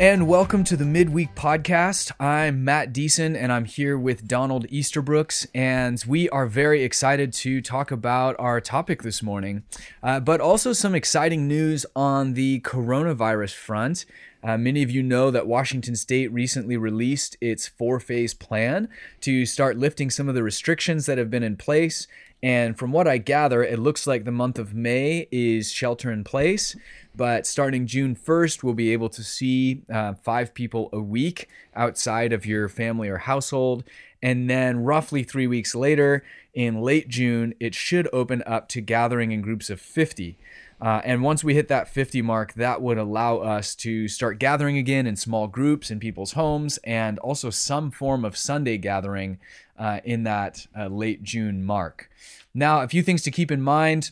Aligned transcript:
and 0.00 0.26
welcome 0.26 0.64
to 0.64 0.78
the 0.78 0.84
Midweek 0.86 1.34
Podcast. 1.34 2.10
I'm 2.18 2.64
Matt 2.64 2.90
Deason, 2.90 3.36
and 3.36 3.52
I'm 3.52 3.66
here 3.66 3.98
with 3.98 4.26
Donald 4.26 4.66
Easterbrooks, 4.68 5.46
and 5.54 6.02
we 6.08 6.26
are 6.30 6.46
very 6.46 6.82
excited 6.82 7.34
to 7.34 7.60
talk 7.60 7.90
about 7.90 8.34
our 8.38 8.62
topic 8.62 9.02
this 9.02 9.22
morning, 9.22 9.62
uh, 10.02 10.18
but 10.18 10.40
also 10.40 10.72
some 10.72 10.94
exciting 10.94 11.46
news 11.46 11.84
on 11.94 12.32
the 12.32 12.60
coronavirus 12.60 13.52
front. 13.52 14.06
Uh, 14.42 14.56
many 14.56 14.82
of 14.82 14.90
you 14.90 15.02
know 15.02 15.30
that 15.30 15.46
Washington 15.46 15.94
State 15.94 16.32
recently 16.32 16.78
released 16.78 17.36
its 17.42 17.68
four 17.68 18.00
phase 18.00 18.32
plan 18.32 18.88
to 19.20 19.44
start 19.44 19.76
lifting 19.76 20.08
some 20.08 20.30
of 20.30 20.34
the 20.34 20.42
restrictions 20.42 21.04
that 21.04 21.18
have 21.18 21.28
been 21.28 21.42
in 21.42 21.58
place. 21.58 22.08
And 22.42 22.78
from 22.78 22.90
what 22.90 23.06
I 23.06 23.18
gather, 23.18 23.62
it 23.62 23.78
looks 23.78 24.06
like 24.06 24.24
the 24.24 24.30
month 24.30 24.58
of 24.58 24.74
May 24.74 25.28
is 25.30 25.70
shelter 25.70 26.10
in 26.10 26.24
place. 26.24 26.74
But 27.14 27.46
starting 27.46 27.86
June 27.86 28.16
1st, 28.16 28.62
we'll 28.62 28.74
be 28.74 28.92
able 28.92 29.10
to 29.10 29.22
see 29.22 29.82
uh, 29.92 30.14
five 30.14 30.54
people 30.54 30.88
a 30.92 31.00
week 31.00 31.48
outside 31.74 32.32
of 32.32 32.46
your 32.46 32.68
family 32.68 33.08
or 33.08 33.18
household. 33.18 33.84
And 34.22 34.48
then, 34.48 34.84
roughly 34.84 35.22
three 35.22 35.46
weeks 35.46 35.74
later, 35.74 36.24
in 36.54 36.80
late 36.80 37.08
June, 37.08 37.54
it 37.60 37.74
should 37.74 38.08
open 38.12 38.42
up 38.46 38.68
to 38.68 38.80
gathering 38.80 39.32
in 39.32 39.40
groups 39.42 39.70
of 39.70 39.80
50. 39.80 40.38
Uh, 40.80 41.02
and 41.04 41.22
once 41.22 41.44
we 41.44 41.54
hit 41.54 41.68
that 41.68 41.88
50 41.88 42.22
mark, 42.22 42.54
that 42.54 42.80
would 42.80 42.96
allow 42.96 43.38
us 43.38 43.74
to 43.76 44.08
start 44.08 44.38
gathering 44.38 44.78
again 44.78 45.06
in 45.06 45.14
small 45.14 45.46
groups 45.46 45.90
in 45.90 46.00
people's 46.00 46.32
homes 46.32 46.78
and 46.84 47.18
also 47.18 47.50
some 47.50 47.90
form 47.90 48.24
of 48.24 48.36
Sunday 48.36 48.78
gathering 48.78 49.38
uh, 49.78 50.00
in 50.04 50.22
that 50.22 50.66
uh, 50.78 50.86
late 50.86 51.22
June 51.22 51.64
mark. 51.64 52.10
Now, 52.54 52.82
a 52.82 52.88
few 52.88 53.02
things 53.02 53.22
to 53.22 53.30
keep 53.30 53.50
in 53.50 53.62
mind. 53.62 54.10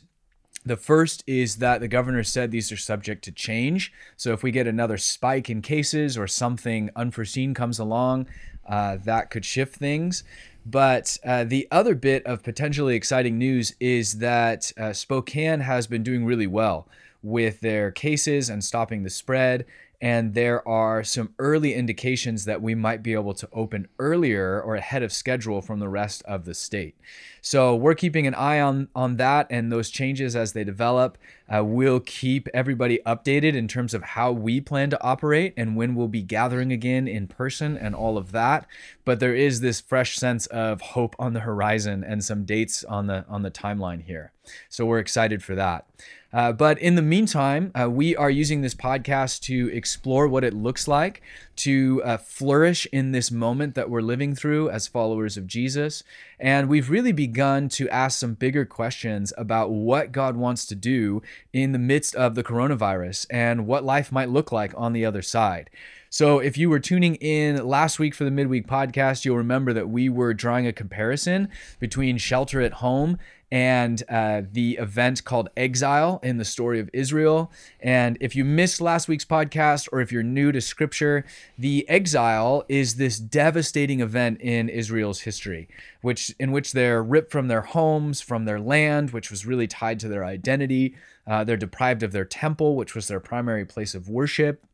The 0.64 0.76
first 0.76 1.24
is 1.26 1.56
that 1.56 1.80
the 1.80 1.88
governor 1.88 2.22
said 2.22 2.50
these 2.50 2.70
are 2.70 2.76
subject 2.76 3.24
to 3.24 3.32
change. 3.32 3.92
So 4.16 4.32
if 4.32 4.42
we 4.42 4.50
get 4.50 4.66
another 4.66 4.98
spike 4.98 5.48
in 5.48 5.62
cases 5.62 6.18
or 6.18 6.26
something 6.26 6.90
unforeseen 6.94 7.54
comes 7.54 7.78
along, 7.78 8.26
uh, 8.68 8.98
that 9.04 9.30
could 9.30 9.44
shift 9.44 9.76
things. 9.76 10.24
But 10.66 11.18
uh, 11.24 11.44
the 11.44 11.66
other 11.70 11.94
bit 11.94 12.26
of 12.26 12.42
potentially 12.42 12.94
exciting 12.94 13.38
news 13.38 13.74
is 13.80 14.18
that 14.18 14.70
uh, 14.76 14.92
Spokane 14.92 15.60
has 15.60 15.86
been 15.86 16.02
doing 16.02 16.26
really 16.26 16.46
well 16.46 16.86
with 17.22 17.60
their 17.60 17.90
cases 17.90 18.50
and 18.50 18.62
stopping 18.62 19.02
the 19.02 19.10
spread 19.10 19.64
and 20.00 20.34
there 20.34 20.66
are 20.66 21.02
some 21.02 21.34
early 21.38 21.74
indications 21.74 22.44
that 22.44 22.62
we 22.62 22.74
might 22.74 23.02
be 23.02 23.14
able 23.14 23.34
to 23.34 23.48
open 23.52 23.88
earlier 23.98 24.60
or 24.62 24.76
ahead 24.76 25.02
of 25.02 25.12
schedule 25.12 25.60
from 25.60 25.80
the 25.80 25.88
rest 25.88 26.22
of 26.24 26.44
the 26.44 26.54
state. 26.54 26.94
So 27.40 27.74
we're 27.74 27.94
keeping 27.94 28.26
an 28.26 28.34
eye 28.34 28.60
on 28.60 28.88
on 28.94 29.16
that 29.16 29.48
and 29.50 29.72
those 29.72 29.90
changes 29.90 30.36
as 30.36 30.52
they 30.52 30.64
develop. 30.64 31.18
Uh, 31.52 31.64
we'll 31.64 32.00
keep 32.00 32.48
everybody 32.52 33.00
updated 33.06 33.54
in 33.54 33.68
terms 33.68 33.94
of 33.94 34.02
how 34.02 34.30
we 34.32 34.60
plan 34.60 34.90
to 34.90 35.02
operate 35.02 35.54
and 35.56 35.76
when 35.76 35.94
we'll 35.94 36.08
be 36.08 36.22
gathering 36.22 36.72
again 36.72 37.08
in 37.08 37.26
person 37.26 37.76
and 37.76 37.94
all 37.94 38.18
of 38.18 38.32
that. 38.32 38.66
But 39.04 39.20
there 39.20 39.34
is 39.34 39.60
this 39.60 39.80
fresh 39.80 40.16
sense 40.16 40.46
of 40.46 40.80
hope 40.80 41.16
on 41.18 41.32
the 41.32 41.40
horizon 41.40 42.04
and 42.04 42.22
some 42.22 42.44
dates 42.44 42.84
on 42.84 43.06
the 43.06 43.24
on 43.28 43.42
the 43.42 43.50
timeline 43.50 44.02
here. 44.02 44.32
So 44.68 44.86
we're 44.86 44.98
excited 44.98 45.42
for 45.42 45.54
that. 45.54 45.86
Uh, 46.32 46.52
but 46.52 46.78
in 46.78 46.94
the 46.94 47.02
meantime, 47.02 47.72
uh, 47.78 47.88
we 47.88 48.14
are 48.14 48.30
using 48.30 48.60
this 48.60 48.74
podcast 48.74 49.40
to 49.40 49.70
explore 49.72 50.28
what 50.28 50.44
it 50.44 50.52
looks 50.52 50.86
like 50.86 51.22
to 51.56 52.02
uh, 52.04 52.18
flourish 52.18 52.86
in 52.92 53.12
this 53.12 53.30
moment 53.30 53.74
that 53.74 53.88
we're 53.88 54.02
living 54.02 54.34
through 54.34 54.68
as 54.68 54.86
followers 54.86 55.38
of 55.38 55.46
Jesus. 55.46 56.02
And 56.40 56.68
we've 56.68 56.90
really 56.90 57.12
begun 57.12 57.68
to 57.70 57.88
ask 57.88 58.18
some 58.18 58.34
bigger 58.34 58.64
questions 58.64 59.32
about 59.36 59.70
what 59.70 60.12
God 60.12 60.36
wants 60.36 60.66
to 60.66 60.74
do 60.74 61.22
in 61.52 61.72
the 61.72 61.78
midst 61.78 62.14
of 62.14 62.34
the 62.34 62.44
coronavirus 62.44 63.26
and 63.30 63.66
what 63.66 63.84
life 63.84 64.12
might 64.12 64.28
look 64.28 64.52
like 64.52 64.72
on 64.76 64.92
the 64.92 65.04
other 65.04 65.22
side. 65.22 65.70
So, 66.10 66.38
if 66.38 66.56
you 66.56 66.70
were 66.70 66.80
tuning 66.80 67.16
in 67.16 67.66
last 67.66 67.98
week 67.98 68.14
for 68.14 68.24
the 68.24 68.30
midweek 68.30 68.66
podcast, 68.66 69.26
you'll 69.26 69.36
remember 69.36 69.74
that 69.74 69.90
we 69.90 70.08
were 70.08 70.32
drawing 70.32 70.66
a 70.66 70.72
comparison 70.72 71.50
between 71.80 72.16
shelter 72.16 72.62
at 72.62 72.74
home 72.74 73.18
and 73.50 74.02
uh, 74.08 74.42
the 74.50 74.78
event 74.78 75.24
called 75.24 75.50
Exile 75.54 76.18
in 76.22 76.38
the 76.38 76.44
story 76.46 76.80
of 76.80 76.88
Israel. 76.94 77.52
And 77.80 78.16
if 78.20 78.34
you 78.34 78.44
missed 78.44 78.80
last 78.80 79.06
week's 79.06 79.24
podcast, 79.26 79.88
or 79.92 80.00
if 80.00 80.10
you're 80.10 80.22
new 80.22 80.50
to 80.52 80.62
scripture, 80.62 81.26
the 81.58 81.86
exile 81.90 82.64
is 82.68 82.96
this 82.96 83.18
devastating 83.18 84.00
event 84.00 84.40
in 84.40 84.70
Israel's 84.70 85.20
history, 85.20 85.68
which 86.00 86.34
in 86.38 86.52
which 86.52 86.72
they're 86.72 87.02
ripped 87.02 87.32
from 87.32 87.48
their 87.48 87.62
homes, 87.62 88.22
from 88.22 88.46
their 88.46 88.60
land, 88.60 89.10
which 89.10 89.30
was 89.30 89.44
really 89.44 89.66
tied 89.66 90.00
to 90.00 90.08
their 90.08 90.24
identity. 90.24 90.94
Uh, 91.26 91.44
they're 91.44 91.58
deprived 91.58 92.02
of 92.02 92.12
their 92.12 92.24
temple, 92.24 92.76
which 92.76 92.94
was 92.94 93.08
their 93.08 93.20
primary 93.20 93.66
place 93.66 93.94
of 93.94 94.08
worship 94.08 94.64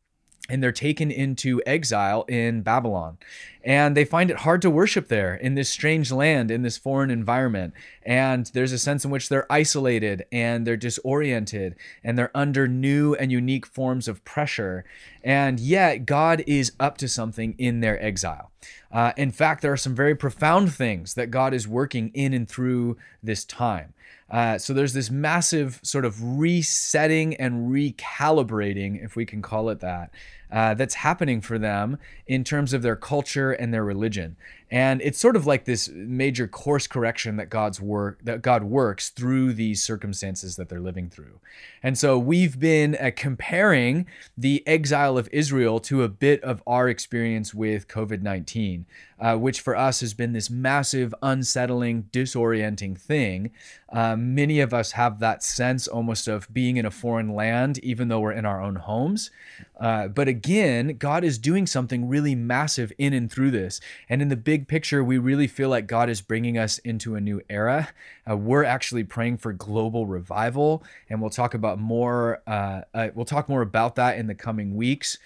and 0.49 0.61
they're 0.61 0.71
taken 0.71 1.09
into 1.09 1.61
exile 1.65 2.23
in 2.27 2.61
Babylon. 2.61 3.17
And 3.63 3.97
they 3.97 4.05
find 4.05 4.29
it 4.29 4.37
hard 4.37 4.61
to 4.61 4.69
worship 4.69 5.07
there 5.07 5.33
in 5.33 5.55
this 5.55 5.69
strange 5.69 6.11
land, 6.11 6.51
in 6.51 6.61
this 6.61 6.77
foreign 6.77 7.09
environment. 7.09 7.73
And 8.03 8.45
there's 8.53 8.71
a 8.71 8.77
sense 8.77 9.03
in 9.03 9.09
which 9.09 9.27
they're 9.27 9.51
isolated 9.51 10.25
and 10.31 10.67
they're 10.67 10.77
disoriented 10.77 11.75
and 12.03 12.15
they're 12.17 12.35
under 12.35 12.67
new 12.67 13.15
and 13.15 13.31
unique 13.31 13.65
forms 13.65 14.07
of 14.07 14.23
pressure. 14.23 14.85
And 15.23 15.59
yet, 15.59 16.05
God 16.05 16.43
is 16.45 16.73
up 16.79 16.99
to 16.99 17.07
something 17.07 17.55
in 17.57 17.79
their 17.79 18.01
exile. 18.03 18.51
Uh, 18.91 19.13
in 19.17 19.31
fact, 19.31 19.63
there 19.63 19.73
are 19.73 19.77
some 19.77 19.95
very 19.95 20.15
profound 20.15 20.71
things 20.71 21.15
that 21.15 21.31
God 21.31 21.53
is 21.53 21.67
working 21.67 22.11
in 22.13 22.33
and 22.33 22.47
through 22.47 22.97
this 23.23 23.43
time. 23.45 23.94
Uh, 24.29 24.57
so 24.57 24.73
there's 24.73 24.93
this 24.93 25.11
massive 25.11 25.79
sort 25.83 26.03
of 26.03 26.39
resetting 26.39 27.35
and 27.35 27.71
recalibrating, 27.71 29.03
if 29.03 29.15
we 29.15 29.25
can 29.25 29.41
call 29.41 29.69
it 29.69 29.81
that, 29.81 30.11
uh, 30.51 30.73
that's 30.73 30.95
happening 30.95 31.41
for 31.41 31.57
them 31.57 31.97
in 32.27 32.43
terms 32.43 32.73
of 32.73 32.81
their 32.81 32.95
culture 32.95 33.51
and 33.51 33.73
their 33.73 33.83
religion. 33.83 34.35
And 34.71 35.01
it's 35.03 35.19
sort 35.19 35.35
of 35.35 35.45
like 35.45 35.65
this 35.65 35.89
major 35.89 36.47
course 36.47 36.87
correction 36.87 37.37
that 37.37 37.49
God's 37.49 37.79
work 37.79 38.19
that 38.23 38.41
God 38.41 38.63
works 38.63 39.09
through 39.09 39.53
these 39.53 39.83
circumstances 39.83 40.55
that 40.55 40.69
they're 40.69 40.79
living 40.79 41.09
through. 41.09 41.39
And 41.83 41.97
so 41.97 42.17
we've 42.17 42.59
been 42.59 42.95
uh, 42.95 43.11
comparing 43.15 44.07
the 44.35 44.67
exile 44.67 45.19
of 45.19 45.29
Israel 45.31 45.79
to 45.81 46.01
a 46.01 46.09
bit 46.09 46.43
of 46.43 46.63
our 46.65 46.89
experience 46.89 47.53
with 47.53 47.87
COVID-19, 47.87 48.85
uh, 49.19 49.35
which 49.37 49.61
for 49.61 49.75
us 49.75 49.99
has 49.99 50.15
been 50.15 50.33
this 50.33 50.49
massive, 50.49 51.13
unsettling, 51.21 52.09
disorienting 52.11 52.97
thing. 52.97 53.51
Uh, 53.93 54.15
many 54.15 54.59
of 54.59 54.73
us 54.73 54.93
have 54.93 55.19
that 55.19 55.43
sense 55.43 55.87
almost 55.87 56.27
of 56.27 56.51
being 56.51 56.77
in 56.77 56.85
a 56.85 56.91
foreign 56.91 57.35
land, 57.35 57.77
even 57.79 58.07
though 58.07 58.19
we're 58.19 58.31
in 58.31 58.45
our 58.45 58.61
own 58.61 58.75
homes. 58.75 59.29
Uh, 59.79 60.07
but 60.07 60.27
again, 60.27 60.34
God 60.99 61.23
is 61.23 61.37
doing 61.37 61.67
something 61.67 62.07
really 62.07 62.35
massive 62.35 62.91
in 62.97 63.13
and 63.13 63.31
through 63.31 63.51
this. 63.51 63.79
And 64.09 64.21
in 64.21 64.29
the 64.29 64.35
big 64.35 64.55
big 64.55 64.69
picture, 64.69 65.03
we 65.03 65.17
really 65.17 65.47
feel 65.47 65.67
like 65.67 65.85
God 65.85 66.09
is 66.09 66.21
bringing 66.21 66.57
us 66.57 66.77
into 66.77 67.15
a 67.15 67.19
new 67.19 67.41
era. 67.49 67.89
Uh, 68.29 68.37
we're 68.37 68.63
actually 68.63 69.03
praying 69.03 69.37
for 69.37 69.51
global 69.51 70.05
revival, 70.05 70.81
and 71.09 71.19
we'll 71.19 71.29
talk 71.29 71.53
about 71.53 71.77
more. 71.77 72.41
Uh, 72.47 72.83
uh, 72.93 73.09
we'll 73.13 73.25
talk 73.25 73.49
more 73.49 73.61
about 73.61 73.95
that 73.95 74.17
in 74.17 74.27
the 74.27 74.33
coming 74.33 74.77
weeks. 74.77 75.17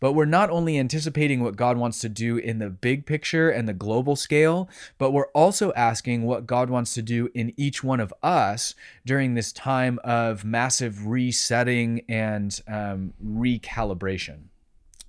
But 0.00 0.14
we're 0.14 0.24
not 0.24 0.50
only 0.50 0.80
anticipating 0.80 1.44
what 1.44 1.54
God 1.54 1.76
wants 1.76 2.00
to 2.00 2.08
do 2.08 2.36
in 2.38 2.58
the 2.58 2.70
big 2.70 3.06
picture 3.06 3.50
and 3.50 3.68
the 3.68 3.72
global 3.72 4.16
scale, 4.16 4.68
but 4.98 5.12
we're 5.12 5.28
also 5.28 5.72
asking 5.74 6.24
what 6.24 6.44
God 6.44 6.68
wants 6.68 6.92
to 6.94 7.02
do 7.02 7.30
in 7.34 7.52
each 7.56 7.84
one 7.84 8.00
of 8.00 8.12
us 8.20 8.74
during 9.06 9.34
this 9.34 9.52
time 9.52 10.00
of 10.02 10.44
massive 10.44 11.06
resetting 11.06 12.02
and 12.08 12.60
um, 12.66 13.14
recalibration. 13.24 14.48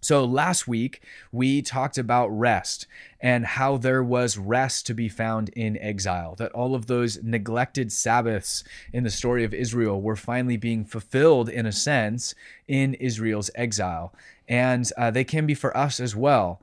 So, 0.04 0.26
last 0.26 0.68
week 0.68 1.02
we 1.32 1.62
talked 1.62 1.98
about 1.98 2.28
rest 2.28 2.88
and 3.22 3.46
how 3.46 3.78
there 3.78 4.04
was 4.04 4.38
rest 4.38 4.86
to 4.88 4.94
be 4.94 5.08
found 5.08 5.48
in 5.50 5.78
exile, 5.78 6.36
that 6.40 6.52
all 6.52 6.76
of 6.76 6.88
those 6.88 7.24
neglected 7.24 7.90
Sabbaths 7.90 8.66
in 8.92 9.06
the 9.06 9.10
story 9.10 9.46
of 9.46 9.54
Israel 9.54 10.02
were 10.02 10.18
finally 10.18 10.58
being 10.58 10.84
fulfilled 10.84 11.48
in 11.48 11.66
a 11.66 11.72
sense 11.72 12.36
in 12.68 12.96
Israel's 12.96 13.50
exile. 13.56 14.14
And 14.50 14.92
uh, 14.98 15.10
they 15.10 15.24
can 15.24 15.46
be 15.46 15.54
for 15.54 15.76
us 15.76 16.02
as 16.02 16.18
well. 16.18 16.60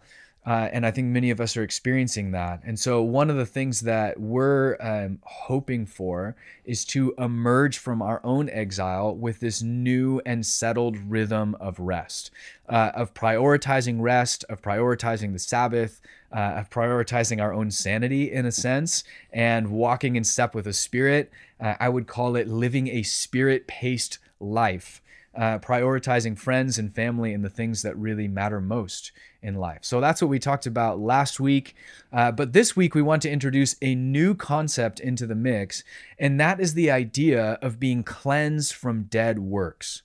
Uh, 0.46 0.70
and 0.72 0.86
I 0.86 0.90
think 0.90 1.08
many 1.08 1.30
of 1.30 1.40
us 1.40 1.54
are 1.56 1.62
experiencing 1.62 2.30
that. 2.30 2.62
And 2.64 2.78
so, 2.78 3.02
one 3.02 3.28
of 3.28 3.36
the 3.36 3.44
things 3.44 3.80
that 3.80 4.18
we're 4.18 4.76
um, 4.80 5.18
hoping 5.22 5.84
for 5.84 6.34
is 6.64 6.84
to 6.86 7.14
emerge 7.18 7.76
from 7.76 8.00
our 8.00 8.22
own 8.24 8.48
exile 8.48 9.14
with 9.14 9.40
this 9.40 9.60
new 9.60 10.22
and 10.24 10.44
settled 10.44 10.96
rhythm 10.96 11.56
of 11.60 11.78
rest, 11.78 12.30
uh, 12.70 12.90
of 12.94 13.12
prioritizing 13.12 14.00
rest, 14.00 14.44
of 14.48 14.62
prioritizing 14.62 15.34
the 15.34 15.38
Sabbath, 15.38 16.00
uh, 16.34 16.54
of 16.56 16.70
prioritizing 16.70 17.42
our 17.42 17.52
own 17.52 17.70
sanity 17.70 18.32
in 18.32 18.46
a 18.46 18.52
sense, 18.52 19.04
and 19.32 19.70
walking 19.70 20.16
in 20.16 20.24
step 20.24 20.54
with 20.54 20.64
the 20.64 20.72
Spirit. 20.72 21.30
Uh, 21.60 21.74
I 21.78 21.90
would 21.90 22.06
call 22.06 22.34
it 22.36 22.48
living 22.48 22.88
a 22.88 23.02
spirit 23.02 23.66
paced 23.66 24.18
life 24.40 25.02
uh, 25.36 25.58
prioritizing 25.60 26.38
friends 26.38 26.78
and 26.78 26.94
family 26.94 27.32
and 27.32 27.44
the 27.44 27.50
things 27.50 27.82
that 27.82 27.96
really 27.96 28.28
matter 28.28 28.60
most 28.60 29.12
in 29.42 29.54
life. 29.54 29.78
So 29.82 30.00
that's 30.00 30.20
what 30.20 30.28
we 30.28 30.38
talked 30.38 30.66
about 30.66 30.98
last 30.98 31.40
week. 31.40 31.74
Uh, 32.12 32.32
but 32.32 32.52
this 32.52 32.76
week, 32.76 32.94
we 32.94 33.02
want 33.02 33.22
to 33.22 33.30
introduce 33.30 33.76
a 33.80 33.94
new 33.94 34.34
concept 34.34 35.00
into 35.00 35.26
the 35.26 35.34
mix, 35.34 35.84
and 36.18 36.40
that 36.40 36.60
is 36.60 36.74
the 36.74 36.90
idea 36.90 37.58
of 37.62 37.78
being 37.78 38.02
cleansed 38.02 38.74
from 38.74 39.04
dead 39.04 39.38
works. 39.38 40.02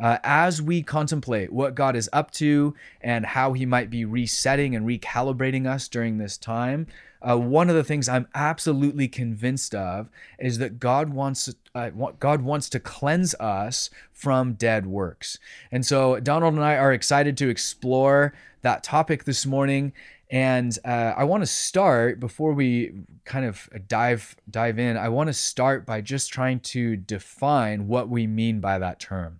uh, 0.00 0.18
as 0.24 0.62
we 0.62 0.82
contemplate 0.82 1.52
what 1.52 1.74
God 1.74 1.94
is 1.94 2.08
up 2.12 2.30
to 2.32 2.74
and 3.00 3.26
how 3.26 3.52
He 3.52 3.66
might 3.66 3.90
be 3.90 4.04
resetting 4.04 4.74
and 4.74 4.86
recalibrating 4.86 5.66
us 5.66 5.88
during 5.88 6.18
this 6.18 6.38
time, 6.38 6.86
uh, 7.22 7.36
one 7.36 7.68
of 7.68 7.76
the 7.76 7.84
things 7.84 8.08
I'm 8.08 8.28
absolutely 8.34 9.08
convinced 9.08 9.74
of 9.74 10.08
is 10.38 10.58
that 10.58 10.80
God 10.80 11.10
wants 11.10 11.52
uh, 11.74 11.90
God 12.18 12.42
wants 12.42 12.68
to 12.70 12.80
cleanse 12.80 13.34
us 13.34 13.90
from 14.12 14.54
dead 14.54 14.86
works. 14.86 15.38
And 15.70 15.84
so 15.84 16.18
Donald 16.20 16.54
and 16.54 16.64
I 16.64 16.76
are 16.76 16.92
excited 16.92 17.36
to 17.38 17.48
explore 17.48 18.34
that 18.62 18.82
topic 18.82 19.24
this 19.24 19.46
morning. 19.46 19.92
And 20.30 20.78
uh, 20.84 21.14
I 21.16 21.24
want 21.24 21.42
to 21.42 21.46
start 21.46 22.20
before 22.20 22.52
we 22.52 22.92
kind 23.24 23.44
of 23.44 23.68
dive 23.88 24.36
dive 24.48 24.78
in. 24.78 24.96
I 24.96 25.08
want 25.08 25.28
to 25.28 25.34
start 25.34 25.84
by 25.84 26.00
just 26.00 26.32
trying 26.32 26.60
to 26.60 26.96
define 26.96 27.88
what 27.88 28.08
we 28.08 28.26
mean 28.26 28.60
by 28.60 28.78
that 28.78 29.00
term. 29.00 29.39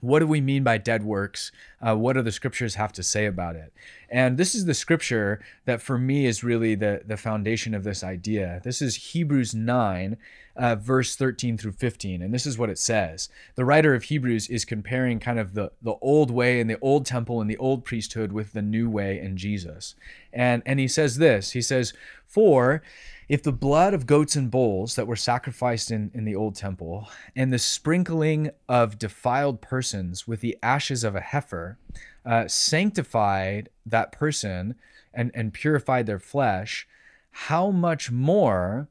What 0.00 0.20
do 0.20 0.26
we 0.26 0.40
mean 0.40 0.64
by 0.64 0.78
dead 0.78 1.04
works? 1.04 1.52
Uh, 1.80 1.96
what 1.96 2.14
do 2.14 2.22
the 2.22 2.32
scriptures 2.32 2.74
have 2.76 2.92
to 2.94 3.02
say 3.02 3.26
about 3.26 3.56
it? 3.56 3.72
And 4.08 4.38
this 4.38 4.54
is 4.54 4.64
the 4.64 4.74
scripture 4.74 5.40
that 5.66 5.82
for 5.82 5.98
me 5.98 6.26
is 6.26 6.42
really 6.42 6.74
the, 6.74 7.02
the 7.06 7.16
foundation 7.16 7.74
of 7.74 7.84
this 7.84 8.02
idea. 8.02 8.60
This 8.64 8.82
is 8.82 8.96
Hebrews 9.12 9.54
9, 9.54 10.16
uh, 10.56 10.76
verse 10.76 11.16
13 11.16 11.56
through 11.56 11.72
15. 11.72 12.22
And 12.22 12.34
this 12.34 12.46
is 12.46 12.58
what 12.58 12.70
it 12.70 12.78
says. 12.78 13.28
The 13.54 13.64
writer 13.64 13.94
of 13.94 14.04
Hebrews 14.04 14.48
is 14.48 14.64
comparing 14.64 15.20
kind 15.20 15.38
of 15.38 15.54
the, 15.54 15.72
the 15.82 15.94
old 16.00 16.30
way 16.30 16.60
and 16.60 16.68
the 16.68 16.78
old 16.80 17.06
temple 17.06 17.40
and 17.40 17.50
the 17.50 17.56
old 17.58 17.84
priesthood 17.84 18.32
with 18.32 18.52
the 18.52 18.62
new 18.62 18.88
way 18.90 19.20
in 19.20 19.36
Jesus. 19.36 19.94
And, 20.32 20.62
and 20.66 20.80
he 20.80 20.88
says 20.88 21.18
this 21.18 21.52
He 21.52 21.62
says, 21.62 21.92
For 22.26 22.82
if 23.30 23.44
the 23.44 23.52
blood 23.52 23.94
of 23.94 24.06
goats 24.06 24.34
and 24.34 24.50
bulls 24.50 24.96
that 24.96 25.06
were 25.06 25.14
sacrificed 25.14 25.92
in, 25.92 26.10
in 26.12 26.24
the 26.24 26.34
old 26.34 26.56
temple, 26.56 27.08
and 27.36 27.52
the 27.52 27.60
sprinkling 27.60 28.50
of 28.68 28.98
defiled 28.98 29.60
persons 29.60 30.26
with 30.26 30.40
the 30.40 30.58
ashes 30.64 31.04
of 31.04 31.14
a 31.14 31.20
heifer, 31.20 31.78
uh, 32.26 32.48
sanctified 32.48 33.68
that 33.86 34.10
person 34.10 34.74
and, 35.14 35.30
and 35.32 35.54
purified 35.54 36.06
their 36.06 36.18
flesh, 36.18 36.88
how 37.30 37.70
much 37.70 38.10
more 38.10 38.88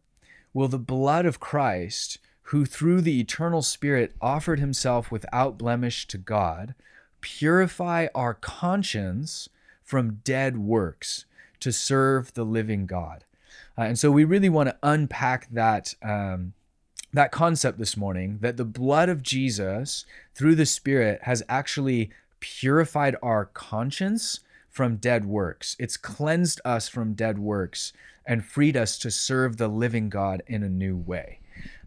will 0.54 0.70
the 0.70 0.80
blood 0.80 1.26
of 1.26 1.42
Christ, 1.42 2.18
who 2.44 2.64
through 2.64 3.02
the 3.02 3.20
eternal 3.20 3.62
Spirit 3.62 4.16
offered 4.22 4.62
himself 4.62 5.12
without 5.12 5.58
blemish 5.58 6.08
to 6.08 6.18
God, 6.18 6.76
purify 7.20 8.08
our 8.16 8.36
conscience 8.36 9.50
from 9.84 10.22
dead 10.24 10.58
works 10.58 11.26
to 11.60 11.74
serve 11.74 12.36
the 12.36 12.46
living 12.46 12.86
God? 12.86 13.26
Uh, 13.78 13.84
and 13.84 14.00
so 14.00 14.12
we 14.12 14.24
really 14.24 14.50
want 14.50 14.70
to 14.70 14.78
unpack 14.84 15.48
that 15.52 15.96
um, 16.04 16.54
that 17.12 17.32
concept 17.32 17.80
this 17.80 17.98
morning 17.98 18.38
that 18.42 18.58
the 18.58 18.66
blood 18.66 19.10
of 19.10 19.24
Jesus 19.24 20.06
through 20.36 20.56
the 20.56 20.66
Spirit 20.66 21.22
has 21.24 21.42
actually 21.50 22.12
purified 22.40 23.16
our 23.24 23.46
conscience 23.46 24.42
from 24.70 24.98
dead 24.98 25.26
works. 25.26 25.76
It's 25.80 25.98
cleansed 25.98 26.62
us 26.64 26.88
from 26.88 27.14
dead 27.14 27.40
works 27.40 27.94
and 28.26 28.46
freed 28.46 28.78
us 28.78 28.98
to 29.00 29.10
serve 29.10 29.58
the 29.58 29.68
living 29.68 30.10
God 30.10 30.44
in 30.46 30.62
a 30.62 30.70
new 30.70 30.96
way. 30.96 31.40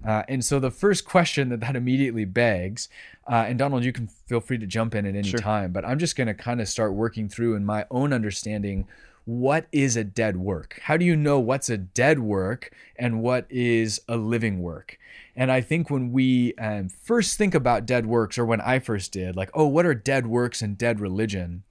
Uh, 0.04 0.24
and 0.28 0.44
so 0.44 0.58
the 0.58 0.70
first 0.70 1.04
question 1.04 1.48
that 1.50 1.60
that 1.60 1.76
immediately 1.76 2.24
begs, 2.24 2.88
uh, 3.30 3.44
and 3.46 3.58
Donald, 3.58 3.84
you 3.84 3.92
can 3.92 4.08
feel 4.08 4.40
free 4.40 4.58
to 4.58 4.66
jump 4.66 4.94
in 4.94 5.06
at 5.06 5.14
any 5.14 5.28
sure. 5.28 5.38
time, 5.38 5.72
but 5.72 5.84
I'm 5.84 5.98
just 5.98 6.16
going 6.16 6.26
to 6.26 6.34
kind 6.34 6.60
of 6.60 6.68
start 6.68 6.92
working 6.94 7.28
through 7.28 7.54
in 7.54 7.64
my 7.64 7.86
own 7.90 8.12
understanding 8.12 8.88
what 9.24 9.66
is 9.72 9.96
a 9.96 10.04
dead 10.04 10.36
work? 10.36 10.80
How 10.82 10.96
do 10.96 11.04
you 11.04 11.16
know 11.16 11.38
what's 11.38 11.68
a 11.68 11.76
dead 11.76 12.18
work 12.18 12.70
and 12.96 13.22
what 13.22 13.46
is 13.48 14.00
a 14.08 14.16
living 14.16 14.60
work? 14.60 14.98
And 15.34 15.50
I 15.50 15.60
think 15.60 15.90
when 15.90 16.12
we 16.12 16.54
um, 16.54 16.88
first 16.88 17.38
think 17.38 17.54
about 17.54 17.86
dead 17.86 18.06
works, 18.06 18.36
or 18.36 18.44
when 18.44 18.60
I 18.60 18.78
first 18.78 19.12
did, 19.12 19.36
like, 19.36 19.50
oh, 19.54 19.66
what 19.66 19.86
are 19.86 19.94
dead 19.94 20.26
works 20.26 20.60
and 20.60 20.76
dead 20.76 21.00
religion? 21.00 21.62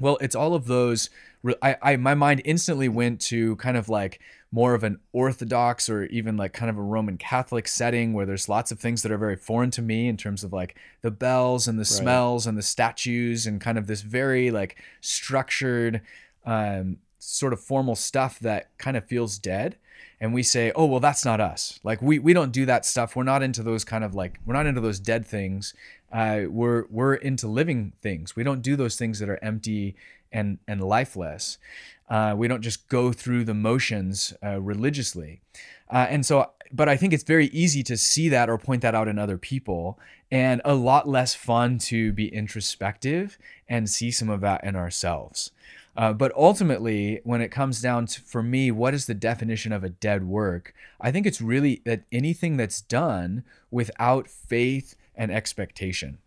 Well, 0.00 0.18
it's 0.20 0.34
all 0.34 0.54
of 0.54 0.66
those. 0.66 1.10
I, 1.62 1.76
I 1.80 1.96
my 1.96 2.14
mind 2.14 2.42
instantly 2.44 2.88
went 2.88 3.20
to 3.22 3.54
kind 3.56 3.76
of 3.76 3.88
like 3.88 4.20
more 4.54 4.74
of 4.74 4.84
an 4.84 4.98
Orthodox 5.12 5.88
or 5.88 6.04
even 6.04 6.36
like 6.36 6.52
kind 6.52 6.70
of 6.70 6.78
a 6.78 6.82
Roman 6.82 7.18
Catholic 7.18 7.66
setting 7.66 8.12
where 8.12 8.24
there's 8.24 8.48
lots 8.48 8.70
of 8.70 8.78
things 8.78 9.02
that 9.02 9.10
are 9.10 9.18
very 9.18 9.34
foreign 9.34 9.72
to 9.72 9.82
me 9.82 10.06
in 10.06 10.16
terms 10.16 10.44
of 10.44 10.52
like 10.52 10.76
the 11.02 11.10
bells 11.10 11.66
and 11.66 11.76
the 11.76 11.80
right. 11.80 11.86
smells 11.86 12.46
and 12.46 12.56
the 12.56 12.62
statues 12.62 13.46
and 13.46 13.60
kind 13.60 13.76
of 13.76 13.88
this 13.88 14.02
very 14.02 14.52
like 14.52 14.76
structured 15.00 16.00
um, 16.44 16.98
sort 17.18 17.52
of 17.52 17.60
formal 17.60 17.96
stuff 17.96 18.38
that 18.40 18.76
kind 18.78 18.96
of 18.96 19.06
feels 19.06 19.38
dead. 19.38 19.76
And 20.20 20.32
we 20.32 20.42
say 20.42 20.72
oh 20.74 20.86
well 20.86 21.00
that's 21.00 21.24
not 21.24 21.40
us. 21.40 21.80
Like 21.82 22.00
we 22.00 22.18
we 22.18 22.32
don't 22.32 22.52
do 22.52 22.64
that 22.66 22.86
stuff. 22.86 23.16
We're 23.16 23.24
not 23.24 23.42
into 23.42 23.62
those 23.62 23.84
kind 23.84 24.04
of 24.04 24.14
like 24.14 24.38
we're 24.46 24.54
not 24.54 24.66
into 24.66 24.80
those 24.80 25.00
dead 25.00 25.26
things. 25.26 25.74
Uh, 26.12 26.42
we're 26.48 26.84
we're 26.90 27.14
into 27.14 27.48
living 27.48 27.92
things. 28.00 28.36
We 28.36 28.44
don't 28.44 28.62
do 28.62 28.76
those 28.76 28.96
things 28.96 29.18
that 29.18 29.28
are 29.28 29.42
empty 29.42 29.96
and 30.32 30.58
and 30.68 30.82
lifeless. 30.82 31.58
Uh, 32.08 32.34
we 32.36 32.48
don't 32.48 32.62
just 32.62 32.88
go 32.88 33.12
through 33.12 33.44
the 33.44 33.54
motions 33.54 34.34
uh, 34.42 34.60
religiously. 34.60 35.40
Uh, 35.90 36.06
and 36.08 36.24
so 36.24 36.50
but 36.72 36.88
i 36.88 36.96
think 36.96 37.12
it's 37.12 37.22
very 37.22 37.46
easy 37.46 37.82
to 37.82 37.96
see 37.96 38.28
that 38.28 38.50
or 38.50 38.58
point 38.58 38.82
that 38.82 38.94
out 38.94 39.08
in 39.08 39.18
other 39.18 39.38
people 39.38 39.98
and 40.30 40.60
a 40.64 40.74
lot 40.74 41.08
less 41.08 41.34
fun 41.34 41.78
to 41.78 42.12
be 42.12 42.28
introspective 42.34 43.38
and 43.68 43.88
see 43.88 44.10
some 44.10 44.28
of 44.28 44.40
that 44.40 44.62
in 44.64 44.74
ourselves 44.74 45.52
uh, 45.96 46.12
but 46.12 46.32
ultimately, 46.36 47.20
when 47.24 47.40
it 47.40 47.50
comes 47.50 47.80
down 47.80 48.06
to, 48.06 48.20
for 48.20 48.42
me, 48.42 48.70
what 48.70 48.94
is 48.94 49.06
the 49.06 49.14
definition 49.14 49.72
of 49.72 49.84
a 49.84 49.88
dead 49.88 50.24
work? 50.24 50.74
I 51.00 51.12
think 51.12 51.26
it's 51.26 51.40
really 51.40 51.82
that 51.84 52.02
anything 52.10 52.56
that's 52.56 52.80
done 52.80 53.44
without 53.70 54.28
faith 54.28 54.96
and 55.14 55.30
expectation. 55.30 56.18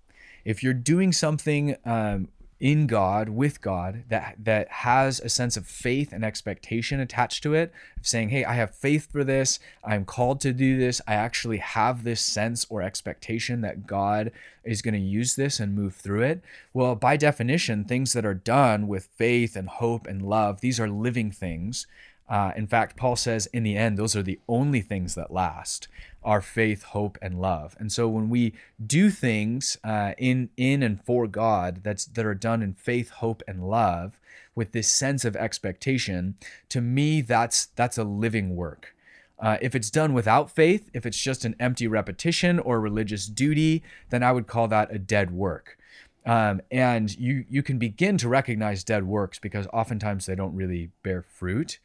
If 0.46 0.64
you're 0.64 0.74
doing 0.74 1.12
something 1.12 1.76
um, 1.84 2.30
in 2.60 2.88
God, 2.88 3.30
with 3.30 3.62
God, 3.62 4.04
that 4.10 4.36
that 4.44 4.68
has 4.70 5.20
a 5.20 5.30
sense 5.30 5.58
of 5.58 5.68
faith 5.68 6.12
and 6.12 6.26
expectation 6.26 7.00
attached 7.00 7.44
to 7.44 7.54
it, 7.54 7.72
of 7.98 8.08
saying, 8.08 8.30
"Hey, 8.30 8.44
I 8.44 8.54
have 8.56 8.74
faith 8.74 9.12
for 9.12 9.24
this. 9.24 9.60
I'm 9.84 10.06
called 10.06 10.42
to 10.42 10.54
do 10.54 10.78
this. 10.78 11.00
I 11.08 11.14
actually 11.14 11.58
have 11.58 12.04
this 12.04 12.22
sense 12.22 12.66
or 12.70 12.82
expectation 12.82 13.62
that 13.62 13.86
God 13.86 14.32
is 14.64 14.82
going 14.82 14.96
to 14.96 15.00
use 15.00 15.36
this 15.36 15.60
and 15.60 15.76
move 15.76 15.96
through 15.96 16.24
it." 16.24 16.42
Well, 16.74 16.96
by 16.96 17.16
definition, 17.16 17.84
things 17.84 18.14
that 18.14 18.26
are 18.26 18.34
done 18.34 18.88
with 18.88 19.10
faith 19.16 19.56
and 19.56 19.70
hope 19.70 20.08
and 20.08 20.22
love, 20.24 20.62
these 20.62 20.80
are 20.80 20.90
living 20.90 21.32
things. 21.32 21.86
Uh, 22.30 22.52
in 22.58 22.68
fact, 22.68 22.98
Paul 22.98 23.16
says, 23.16 23.48
in 23.48 23.64
the 23.64 23.78
end, 23.78 23.98
those 23.98 24.16
are 24.16 24.24
the 24.24 24.40
only 24.48 24.82
things 24.82 25.16
that 25.16 25.32
last 25.32 25.88
our 26.24 26.42
faith, 26.42 26.84
hope, 26.84 27.18
and 27.22 27.40
love. 27.40 27.74
And 27.80 27.90
so 27.90 28.10
when 28.10 28.30
we 28.30 28.54
do 28.86 29.10
things 29.10 29.78
uh, 29.82 30.12
in 30.18 30.50
in 30.58 30.84
and 30.84 31.02
for 31.06 31.26
God 31.26 31.82
that's 31.84 32.06
that 32.06 32.26
are 32.26 32.36
done 32.36 32.62
in 32.62 32.74
faith, 32.74 33.12
hope, 33.12 33.42
and 33.48 33.70
love 33.70 34.20
with 34.54 34.74
this 34.74 34.90
sense 34.90 35.24
of 35.24 35.38
expectation, 35.38 36.36
to 36.68 36.82
me 36.82 37.22
that's 37.22 37.68
that's 37.68 37.98
a 37.98 38.04
living 38.04 38.58
work. 38.58 38.94
Uh, 39.40 39.58
if 39.62 39.74
it's 39.74 39.92
done 39.92 40.14
without 40.14 40.52
faith, 40.52 40.90
if 40.94 41.06
it's 41.06 41.20
just 41.20 41.46
an 41.46 41.56
empty 41.60 41.88
repetition 41.88 42.60
or 42.60 42.82
religious 42.82 43.28
duty, 43.28 43.84
then 44.10 44.24
I 44.24 44.32
would 44.32 44.48
call 44.48 44.68
that 44.68 44.94
a 44.94 44.98
dead 44.98 45.32
work. 45.32 45.78
Um, 46.26 46.60
and 46.70 47.18
you 47.18 47.46
you 47.50 47.64
can 47.64 47.78
begin 47.78 48.18
to 48.18 48.28
recognize 48.28 48.84
dead 48.84 49.06
works 49.06 49.40
because 49.40 49.66
oftentimes 49.72 50.26
they 50.26 50.36
don't 50.36 50.56
really 50.56 50.92
bear 51.02 51.22
fruit. 51.22 51.80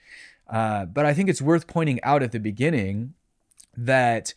Uh, 0.53 0.85
but 0.85 1.07
I 1.07 1.15
think 1.15 1.31
it's 1.31 1.43
worth 1.43 1.67
pointing 1.67 2.01
out 2.05 2.23
at 2.23 2.31
the 2.31 2.39
beginning 2.39 3.15
that 3.75 4.35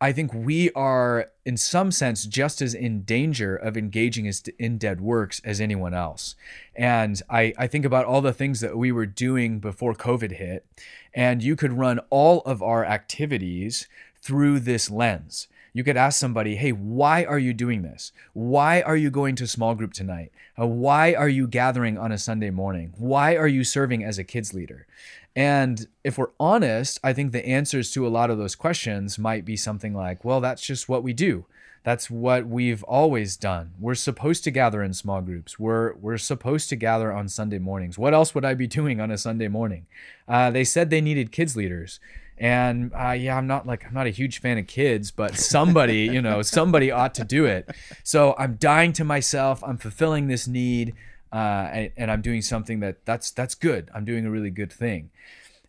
I 0.00 0.12
think 0.12 0.34
we 0.34 0.70
are, 0.72 1.30
in 1.46 1.56
some 1.56 1.90
sense, 1.90 2.26
just 2.26 2.60
as 2.60 2.74
in 2.74 3.04
danger 3.04 3.56
of 3.56 3.74
engaging 3.74 4.30
in 4.58 4.76
dead 4.76 5.00
works 5.00 5.40
as 5.44 5.62
anyone 5.62 5.94
else. 5.94 6.34
And 6.76 7.22
I, 7.30 7.54
I 7.56 7.66
think 7.66 7.86
about 7.86 8.04
all 8.04 8.20
the 8.20 8.34
things 8.34 8.60
that 8.60 8.76
we 8.76 8.92
were 8.92 9.06
doing 9.06 9.60
before 9.60 9.94
COVID 9.94 10.32
hit, 10.32 10.66
and 11.14 11.42
you 11.42 11.56
could 11.56 11.72
run 11.72 12.00
all 12.10 12.40
of 12.40 12.62
our 12.62 12.84
activities 12.84 13.88
through 14.20 14.60
this 14.60 14.90
lens. 14.90 15.48
You 15.72 15.82
could 15.82 15.96
ask 15.96 16.20
somebody, 16.20 16.56
hey, 16.56 16.70
why 16.70 17.24
are 17.24 17.38
you 17.38 17.52
doing 17.52 17.82
this? 17.82 18.12
Why 18.32 18.82
are 18.82 18.96
you 18.96 19.10
going 19.10 19.34
to 19.36 19.46
small 19.46 19.74
group 19.74 19.92
tonight? 19.92 20.30
Uh, 20.60 20.66
why 20.66 21.14
are 21.14 21.28
you 21.28 21.48
gathering 21.48 21.98
on 21.98 22.12
a 22.12 22.18
Sunday 22.18 22.50
morning? 22.50 22.92
Why 22.96 23.36
are 23.36 23.48
you 23.48 23.64
serving 23.64 24.04
as 24.04 24.18
a 24.18 24.24
kids 24.24 24.54
leader? 24.54 24.86
And 25.36 25.88
if 26.04 26.16
we're 26.16 26.30
honest, 26.38 27.00
I 27.02 27.12
think 27.12 27.32
the 27.32 27.46
answers 27.46 27.90
to 27.92 28.06
a 28.06 28.08
lot 28.08 28.30
of 28.30 28.38
those 28.38 28.54
questions 28.54 29.18
might 29.18 29.44
be 29.44 29.56
something 29.56 29.94
like, 29.94 30.24
well, 30.24 30.40
that's 30.40 30.62
just 30.62 30.88
what 30.88 31.02
we 31.02 31.12
do. 31.12 31.46
That's 31.82 32.08
what 32.08 32.46
we've 32.46 32.82
always 32.84 33.36
done. 33.36 33.72
We're 33.78 33.94
supposed 33.94 34.42
to 34.44 34.50
gather 34.50 34.82
in 34.82 34.94
small 34.94 35.20
groups. 35.20 35.58
We're 35.58 35.94
we're 35.96 36.16
supposed 36.16 36.70
to 36.70 36.76
gather 36.76 37.12
on 37.12 37.28
Sunday 37.28 37.58
mornings. 37.58 37.98
What 37.98 38.14
else 38.14 38.34
would 38.34 38.44
I 38.44 38.54
be 38.54 38.66
doing 38.78 39.00
on 39.00 39.10
a 39.10 39.18
Sunday 39.18 39.48
morning? 39.48 39.86
Uh, 40.26 40.50
they 40.50 40.64
said 40.64 40.88
they 40.88 41.02
needed 41.02 41.30
kids 41.30 41.56
leaders, 41.56 42.00
and 42.38 42.90
uh, 42.98 43.10
yeah, 43.10 43.36
I'm 43.36 43.46
not 43.46 43.66
like 43.66 43.84
I'm 43.86 43.92
not 43.92 44.06
a 44.06 44.10
huge 44.10 44.40
fan 44.40 44.56
of 44.56 44.66
kids, 44.66 45.10
but 45.10 45.36
somebody, 45.36 46.04
you 46.04 46.22
know, 46.22 46.40
somebody 46.40 46.90
ought 46.90 47.14
to 47.16 47.24
do 47.24 47.44
it. 47.44 47.68
So 48.02 48.34
I'm 48.38 48.54
dying 48.54 48.94
to 48.94 49.04
myself. 49.04 49.62
I'm 49.62 49.76
fulfilling 49.76 50.28
this 50.28 50.48
need 50.48 50.94
uh, 51.34 51.68
and, 51.72 51.92
and 51.96 52.10
I'm 52.12 52.22
doing 52.22 52.42
something 52.42 52.78
that 52.80 53.04
that's 53.04 53.32
that's 53.32 53.56
good. 53.56 53.90
I'm 53.92 54.04
doing 54.04 54.24
a 54.24 54.30
really 54.30 54.50
good 54.50 54.72
thing. 54.72 55.10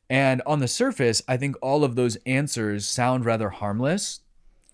And 0.07 0.43
on 0.45 0.59
the 0.59 0.67
surface, 0.67 1.23
I 1.27 1.37
think 1.37 1.55
all 1.61 1.83
of 1.83 1.95
those 1.95 2.17
answers 2.27 2.85
sound 2.87 3.25
rather 3.25 3.49
harmless, 3.49 4.19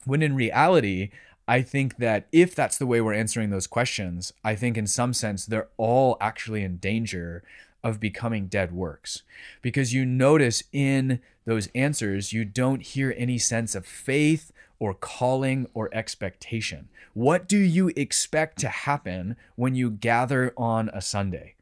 when 0.04 0.22
in 0.22 0.36
reality, 0.36 1.10
I 1.48 1.62
think 1.62 1.98
that 1.98 2.28
if 2.34 2.54
that's 2.54 2.78
the 2.78 2.86
way 2.86 3.00
we're 3.00 3.14
answering 3.14 3.50
those 3.50 3.68
questions, 3.68 4.34
I 4.44 4.56
think 4.56 4.78
in 4.78 4.86
some 4.86 5.14
sense 5.14 5.46
they're 5.46 5.70
all 5.78 6.18
actually 6.20 6.64
in 6.64 6.78
danger 6.78 7.44
of 7.82 8.02
becoming 8.02 8.48
dead 8.48 8.74
works. 8.74 9.24
Because 9.62 9.94
you 9.94 10.06
notice 10.06 10.62
in 10.74 11.22
those 11.46 11.70
answers, 11.74 12.34
you 12.34 12.44
don't 12.44 12.82
hear 12.82 13.16
any 13.18 13.38
sense 13.38 13.76
of 13.76 13.86
faith 13.86 14.51
or 14.82 14.96
calling 14.96 15.68
or 15.76 15.92
expectation. 15.94 16.90
What 17.14 17.48
do 17.48 17.60
you 17.60 17.92
expect 17.96 18.58
to 18.62 18.68
happen 18.68 19.36
when 19.56 19.76
you 19.76 19.92
gather 19.92 20.56
on 20.58 20.90
a 20.92 21.02
Sunday? 21.02 21.54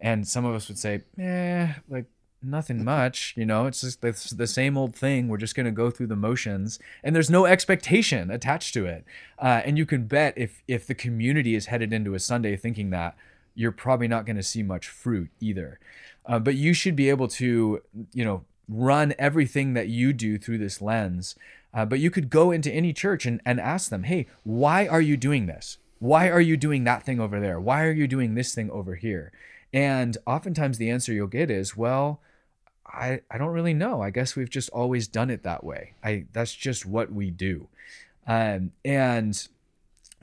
And 0.00 0.26
some 0.26 0.44
of 0.44 0.56
us 0.56 0.66
would 0.66 0.78
say, 0.78 1.02
eh, 1.16 1.74
like 1.88 2.06
nothing 2.42 2.82
much, 2.94 3.32
you 3.36 3.46
know, 3.46 3.66
it's 3.66 3.82
just 3.82 4.04
it's 4.04 4.30
the 4.30 4.48
same 4.48 4.76
old 4.76 4.96
thing. 4.96 5.28
We're 5.28 5.36
just 5.36 5.54
going 5.54 5.66
to 5.66 5.72
go 5.72 5.88
through 5.88 6.08
the 6.08 6.16
motions 6.16 6.80
and 7.04 7.14
there's 7.14 7.30
no 7.30 7.46
expectation 7.46 8.28
attached 8.28 8.74
to 8.74 8.86
it. 8.86 9.04
Uh, 9.38 9.62
and 9.64 9.78
you 9.78 9.86
can 9.86 10.08
bet 10.08 10.34
if, 10.36 10.64
if 10.66 10.84
the 10.84 10.96
community 10.96 11.54
is 11.54 11.66
headed 11.66 11.92
into 11.92 12.14
a 12.14 12.18
Sunday 12.18 12.56
thinking 12.56 12.90
that, 12.90 13.14
you're 13.54 13.70
probably 13.70 14.08
not 14.08 14.26
going 14.26 14.34
to 14.34 14.42
see 14.42 14.64
much 14.64 14.88
fruit 14.88 15.30
either. 15.38 15.78
Uh, 16.26 16.40
but 16.40 16.56
you 16.56 16.72
should 16.72 16.96
be 16.96 17.08
able 17.08 17.28
to, 17.28 17.80
you 18.12 18.24
know, 18.24 18.44
run 18.68 19.14
everything 19.18 19.74
that 19.74 19.88
you 19.88 20.12
do 20.12 20.38
through 20.38 20.58
this 20.58 20.80
lens. 20.80 21.34
Uh, 21.72 21.84
but 21.84 21.98
you 21.98 22.10
could 22.10 22.30
go 22.30 22.50
into 22.50 22.72
any 22.72 22.92
church 22.92 23.26
and, 23.26 23.40
and 23.44 23.60
ask 23.60 23.90
them, 23.90 24.04
hey, 24.04 24.26
why 24.44 24.86
are 24.86 25.00
you 25.00 25.16
doing 25.16 25.46
this? 25.46 25.78
Why 25.98 26.28
are 26.28 26.40
you 26.40 26.56
doing 26.56 26.84
that 26.84 27.02
thing 27.02 27.18
over 27.18 27.40
there? 27.40 27.58
Why 27.58 27.84
are 27.84 27.92
you 27.92 28.06
doing 28.06 28.34
this 28.34 28.54
thing 28.54 28.70
over 28.70 28.94
here? 28.94 29.32
And 29.72 30.16
oftentimes 30.26 30.78
the 30.78 30.90
answer 30.90 31.12
you'll 31.12 31.26
get 31.26 31.50
is, 31.50 31.76
well, 31.76 32.20
I, 32.86 33.22
I 33.30 33.38
don't 33.38 33.48
really 33.52 33.74
know. 33.74 34.02
I 34.02 34.10
guess 34.10 34.36
we've 34.36 34.50
just 34.50 34.70
always 34.70 35.08
done 35.08 35.30
it 35.30 35.42
that 35.42 35.64
way. 35.64 35.94
I 36.02 36.26
that's 36.32 36.54
just 36.54 36.86
what 36.86 37.10
we 37.12 37.30
do. 37.30 37.66
Um, 38.26 38.70
and 38.84 39.48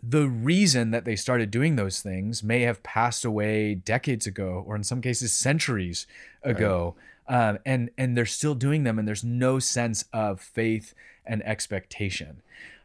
the 0.02 0.28
reason 0.28 0.92
that 0.92 1.06
they 1.06 1.16
started 1.16 1.52
doing 1.52 1.76
those 1.76 2.02
things 2.02 2.44
may 2.44 2.62
have 2.62 2.82
passed 2.82 3.26
away 3.26 3.76
decades 3.76 4.26
ago, 4.26 4.64
or 4.66 4.76
in 4.76 4.84
some 4.84 5.02
cases 5.02 5.34
centuries 5.34 6.08
ago, 6.44 6.96
right. 6.96 7.06
Um, 7.32 7.60
and 7.66 7.90
and 7.98 8.16
they're 8.16 8.26
still 8.26 8.54
doing 8.54 8.84
them, 8.84 9.00
and 9.00 9.08
there's 9.08 9.24
no 9.24 9.58
sense 9.58 10.04
of 10.12 10.42
faith 10.42 10.94
and 11.26 11.42
expectation. 11.44 12.42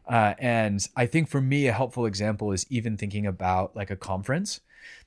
Uh, 0.07 0.35
and 0.39 0.87
I 0.95 1.05
think 1.05 1.27
for 1.27 1.41
me, 1.41 1.67
a 1.67 1.73
helpful 1.73 2.05
example 2.05 2.53
is 2.53 2.65
even 2.69 2.95
thinking 2.95 3.27
about 3.27 3.75
like 3.75 3.91
a 3.91 3.97
conference. 3.97 4.61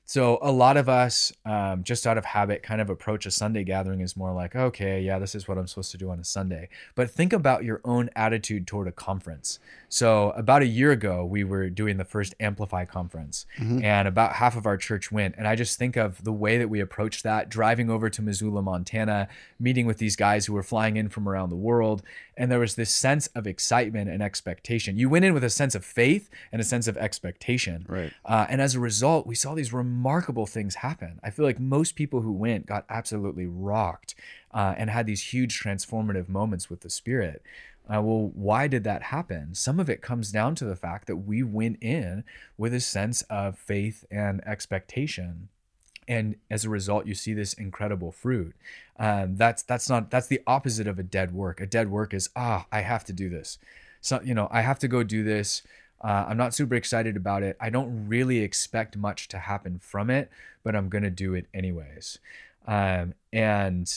So 0.05 0.37
a 0.43 0.51
lot 0.51 0.77
of 0.77 0.87
us, 0.87 1.33
um, 1.43 1.83
just 1.83 2.05
out 2.05 2.19
of 2.19 2.25
habit, 2.25 2.61
kind 2.61 2.81
of 2.81 2.91
approach 2.91 3.25
a 3.25 3.31
Sunday 3.31 3.63
gathering 3.63 4.03
as 4.03 4.15
more 4.15 4.31
like, 4.31 4.55
okay, 4.55 5.01
yeah, 5.01 5.17
this 5.17 5.33
is 5.33 5.47
what 5.47 5.57
I'm 5.57 5.65
supposed 5.65 5.91
to 5.91 5.97
do 5.97 6.11
on 6.11 6.19
a 6.19 6.23
Sunday. 6.23 6.69
But 6.93 7.09
think 7.09 7.33
about 7.33 7.63
your 7.63 7.81
own 7.83 8.11
attitude 8.15 8.67
toward 8.67 8.87
a 8.87 8.91
conference. 8.91 9.57
So 9.93 10.31
about 10.37 10.61
a 10.61 10.67
year 10.67 10.91
ago, 10.91 11.25
we 11.25 11.43
were 11.43 11.69
doing 11.69 11.97
the 11.97 12.05
first 12.05 12.33
Amplify 12.39 12.85
conference, 12.85 13.45
mm-hmm. 13.59 13.83
and 13.83 14.07
about 14.07 14.31
half 14.35 14.55
of 14.55 14.65
our 14.65 14.77
church 14.77 15.11
went. 15.11 15.35
And 15.37 15.45
I 15.45 15.57
just 15.57 15.77
think 15.77 15.97
of 15.97 16.23
the 16.23 16.31
way 16.31 16.57
that 16.57 16.69
we 16.69 16.79
approached 16.79 17.23
that, 17.23 17.49
driving 17.49 17.89
over 17.89 18.09
to 18.09 18.21
Missoula, 18.21 18.61
Montana, 18.61 19.27
meeting 19.59 19.85
with 19.85 19.97
these 19.97 20.15
guys 20.15 20.45
who 20.45 20.53
were 20.53 20.63
flying 20.63 20.95
in 20.95 21.09
from 21.09 21.27
around 21.27 21.49
the 21.49 21.57
world, 21.57 22.03
and 22.37 22.49
there 22.49 22.57
was 22.57 22.75
this 22.75 22.89
sense 22.89 23.27
of 23.35 23.45
excitement 23.45 24.09
and 24.09 24.23
expectation. 24.23 24.97
You 24.97 25.09
went 25.09 25.25
in 25.25 25.33
with 25.33 25.43
a 25.43 25.49
sense 25.49 25.75
of 25.75 25.83
faith 25.83 26.29
and 26.53 26.61
a 26.61 26.65
sense 26.65 26.87
of 26.87 26.95
expectation, 26.95 27.85
right? 27.89 28.13
Uh, 28.23 28.45
and 28.47 28.61
as 28.61 28.75
a 28.75 28.79
result, 28.79 29.27
we 29.27 29.35
saw 29.35 29.55
these 29.55 29.73
remarkable 29.73 30.45
things 30.45 30.75
happen. 30.75 31.19
I 31.21 31.31
feel 31.31 31.43
like 31.43 31.59
most 31.59 31.95
people 31.95 32.21
who 32.21 32.31
went 32.31 32.65
got 32.65 32.85
absolutely 32.89 33.45
rocked 33.45 34.15
uh, 34.53 34.73
and 34.77 34.89
had 34.89 35.05
these 35.05 35.33
huge 35.33 35.61
transformative 35.61 36.29
moments 36.29 36.69
with 36.69 36.79
the 36.79 36.89
Spirit. 36.89 37.43
Uh, 37.89 38.01
well, 38.01 38.31
why 38.33 38.67
did 38.67 38.83
that 38.83 39.03
happen? 39.03 39.53
Some 39.53 39.79
of 39.79 39.89
it 39.89 40.01
comes 40.01 40.31
down 40.31 40.55
to 40.55 40.65
the 40.65 40.75
fact 40.75 41.07
that 41.07 41.17
we 41.17 41.43
went 41.43 41.81
in 41.81 42.23
with 42.57 42.73
a 42.73 42.79
sense 42.79 43.21
of 43.23 43.57
faith 43.57 44.05
and 44.09 44.41
expectation. 44.45 45.49
And 46.07 46.35
as 46.49 46.63
a 46.63 46.69
result, 46.69 47.05
you 47.05 47.15
see 47.15 47.33
this 47.33 47.53
incredible 47.53 48.11
fruit. 48.11 48.55
Um, 48.97 49.35
that's 49.35 49.63
that's 49.63 49.89
not 49.89 50.11
that's 50.11 50.27
the 50.27 50.41
opposite 50.45 50.87
of 50.87 50.99
a 50.99 51.03
dead 51.03 51.33
work. 51.33 51.59
A 51.59 51.65
dead 51.65 51.89
work 51.89 52.13
is 52.13 52.29
ah, 52.35 52.65
I 52.71 52.81
have 52.81 53.03
to 53.05 53.13
do 53.13 53.29
this. 53.29 53.57
So 53.99 54.21
you 54.23 54.33
know, 54.33 54.47
I 54.51 54.61
have 54.61 54.79
to 54.79 54.87
go 54.87 55.03
do 55.03 55.23
this. 55.23 55.63
Uh, 56.03 56.25
I'm 56.29 56.37
not 56.37 56.53
super 56.53 56.75
excited 56.75 57.15
about 57.15 57.43
it. 57.43 57.55
I 57.59 57.69
don't 57.69 58.07
really 58.07 58.39
expect 58.39 58.97
much 58.97 59.27
to 59.29 59.37
happen 59.37 59.79
from 59.79 60.09
it, 60.09 60.29
but 60.63 60.75
I'm 60.75 60.89
gonna 60.89 61.11
do 61.11 61.33
it 61.33 61.47
anyways. 61.53 62.19
Um, 62.67 63.15
and 63.33 63.91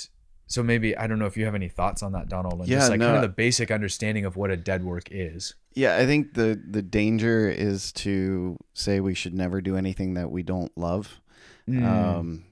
so 0.46 0.62
maybe 0.62 0.96
I 0.96 1.06
don't 1.06 1.18
know 1.18 1.26
if 1.26 1.36
you 1.36 1.44
have 1.44 1.54
any 1.54 1.68
thoughts 1.68 2.02
on 2.02 2.12
that, 2.12 2.28
Donald, 2.28 2.60
and 2.60 2.68
yeah, 2.68 2.78
just 2.78 2.90
like 2.90 3.00
no, 3.00 3.06
kind 3.06 3.16
of 3.16 3.22
the 3.22 3.28
basic 3.28 3.70
understanding 3.70 4.24
of 4.24 4.36
what 4.36 4.50
a 4.50 4.56
dead 4.56 4.84
work 4.84 5.08
is. 5.10 5.54
Yeah, 5.74 5.96
I 5.96 6.06
think 6.06 6.34
the 6.34 6.60
the 6.68 6.82
danger 6.82 7.48
is 7.48 7.92
to 7.92 8.58
say 8.74 9.00
we 9.00 9.14
should 9.14 9.34
never 9.34 9.60
do 9.60 9.76
anything 9.76 10.14
that 10.14 10.30
we 10.30 10.42
don't 10.42 10.76
love. 10.76 11.20
Mm. 11.68 11.84
Um, 11.84 12.44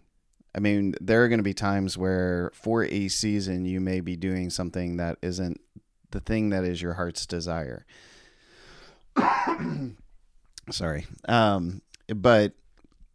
I 0.54 0.60
mean, 0.60 0.94
there 1.00 1.22
are 1.24 1.28
going 1.28 1.38
to 1.38 1.44
be 1.44 1.54
times 1.54 1.96
where 1.96 2.50
for 2.54 2.84
a 2.84 3.08
season 3.08 3.64
you 3.64 3.80
may 3.80 4.00
be 4.00 4.16
doing 4.16 4.50
something 4.50 4.96
that 4.98 5.18
isn't 5.22 5.60
the 6.10 6.20
thing 6.20 6.50
that 6.50 6.64
is 6.64 6.82
your 6.82 6.94
heart's 6.94 7.26
desire. 7.26 7.86
Sorry. 10.70 11.06
Um, 11.28 11.82
but 12.08 12.52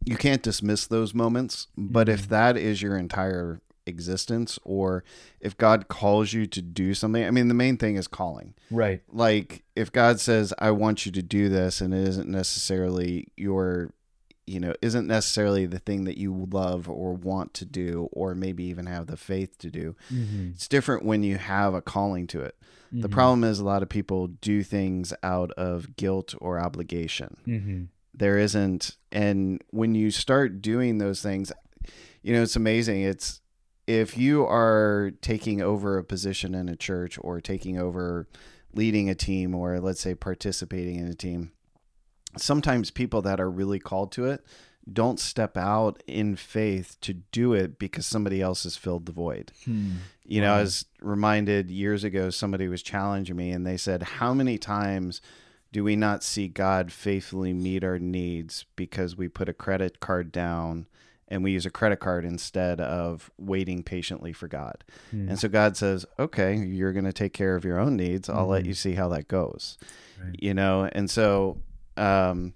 you 0.04 0.16
can't 0.16 0.42
dismiss 0.42 0.86
those 0.86 1.14
moments. 1.14 1.68
But 1.76 2.08
mm-hmm. 2.08 2.14
if 2.14 2.28
that 2.28 2.56
is 2.56 2.82
your 2.82 2.96
entire 2.96 3.60
existence 3.88 4.58
or 4.64 5.02
if 5.40 5.56
God 5.56 5.88
calls 5.88 6.32
you 6.32 6.46
to 6.46 6.62
do 6.62 6.94
something. 6.94 7.24
I 7.24 7.30
mean, 7.30 7.48
the 7.48 7.54
main 7.54 7.76
thing 7.76 7.96
is 7.96 8.06
calling. 8.06 8.54
Right. 8.70 9.02
Like 9.08 9.64
if 9.74 9.90
God 9.90 10.20
says, 10.20 10.54
I 10.58 10.70
want 10.70 11.06
you 11.06 11.12
to 11.12 11.22
do 11.22 11.48
this, 11.48 11.80
and 11.80 11.92
it 11.92 12.06
isn't 12.06 12.28
necessarily 12.28 13.28
your, 13.36 13.92
you 14.46 14.60
know, 14.60 14.74
isn't 14.80 15.06
necessarily 15.06 15.66
the 15.66 15.78
thing 15.78 16.04
that 16.04 16.18
you 16.18 16.46
love 16.50 16.88
or 16.88 17.12
want 17.14 17.54
to 17.54 17.64
do, 17.64 18.08
or 18.12 18.34
maybe 18.34 18.64
even 18.64 18.86
have 18.86 19.06
the 19.06 19.16
faith 19.16 19.58
to 19.58 19.70
do. 19.70 19.96
Mm-hmm. 20.12 20.50
It's 20.54 20.68
different 20.68 21.04
when 21.04 21.22
you 21.22 21.36
have 21.36 21.74
a 21.74 21.82
calling 21.82 22.26
to 22.28 22.40
it. 22.42 22.56
Mm-hmm. 22.86 23.00
The 23.02 23.08
problem 23.08 23.44
is 23.44 23.58
a 23.58 23.64
lot 23.64 23.82
of 23.82 23.88
people 23.88 24.28
do 24.28 24.62
things 24.62 25.12
out 25.22 25.50
of 25.52 25.96
guilt 25.96 26.34
or 26.40 26.58
obligation. 26.58 27.36
Mm-hmm. 27.46 27.82
There 28.14 28.38
isn't, 28.38 28.96
and 29.12 29.62
when 29.70 29.94
you 29.94 30.10
start 30.10 30.62
doing 30.62 30.98
those 30.98 31.22
things, 31.22 31.52
you 32.22 32.32
know, 32.34 32.42
it's 32.42 32.56
amazing. 32.56 33.02
It's 33.02 33.40
if 33.88 34.18
you 34.18 34.44
are 34.44 35.12
taking 35.22 35.62
over 35.62 35.96
a 35.96 36.04
position 36.04 36.54
in 36.54 36.68
a 36.68 36.76
church 36.76 37.18
or 37.22 37.40
taking 37.40 37.78
over 37.78 38.28
leading 38.74 39.08
a 39.08 39.14
team 39.14 39.54
or 39.54 39.80
let's 39.80 40.02
say 40.02 40.14
participating 40.14 40.96
in 40.96 41.06
a 41.06 41.14
team, 41.14 41.52
sometimes 42.36 42.90
people 42.90 43.22
that 43.22 43.40
are 43.40 43.50
really 43.50 43.78
called 43.78 44.12
to 44.12 44.26
it 44.26 44.44
don't 44.92 45.18
step 45.18 45.56
out 45.56 46.02
in 46.06 46.36
faith 46.36 46.98
to 47.00 47.14
do 47.14 47.54
it 47.54 47.78
because 47.78 48.04
somebody 48.04 48.42
else 48.42 48.64
has 48.64 48.76
filled 48.76 49.06
the 49.06 49.12
void. 49.12 49.52
Hmm. 49.64 49.92
You 50.22 50.42
know, 50.42 50.52
wow. 50.52 50.58
I 50.58 50.60
was 50.60 50.84
reminded 51.00 51.70
years 51.70 52.04
ago, 52.04 52.28
somebody 52.28 52.68
was 52.68 52.82
challenging 52.82 53.36
me 53.36 53.52
and 53.52 53.66
they 53.66 53.78
said, 53.78 54.02
How 54.02 54.34
many 54.34 54.58
times 54.58 55.22
do 55.72 55.82
we 55.82 55.96
not 55.96 56.22
see 56.22 56.46
God 56.46 56.92
faithfully 56.92 57.54
meet 57.54 57.82
our 57.82 57.98
needs 57.98 58.66
because 58.76 59.16
we 59.16 59.28
put 59.28 59.48
a 59.48 59.54
credit 59.54 59.98
card 59.98 60.30
down 60.30 60.88
and 61.28 61.44
we 61.44 61.52
use 61.52 61.66
a 61.66 61.70
credit 61.70 62.00
card 62.00 62.24
instead 62.24 62.80
of 62.80 63.30
waiting 63.38 63.82
patiently 63.82 64.32
for 64.32 64.48
God. 64.48 64.84
Mm. 65.14 65.30
And 65.30 65.38
so 65.38 65.48
God 65.48 65.76
says, 65.76 66.06
"Okay, 66.18 66.56
you're 66.56 66.92
going 66.92 67.04
to 67.04 67.12
take 67.12 67.32
care 67.32 67.54
of 67.54 67.64
your 67.64 67.78
own 67.78 67.96
needs. 67.96 68.28
I'll 68.28 68.46
mm. 68.46 68.50
let 68.50 68.62
hmm. 68.62 68.68
you 68.68 68.74
see 68.74 68.94
how 68.94 69.08
that 69.08 69.28
goes." 69.28 69.78
Right. 70.22 70.34
You 70.38 70.54
know, 70.54 70.88
and 70.92 71.10
so 71.10 71.58
um, 71.96 72.54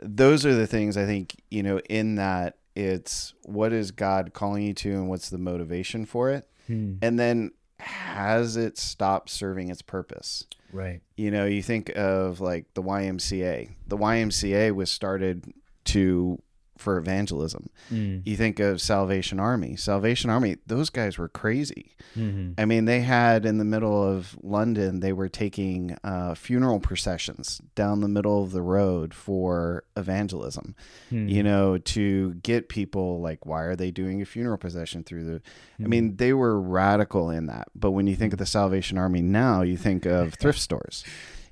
those 0.00 0.46
are 0.46 0.54
the 0.54 0.66
things 0.66 0.96
I 0.96 1.04
think, 1.04 1.36
you 1.50 1.62
know, 1.62 1.80
in 1.88 2.16
that 2.16 2.56
it's 2.74 3.34
what 3.42 3.72
is 3.72 3.90
God 3.90 4.32
calling 4.32 4.62
you 4.62 4.74
to 4.74 4.92
and 4.92 5.08
what's 5.08 5.30
the 5.30 5.38
motivation 5.38 6.06
for 6.06 6.30
it? 6.30 6.48
Mm. 6.70 6.98
And 7.02 7.18
then 7.18 7.52
has 7.80 8.56
it 8.56 8.78
stopped 8.78 9.30
serving 9.30 9.70
its 9.70 9.82
purpose? 9.82 10.44
Right. 10.72 11.00
You 11.16 11.30
know, 11.30 11.46
you 11.46 11.62
think 11.62 11.90
of 11.96 12.40
like 12.40 12.66
the 12.74 12.82
YMCA. 12.82 13.70
The 13.86 13.96
YMCA 13.96 14.74
was 14.74 14.90
started 14.90 15.52
to 15.86 16.40
for 16.78 16.96
evangelism. 16.96 17.68
Mm. 17.92 18.26
You 18.26 18.36
think 18.36 18.60
of 18.60 18.80
Salvation 18.80 19.40
Army. 19.40 19.76
Salvation 19.76 20.30
Army, 20.30 20.56
those 20.66 20.90
guys 20.90 21.18
were 21.18 21.28
crazy. 21.28 21.96
Mm-hmm. 22.16 22.52
I 22.58 22.64
mean, 22.64 22.84
they 22.84 23.00
had 23.00 23.44
in 23.44 23.58
the 23.58 23.64
middle 23.64 24.02
of 24.02 24.38
London, 24.42 25.00
they 25.00 25.12
were 25.12 25.28
taking 25.28 25.96
uh, 26.04 26.34
funeral 26.34 26.80
processions 26.80 27.60
down 27.74 28.00
the 28.00 28.08
middle 28.08 28.42
of 28.42 28.52
the 28.52 28.62
road 28.62 29.12
for 29.12 29.84
evangelism. 29.96 30.76
Mm. 31.10 31.28
You 31.28 31.42
know, 31.42 31.78
to 31.78 32.34
get 32.34 32.68
people 32.68 33.20
like, 33.20 33.44
why 33.44 33.62
are 33.62 33.76
they 33.76 33.90
doing 33.90 34.22
a 34.22 34.24
funeral 34.24 34.58
procession 34.58 35.02
through 35.02 35.24
the? 35.24 35.32
Mm. 35.32 35.42
I 35.80 35.82
hmm. 35.82 35.88
mean, 35.90 36.16
they 36.16 36.32
were 36.32 36.60
radical 36.60 37.30
in 37.30 37.46
that. 37.46 37.68
But 37.74 37.90
when 37.90 38.06
you 38.06 38.16
think 38.16 38.32
of 38.32 38.38
the 38.38 38.46
Salvation 38.46 38.98
Army 38.98 39.22
now, 39.22 39.62
you 39.62 39.76
think 39.76 40.06
of 40.06 40.34
thrift 40.34 40.60
stores. 40.60 41.04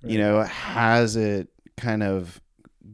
Right. 0.02 0.12
You 0.12 0.18
know, 0.18 0.42
has 0.42 1.16
it 1.16 1.48
kind 1.76 2.02
of 2.02 2.40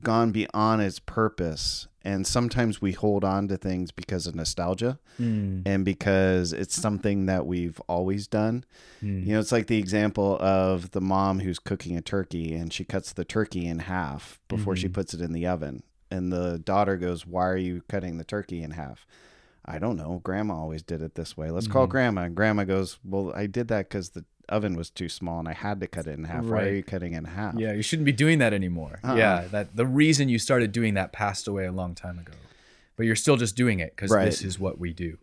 gone 0.03 0.33
beyond 0.33 0.83
its 0.83 0.99
purpose 0.99 1.89
and 2.05 2.27
sometimes 2.27 2.81
we 2.83 2.91
hold 2.93 3.23
on 3.23 3.47
to 3.47 3.57
things 3.57 3.91
because 3.93 4.27
of 4.27 4.35
nostalgia 4.35 4.99
Mm. 5.21 5.63
and 5.67 5.85
because 5.85 6.53
it's 6.53 6.75
something 6.75 7.27
that 7.27 7.47
we've 7.47 7.81
always 7.89 8.27
done 8.27 8.65
Mm. 9.03 9.27
you 9.27 9.33
know 9.35 9.41
it's 9.41 9.53
like 9.53 9.67
the 9.67 9.79
example 9.79 10.37
of 10.41 10.91
the 10.93 11.01
mom 11.01 11.41
who's 11.41 11.59
cooking 11.59 11.97
a 11.97 12.01
turkey 12.03 12.55
and 12.55 12.73
she 12.73 12.85
cuts 12.85 13.13
the 13.13 13.25
turkey 13.25 13.67
in 13.67 13.81
half 13.81 14.41
before 14.49 14.75
she 14.77 14.89
Mhm. 14.89 14.95
puts 14.95 15.15
it 15.15 15.21
in 15.21 15.33
the 15.33 15.47
oven 15.47 15.83
and 16.11 16.33
the 16.33 16.59
daughter 16.59 16.97
goes 16.97 17.27
why 17.27 17.47
are 17.49 17.57
you 17.57 17.83
cutting 17.89 18.17
the 18.19 18.25
turkey 18.25 18.63
in 18.63 18.73
half 18.73 19.07
i 19.65 19.79
don't 19.79 19.97
know 19.97 20.21
grandma 20.25 20.55
always 20.55 20.83
did 20.83 21.03
it 21.03 21.15
this 21.15 21.37
way 21.37 21.51
let's 21.51 21.67
call 21.69 21.87
Mhm. 21.87 21.91
grandma 21.91 22.23
and 22.23 22.35
grandma 22.35 22.65
goes 22.65 22.99
well 23.05 23.33
i 23.35 23.47
did 23.47 23.69
that 23.69 23.89
because 23.89 24.11
the 24.11 24.25
oven 24.49 24.75
was 24.77 24.91
too 24.91 25.09
small 25.09 25.39
and 25.39 25.49
i 25.49 25.53
had 25.53 25.81
to 25.81 25.87
cut 25.87 26.07
it 26.07 26.19
in 26.19 26.25
half 26.25 26.45
why 26.45 26.65
are 26.65 26.73
you 26.75 26.83
cutting 26.83 27.13
it 27.15 27.19
in 27.19 27.25
half 27.25 27.55
Yeah, 27.57 27.73
you 27.73 27.83
shouldn't 27.83 28.07
be 28.07 28.13
doing 28.13 28.39
that 28.41 28.53
anymore. 28.53 28.99
Uh-uh. 29.05 29.15
Yeah, 29.17 29.47
that 29.53 29.77
the 29.77 29.87
reason 29.87 30.29
you 30.29 30.39
started 30.39 30.73
doing 30.73 30.95
that 30.95 31.13
passed 31.13 31.47
away 31.47 31.65
a 31.67 31.73
long 31.73 31.95
time 31.95 32.19
ago, 32.19 32.33
but 32.97 33.07
you're 33.07 33.17
still 33.17 33.37
just 33.37 33.57
doing 33.57 33.79
it 33.81 33.95
because 33.95 34.11
Right. 34.11 34.25
this 34.25 34.43
is 34.43 34.59
what 34.59 34.79
we 34.81 34.93
do. 34.93 35.17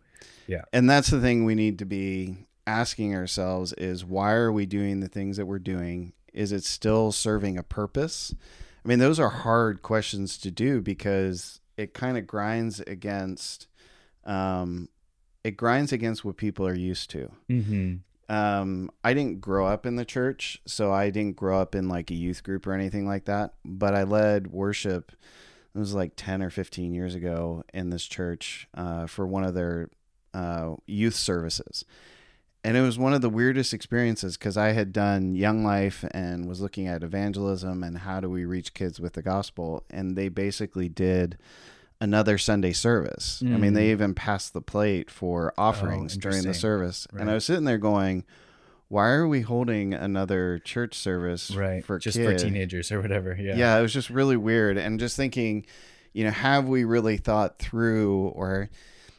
Yeah, 0.46 0.62
and 0.72 0.88
that's 0.88 1.10
the 1.10 1.20
thing 1.20 1.44
we 1.44 1.54
need 1.54 1.78
to 1.80 1.84
be 1.84 2.46
asking 2.66 3.14
ourselves 3.14 3.72
is 3.74 4.04
why 4.04 4.32
are 4.32 4.50
we 4.50 4.64
doing 4.66 5.00
the 5.00 5.08
things 5.08 5.36
that 5.36 5.46
we're 5.46 5.58
doing 5.58 6.12
is 6.32 6.50
it 6.50 6.64
still 6.64 7.10
serving 7.12 7.58
a 7.58 7.62
purpose 7.62 8.32
i 8.84 8.88
mean 8.88 8.98
those 9.00 9.18
are 9.18 9.30
hard 9.30 9.82
questions 9.82 10.38
to 10.38 10.50
do 10.50 10.80
because 10.80 11.60
it 11.76 11.92
kind 11.94 12.16
of 12.16 12.26
grinds 12.26 12.78
against 12.86 13.66
um 14.30 14.88
it 15.42 15.56
grinds 15.56 15.92
against 15.92 16.24
what 16.24 16.36
people 16.36 16.66
are 16.66 16.74
used 16.76 17.10
to 17.10 17.30
Mm-hmm. 17.50 18.34
um 18.34 18.90
i 19.02 19.12
didn't 19.12 19.40
grow 19.40 19.66
up 19.66 19.84
in 19.86 19.96
the 19.96 20.04
church 20.04 20.60
so 20.66 20.92
i 20.92 21.10
didn't 21.10 21.36
grow 21.36 21.60
up 21.60 21.74
in 21.74 21.88
like 21.88 22.10
a 22.10 22.14
youth 22.14 22.42
group 22.42 22.66
or 22.66 22.72
anything 22.72 23.06
like 23.06 23.24
that 23.24 23.54
but 23.64 23.94
i 23.94 24.02
led 24.04 24.48
worship 24.52 25.12
it 25.74 25.78
was 25.78 25.94
like 25.94 26.12
10 26.16 26.42
or 26.42 26.50
15 26.50 26.92
years 26.94 27.14
ago 27.14 27.62
in 27.72 27.90
this 27.90 28.04
church 28.04 28.66
uh, 28.74 29.06
for 29.06 29.24
one 29.26 29.44
of 29.44 29.54
their 29.54 29.88
uh, 30.34 30.74
youth 30.86 31.14
services 31.14 31.84
and 32.62 32.76
it 32.76 32.82
was 32.82 32.98
one 32.98 33.14
of 33.14 33.22
the 33.22 33.30
weirdest 33.30 33.72
experiences 33.72 34.36
because 34.36 34.56
i 34.56 34.72
had 34.72 34.92
done 34.92 35.34
young 35.34 35.64
life 35.64 36.04
and 36.12 36.46
was 36.46 36.60
looking 36.60 36.86
at 36.86 37.02
evangelism 37.02 37.82
and 37.82 37.98
how 37.98 38.20
do 38.20 38.28
we 38.30 38.44
reach 38.44 38.74
kids 38.74 39.00
with 39.00 39.14
the 39.14 39.22
gospel 39.22 39.82
and 39.90 40.14
they 40.16 40.28
basically 40.28 40.88
did 40.88 41.36
another 42.00 42.38
sunday 42.38 42.72
service 42.72 43.42
i 43.44 43.48
mean 43.48 43.72
Mm. 43.72 43.74
they 43.74 43.90
even 43.90 44.14
passed 44.14 44.52
the 44.54 44.60
plate 44.62 45.10
for 45.10 45.52
offerings 45.58 46.16
during 46.16 46.42
the 46.42 46.54
service 46.54 47.06
and 47.16 47.30
i 47.30 47.34
was 47.34 47.44
sitting 47.44 47.64
there 47.64 47.78
going 47.78 48.24
why 48.88 49.08
are 49.10 49.28
we 49.28 49.42
holding 49.42 49.94
another 49.94 50.58
church 50.60 50.94
service 50.94 51.50
Right, 51.54 51.84
for 51.84 51.98
just 51.98 52.16
for 52.18 52.34
teenagers 52.36 52.90
or 52.90 53.00
whatever. 53.00 53.36
Yeah. 53.38 53.54
yeah. 53.54 53.78
it 53.78 53.82
was 53.82 53.92
just 53.92 54.10
really 54.10 54.36
weird. 54.36 54.76
And 54.78 54.98
just 54.98 55.16
thinking, 55.16 55.64
you 56.12 56.24
know, 56.24 56.32
have 56.32 56.66
we 56.66 56.82
really 56.82 57.16
thought 57.16 57.60
through 57.60 58.18
or, 58.34 58.68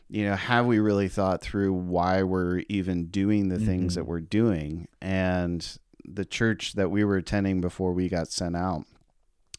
you 0.10 0.26
know, 0.26 0.36
have 0.36 0.66
we 0.66 0.80
really 0.80 1.08
thought 1.08 1.42
through 1.42 1.72
why 1.72 2.22
we're 2.22 2.64
even 2.68 3.06
doing 3.06 3.48
the 3.48 3.60
things 3.60 3.94
Mhm. 3.94 3.96
that 3.96 4.08
we're 4.08 4.20
doing? 4.20 4.90
And 5.02 5.66
the 6.04 6.26
church 6.26 6.74
that 6.74 6.92
we 6.92 7.06
were 7.06 7.16
attending 7.16 7.62
before 7.62 7.94
we 7.94 8.10
got 8.10 8.28
sent 8.30 8.58
out, 8.58 8.84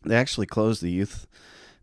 they 0.05 0.15
actually 0.17 0.47
closed 0.47 0.83
the 0.83 0.91
youth 0.91 1.27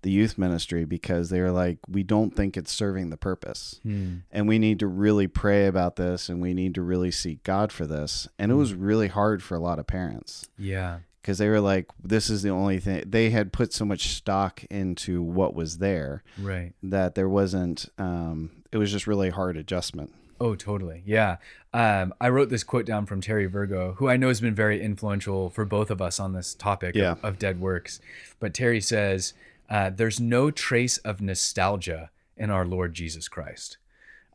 the 0.01 0.11
youth 0.11 0.37
ministry 0.37 0.85
because 0.85 1.29
they 1.29 1.41
were 1.41 1.51
like, 1.51 1.77
we 1.87 2.03
don't 2.03 2.35
think 2.35 2.55
it's 2.57 2.71
serving 2.71 3.09
the 3.09 3.17
purpose 3.17 3.79
Hmm. 3.83 4.17
and 4.31 4.47
we 4.47 4.59
need 4.59 4.79
to 4.79 4.87
really 4.87 5.27
pray 5.27 5.67
about 5.67 5.95
this 5.95 6.29
and 6.29 6.41
we 6.41 6.53
need 6.53 6.75
to 6.75 6.81
really 6.81 7.11
seek 7.11 7.43
God 7.43 7.71
for 7.71 7.85
this. 7.85 8.27
And 8.37 8.51
it 8.51 8.55
was 8.55 8.73
really 8.73 9.07
hard 9.09 9.43
for 9.43 9.55
a 9.55 9.59
lot 9.59 9.79
of 9.79 9.87
parents 9.87 10.47
Yeah. 10.57 10.99
because 11.21 11.37
they 11.37 11.49
were 11.49 11.59
like, 11.61 11.87
this 12.03 12.29
is 12.29 12.41
the 12.43 12.49
only 12.49 12.79
thing 12.79 13.03
they 13.07 13.29
had 13.29 13.51
put 13.53 13.73
so 13.73 13.85
much 13.85 14.07
stock 14.09 14.63
into 14.69 15.21
what 15.21 15.53
was 15.53 15.77
there 15.79 16.23
Right. 16.41 16.73
that 16.83 17.15
there 17.15 17.29
wasn't, 17.29 17.87
um, 17.97 18.51
it 18.71 18.77
was 18.77 18.91
just 18.91 19.07
really 19.07 19.29
hard 19.29 19.57
adjustment. 19.57 20.13
Oh, 20.41 20.55
totally. 20.55 21.03
Yeah. 21.05 21.35
Um, 21.73 22.13
I 22.21 22.29
wrote 22.29 22.49
this 22.49 22.63
quote 22.63 22.85
down 22.85 23.05
from 23.05 23.19
Terry 23.19 23.45
Virgo, 23.45 23.95
who 23.97 24.07
I 24.07 24.15
know 24.15 24.29
has 24.29 24.39
been 24.39 24.55
very 24.55 24.81
influential 24.81 25.49
for 25.49 25.65
both 25.65 25.91
of 25.91 26.01
us 26.01 26.17
on 26.17 26.31
this 26.31 26.53
topic 26.55 26.95
Yeah. 26.95 27.11
of, 27.11 27.23
of 27.25 27.39
dead 27.39 27.59
works. 27.59 27.99
But 28.39 28.53
Terry 28.53 28.79
says, 28.79 29.33
uh, 29.69 29.89
there's 29.89 30.19
no 30.19 30.51
trace 30.51 30.97
of 30.99 31.21
nostalgia 31.21 32.09
in 32.35 32.49
our 32.49 32.65
Lord 32.65 32.93
Jesus 32.93 33.27
Christ. 33.27 33.77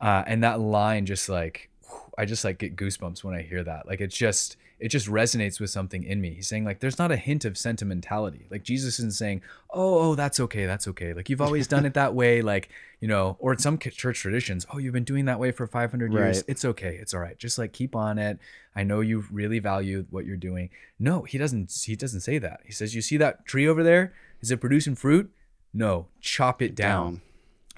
Uh, 0.00 0.22
and 0.26 0.42
that 0.42 0.60
line 0.60 1.06
just 1.06 1.28
like, 1.28 1.70
I 2.16 2.24
just 2.24 2.44
like 2.44 2.58
get 2.58 2.76
goosebumps 2.76 3.24
when 3.24 3.34
I 3.34 3.42
hear 3.42 3.64
that. 3.64 3.86
Like 3.86 4.00
it 4.00 4.08
just, 4.08 4.56
it 4.78 4.88
just 4.88 5.08
resonates 5.08 5.60
with 5.60 5.70
something 5.70 6.04
in 6.04 6.20
me. 6.20 6.34
He's 6.34 6.46
saying 6.46 6.64
like, 6.64 6.80
there's 6.80 6.98
not 6.98 7.10
a 7.10 7.16
hint 7.16 7.44
of 7.44 7.56
sentimentality. 7.56 8.46
Like 8.50 8.62
Jesus 8.62 8.98
isn't 8.98 9.14
saying, 9.14 9.42
oh, 9.70 10.10
oh, 10.10 10.14
that's 10.14 10.38
okay, 10.40 10.66
that's 10.66 10.86
okay. 10.88 11.14
Like 11.14 11.30
you've 11.30 11.40
always 11.40 11.66
done 11.66 11.86
it 11.86 11.94
that 11.94 12.14
way. 12.14 12.42
Like 12.54 12.68
you 13.00 13.08
know, 13.08 13.36
or 13.38 13.52
in 13.52 13.58
some 13.58 13.78
church 13.78 14.20
traditions, 14.20 14.66
oh, 14.72 14.78
you've 14.78 14.92
been 14.92 15.04
doing 15.04 15.24
that 15.26 15.38
way 15.38 15.50
for 15.50 15.66
500 15.66 16.12
years. 16.12 16.36
Right. 16.36 16.44
It's 16.46 16.64
okay. 16.64 16.96
It's 17.00 17.14
all 17.14 17.20
right. 17.20 17.38
Just 17.38 17.58
like 17.58 17.72
keep 17.72 17.96
on 17.96 18.18
it. 18.18 18.38
I 18.76 18.82
know 18.82 19.00
you 19.00 19.24
really 19.30 19.58
value 19.58 20.06
what 20.10 20.24
you're 20.26 20.36
doing. 20.36 20.70
No, 20.98 21.22
he 21.22 21.38
doesn't. 21.38 21.72
He 21.84 21.96
doesn't 21.96 22.20
say 22.20 22.38
that. 22.38 22.60
He 22.64 22.72
says, 22.72 22.94
you 22.94 23.02
see 23.02 23.16
that 23.18 23.46
tree 23.46 23.66
over 23.66 23.82
there? 23.82 24.12
Is 24.44 24.50
it 24.50 24.60
producing 24.60 24.94
fruit? 24.94 25.32
No, 25.72 26.08
chop 26.20 26.60
it 26.60 26.74
down. 26.74 27.22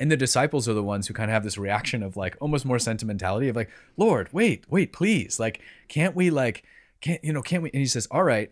And 0.01 0.11
the 0.11 0.17
disciples 0.17 0.69
are 0.69 0.75
the 0.75 0.83
ones 0.83 1.07
who 1.07 1.15
kind 1.15 1.31
of 1.31 1.33
have 1.33 1.45
this 1.45 1.57
reaction 1.57 2.03
of 2.03 2.17
like 2.17 2.37
almost 2.41 2.65
more 2.65 2.81
sentimentality 2.81 3.49
of 3.49 3.55
like, 3.55 3.71
Lord, 3.97 4.29
wait, 4.33 4.65
wait, 4.69 4.93
please. 4.93 5.39
Like, 5.39 5.61
can't 5.87 6.17
we 6.17 6.29
like, 6.29 6.65
can't, 7.01 7.23
you 7.23 7.33
know, 7.33 7.41
can't 7.41 7.63
we? 7.63 7.71
And 7.71 7.79
he 7.79 7.87
says, 7.87 8.09
all 8.11 8.25
right, 8.25 8.51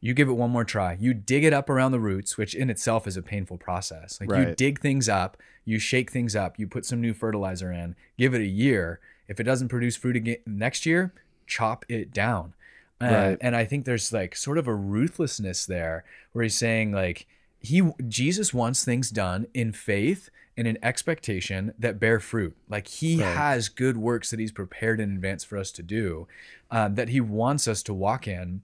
you 0.00 0.14
give 0.14 0.28
it 0.28 0.34
one 0.34 0.50
more 0.50 0.64
try. 0.64 0.96
You 1.00 1.14
dig 1.14 1.42
it 1.42 1.52
up 1.52 1.68
around 1.68 1.90
the 1.90 1.98
roots, 1.98 2.38
which 2.38 2.54
in 2.54 2.70
itself 2.70 3.08
is 3.08 3.16
a 3.16 3.22
painful 3.22 3.58
process. 3.58 4.20
Like 4.20 4.30
you 4.30 4.54
dig 4.54 4.80
things 4.80 5.08
up, 5.08 5.36
you 5.64 5.80
shake 5.80 6.12
things 6.12 6.36
up, 6.36 6.60
you 6.60 6.68
put 6.68 6.86
some 6.86 7.00
new 7.00 7.12
fertilizer 7.12 7.72
in, 7.72 7.96
give 8.16 8.34
it 8.34 8.40
a 8.40 8.46
year. 8.46 9.00
If 9.26 9.40
it 9.40 9.44
doesn't 9.44 9.66
produce 9.66 9.96
fruit 9.96 10.14
again 10.14 10.36
next 10.46 10.86
year, 10.86 11.12
chop 11.48 11.84
it 11.88 12.12
down. 12.12 12.54
Uh, 13.02 13.06
Right. 13.06 13.38
And 13.40 13.56
I 13.56 13.64
think 13.64 13.84
there's 13.84 14.12
like 14.12 14.36
sort 14.36 14.58
of 14.58 14.66
a 14.68 14.74
ruthlessness 14.74 15.66
there 15.66 16.04
where 16.32 16.42
he's 16.44 16.54
saying 16.54 16.92
like 16.92 17.26
he 17.60 17.82
Jesus 18.08 18.52
wants 18.54 18.84
things 18.84 19.10
done 19.10 19.46
in 19.54 19.72
faith 19.72 20.30
and 20.56 20.66
in 20.68 20.78
expectation 20.82 21.72
that 21.78 21.98
bear 21.98 22.20
fruit. 22.20 22.56
Like 22.68 22.86
he 22.88 23.20
Right. 23.22 23.36
has 23.36 23.68
good 23.68 23.96
works 23.96 24.30
that 24.30 24.40
he's 24.40 24.52
prepared 24.52 25.00
in 25.00 25.12
advance 25.12 25.44
for 25.44 25.56
us 25.58 25.70
to 25.72 25.82
do, 25.82 26.26
um, 26.70 26.94
that 26.94 27.08
he 27.08 27.20
wants 27.20 27.66
us 27.66 27.82
to 27.84 27.94
walk 27.94 28.28
in 28.28 28.62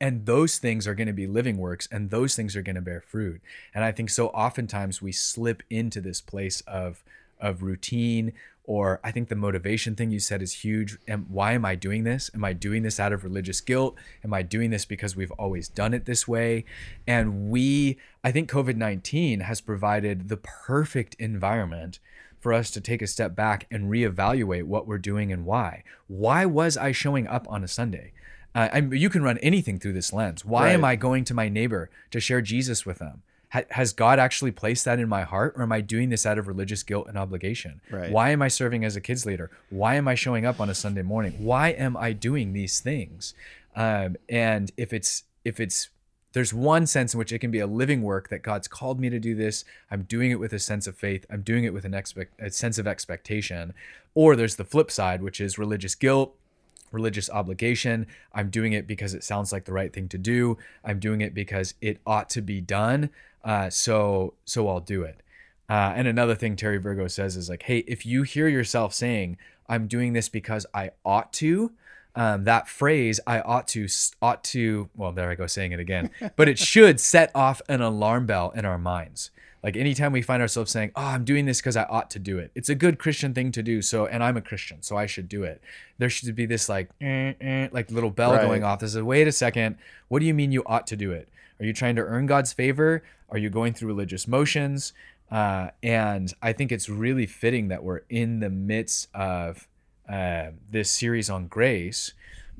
and 0.00 0.24
those 0.24 0.58
things 0.58 0.86
are 0.86 0.94
going 0.94 1.06
to 1.06 1.12
be 1.12 1.26
living 1.26 1.58
works 1.58 1.86
and 1.92 2.08
those 2.10 2.34
things 2.34 2.56
are 2.56 2.62
going 2.62 2.74
to 2.76 2.80
bear 2.80 3.02
fruit 3.02 3.40
and 3.74 3.84
i 3.84 3.92
think 3.92 4.08
so 4.08 4.28
oftentimes 4.28 5.02
we 5.02 5.12
slip 5.12 5.62
into 5.68 6.00
this 6.00 6.20
place 6.22 6.62
of 6.62 7.02
of 7.38 7.62
routine 7.62 8.32
or 8.64 9.00
i 9.02 9.10
think 9.10 9.28
the 9.28 9.36
motivation 9.36 9.94
thing 9.94 10.10
you 10.10 10.20
said 10.20 10.42
is 10.42 10.64
huge. 10.64 10.98
And 11.08 11.26
why 11.28 11.52
am 11.52 11.64
i 11.64 11.74
doing 11.74 12.04
this? 12.04 12.30
Am 12.34 12.44
i 12.44 12.52
doing 12.52 12.82
this 12.82 13.00
out 13.00 13.12
of 13.12 13.24
religious 13.24 13.60
guilt? 13.60 13.96
Am 14.24 14.32
i 14.32 14.42
doing 14.42 14.70
this 14.70 14.84
because 14.84 15.16
we've 15.16 15.32
always 15.32 15.68
done 15.68 15.94
it 15.94 16.04
this 16.04 16.26
way? 16.28 16.64
And 17.06 17.50
we 17.50 17.98
i 18.24 18.30
think 18.30 18.50
covid-19 18.50 19.42
has 19.42 19.60
provided 19.60 20.28
the 20.28 20.36
perfect 20.36 21.14
environment 21.18 21.98
for 22.38 22.52
us 22.54 22.70
to 22.70 22.80
take 22.80 23.02
a 23.02 23.06
step 23.06 23.36
back 23.36 23.66
and 23.70 23.90
reevaluate 23.90 24.64
what 24.64 24.86
we're 24.86 24.96
doing 24.96 25.30
and 25.30 25.44
why. 25.44 25.84
Why 26.08 26.46
was 26.46 26.76
i 26.76 26.92
showing 26.92 27.26
up 27.26 27.46
on 27.50 27.62
a 27.62 27.68
sunday? 27.68 28.12
Uh, 28.54 28.68
I 28.72 28.78
you 28.78 29.10
can 29.10 29.22
run 29.22 29.38
anything 29.38 29.78
through 29.78 29.92
this 29.92 30.12
lens. 30.12 30.44
Why 30.44 30.70
am 30.70 30.84
I 30.84 30.96
going 30.96 31.24
to 31.24 31.34
my 31.34 31.48
neighbor 31.48 31.88
to 32.10 32.20
share 32.20 32.40
Jesus 32.40 32.84
with 32.84 32.98
them? 32.98 33.22
Ha- 33.50 33.62
has 33.70 33.92
God 33.92 34.18
actually 34.18 34.52
placed 34.52 34.84
that 34.84 34.98
in 34.98 35.08
my 35.08 35.22
heart, 35.22 35.54
or 35.56 35.62
am 35.62 35.72
I 35.72 35.80
doing 35.80 36.08
this 36.08 36.24
out 36.24 36.38
of 36.38 36.46
religious 36.48 36.82
guilt 36.82 37.08
and 37.08 37.18
obligation? 37.18 37.80
Right. 37.90 38.10
Why 38.10 38.30
am 38.30 38.42
I 38.42 38.48
serving 38.48 38.84
as 38.84 38.96
a 38.96 39.00
kids 39.00 39.26
leader? 39.26 39.50
Why 39.70 39.96
am 39.96 40.08
I 40.08 40.14
showing 40.14 40.46
up 40.46 40.60
on 40.60 40.70
a 40.70 40.74
Sunday 40.74 41.02
morning? 41.02 41.34
Why 41.38 41.70
am 41.70 41.96
I 41.96 42.12
doing 42.12 42.52
these 42.52 42.80
things? 42.80 43.34
Um, 43.76 44.16
and 44.28 44.70
if 44.76 44.92
it's 44.92 45.24
if 45.44 45.60
it's 45.60 45.88
there's 46.32 46.54
one 46.54 46.86
sense 46.86 47.12
in 47.12 47.18
which 47.18 47.32
it 47.32 47.40
can 47.40 47.50
be 47.50 47.58
a 47.58 47.66
living 47.66 48.02
work 48.02 48.28
that 48.28 48.42
God's 48.42 48.68
called 48.68 49.00
me 49.00 49.10
to 49.10 49.18
do 49.18 49.34
this. 49.34 49.64
I'm 49.90 50.02
doing 50.02 50.30
it 50.30 50.38
with 50.38 50.52
a 50.52 50.60
sense 50.60 50.86
of 50.86 50.96
faith. 50.96 51.26
I'm 51.28 51.42
doing 51.42 51.64
it 51.64 51.74
with 51.74 51.84
an 51.84 51.92
expect 51.92 52.40
a 52.40 52.50
sense 52.50 52.78
of 52.78 52.86
expectation. 52.86 53.74
Or 54.14 54.36
there's 54.36 54.56
the 54.56 54.64
flip 54.64 54.90
side, 54.90 55.22
which 55.22 55.40
is 55.40 55.58
religious 55.58 55.94
guilt 55.94 56.36
religious 56.92 57.30
obligation. 57.30 58.06
I'm 58.32 58.50
doing 58.50 58.72
it 58.72 58.86
because 58.86 59.14
it 59.14 59.24
sounds 59.24 59.52
like 59.52 59.64
the 59.64 59.72
right 59.72 59.92
thing 59.92 60.08
to 60.08 60.18
do. 60.18 60.58
I'm 60.84 60.98
doing 60.98 61.20
it 61.20 61.34
because 61.34 61.74
it 61.80 62.00
ought 62.06 62.28
to 62.30 62.42
be 62.42 62.60
done. 62.60 63.10
Uh, 63.44 63.70
so 63.70 64.34
so 64.44 64.68
I'll 64.68 64.80
do 64.80 65.02
it. 65.02 65.22
Uh, 65.68 65.92
and 65.94 66.08
another 66.08 66.34
thing 66.34 66.56
Terry 66.56 66.78
Virgo 66.78 67.06
says 67.06 67.36
is 67.36 67.48
like, 67.48 67.62
hey, 67.62 67.78
if 67.86 68.04
you 68.04 68.22
hear 68.24 68.48
yourself 68.48 68.92
saying, 68.92 69.36
"I'm 69.68 69.86
doing 69.86 70.12
this 70.12 70.28
because 70.28 70.66
I 70.74 70.90
ought 71.04 71.32
to," 71.34 71.72
um, 72.16 72.44
that 72.44 72.68
phrase 72.68 73.20
"I 73.26 73.40
ought 73.40 73.68
to" 73.68 73.86
ought 74.20 74.42
to. 74.44 74.88
Well, 74.96 75.12
there 75.12 75.30
I 75.30 75.36
go 75.36 75.46
saying 75.46 75.72
it 75.72 75.80
again. 75.80 76.10
But 76.36 76.48
it 76.48 76.58
should 76.58 76.98
set 77.00 77.30
off 77.34 77.62
an 77.68 77.80
alarm 77.80 78.26
bell 78.26 78.50
in 78.50 78.64
our 78.64 78.78
minds. 78.78 79.30
Like 79.62 79.76
anytime 79.76 80.10
we 80.12 80.22
find 80.22 80.40
ourselves 80.42 80.72
saying, 80.72 80.90
"Oh, 80.96 81.04
I'm 81.04 81.24
doing 81.24 81.44
this 81.46 81.60
because 81.60 81.76
I 81.76 81.84
ought 81.84 82.10
to 82.10 82.18
do 82.18 82.38
it," 82.38 82.50
it's 82.54 82.68
a 82.70 82.74
good 82.74 82.98
Christian 82.98 83.32
thing 83.32 83.52
to 83.52 83.62
do. 83.62 83.80
So, 83.82 84.06
and 84.06 84.24
I'm 84.24 84.36
a 84.36 84.40
Christian, 84.40 84.82
so 84.82 84.96
I 84.96 85.06
should 85.06 85.28
do 85.28 85.44
it. 85.44 85.62
There 85.98 86.10
should 86.10 86.34
be 86.34 86.46
this 86.46 86.68
like, 86.68 86.88
eh, 87.00 87.34
eh, 87.40 87.68
like 87.70 87.90
little 87.90 88.10
bell 88.10 88.32
Right. 88.32 88.42
going 88.42 88.64
off. 88.64 88.80
This 88.80 88.94
is 88.94 89.02
wait 89.02 89.28
a 89.28 89.32
second. 89.32 89.76
What 90.08 90.18
do 90.20 90.26
you 90.26 90.34
mean 90.34 90.50
you 90.50 90.62
ought 90.66 90.86
to 90.88 90.96
do 90.96 91.12
it? 91.12 91.28
Are 91.60 91.64
you 91.66 91.74
trying 91.74 91.94
to 91.96 92.02
earn 92.02 92.24
God's 92.24 92.54
favor? 92.54 93.02
Are 93.30 93.38
you 93.38 93.50
going 93.50 93.74
through 93.74 93.88
religious 93.88 94.26
motions? 94.26 94.92
Uh, 95.30 95.68
and 95.82 96.34
I 96.42 96.52
think 96.52 96.72
it's 96.72 96.88
really 96.88 97.26
fitting 97.26 97.68
that 97.68 97.84
we're 97.84 98.02
in 98.08 98.40
the 98.40 98.50
midst 98.50 99.08
of 99.14 99.68
uh, 100.08 100.50
this 100.70 100.90
series 100.90 101.30
on 101.30 101.46
grace. 101.46 102.12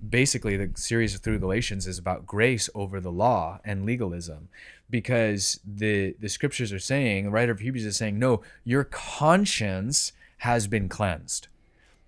Basically, 0.08 0.56
the 0.56 0.70
series 0.76 1.18
through 1.18 1.40
Galatians 1.40 1.86
is 1.86 1.98
about 1.98 2.26
grace 2.26 2.70
over 2.74 3.00
the 3.00 3.10
law 3.10 3.58
and 3.64 3.84
legalism, 3.84 4.48
because 4.88 5.60
the 5.66 6.14
the 6.20 6.28
scriptures 6.28 6.72
are 6.72 6.78
saying, 6.78 7.24
the 7.24 7.30
writer 7.30 7.52
of 7.52 7.60
Hebrews 7.60 7.84
is 7.84 7.96
saying, 7.96 8.18
no, 8.18 8.40
your 8.64 8.84
conscience 8.84 10.12
has 10.38 10.66
been 10.66 10.88
cleansed. 10.88 11.48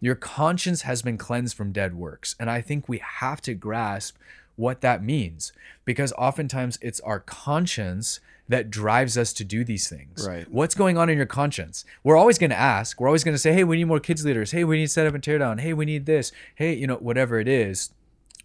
Your 0.00 0.14
conscience 0.14 0.82
has 0.82 1.02
been 1.02 1.18
cleansed 1.18 1.56
from 1.56 1.72
dead 1.72 1.94
works, 1.94 2.34
and 2.40 2.48
I 2.48 2.60
think 2.60 2.88
we 2.88 2.98
have 2.98 3.42
to 3.42 3.54
grasp 3.54 4.16
what 4.56 4.80
that 4.80 5.02
means 5.02 5.52
because 5.84 6.12
oftentimes 6.14 6.78
it's 6.80 7.00
our 7.00 7.20
conscience 7.20 8.20
that 8.48 8.70
drives 8.70 9.16
us 9.16 9.32
to 9.34 9.44
do 9.44 9.64
these 9.64 9.88
things. 9.88 10.26
Right. 10.26 10.50
What's 10.50 10.74
going 10.74 10.98
on 10.98 11.08
in 11.08 11.16
your 11.16 11.26
conscience? 11.26 11.84
We're 12.02 12.16
always 12.16 12.38
going 12.38 12.50
to 12.50 12.58
ask. 12.58 13.00
We're 13.00 13.08
always 13.08 13.24
going 13.24 13.34
to 13.34 13.38
say, 13.38 13.52
"Hey, 13.52 13.64
we 13.64 13.76
need 13.76 13.84
more 13.84 14.00
kids 14.00 14.24
leaders. 14.24 14.50
Hey, 14.50 14.64
we 14.64 14.78
need 14.78 14.90
set 14.90 15.06
up 15.06 15.14
and 15.14 15.22
tear 15.22 15.38
down. 15.38 15.58
Hey, 15.58 15.72
we 15.72 15.84
need 15.84 16.06
this. 16.06 16.32
Hey, 16.54 16.74
you 16.74 16.86
know, 16.86 16.96
whatever 16.96 17.38
it 17.38 17.48
is." 17.48 17.90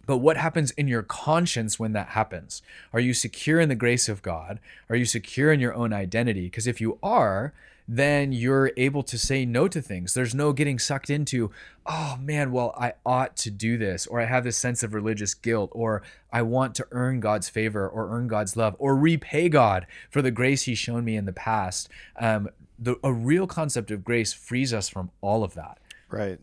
But 0.06 0.18
what 0.18 0.38
happens 0.38 0.70
in 0.70 0.88
your 0.88 1.02
conscience 1.02 1.78
when 1.78 1.92
that 1.92 2.08
happens? 2.08 2.62
Are 2.94 3.00
you 3.00 3.12
secure 3.12 3.60
in 3.60 3.68
the 3.68 3.74
grace 3.74 4.08
of 4.08 4.22
God? 4.22 4.58
Are 4.88 4.96
you 4.96 5.04
secure 5.04 5.52
in 5.52 5.60
your 5.60 5.74
own 5.74 5.92
identity? 5.92 6.44
Because 6.44 6.66
if 6.66 6.80
you 6.80 6.98
are, 7.02 7.52
then 7.90 8.32
you're 8.32 8.70
able 8.76 9.02
to 9.02 9.16
say 9.16 9.46
no 9.46 9.66
to 9.66 9.80
things. 9.80 10.12
There's 10.12 10.34
no 10.34 10.52
getting 10.52 10.78
sucked 10.78 11.08
into, 11.08 11.50
oh 11.86 12.18
man, 12.20 12.52
well, 12.52 12.74
I 12.78 12.92
ought 13.06 13.34
to 13.38 13.50
do 13.50 13.78
this, 13.78 14.06
or 14.06 14.20
I 14.20 14.26
have 14.26 14.44
this 14.44 14.58
sense 14.58 14.82
of 14.82 14.92
religious 14.92 15.32
guilt, 15.32 15.70
or 15.72 16.02
I 16.30 16.42
want 16.42 16.74
to 16.74 16.86
earn 16.90 17.20
God's 17.20 17.48
favor, 17.48 17.88
or 17.88 18.14
earn 18.14 18.28
God's 18.28 18.58
love, 18.58 18.76
or 18.78 18.94
repay 18.94 19.48
God 19.48 19.86
for 20.10 20.20
the 20.20 20.30
grace 20.30 20.64
He's 20.64 20.78
shown 20.78 21.02
me 21.02 21.16
in 21.16 21.24
the 21.24 21.32
past. 21.32 21.88
Um, 22.20 22.50
the, 22.78 22.96
a 23.02 23.12
real 23.12 23.46
concept 23.46 23.90
of 23.90 24.04
grace 24.04 24.34
frees 24.34 24.74
us 24.74 24.90
from 24.90 25.10
all 25.22 25.42
of 25.42 25.54
that. 25.54 25.78
Right. 26.10 26.38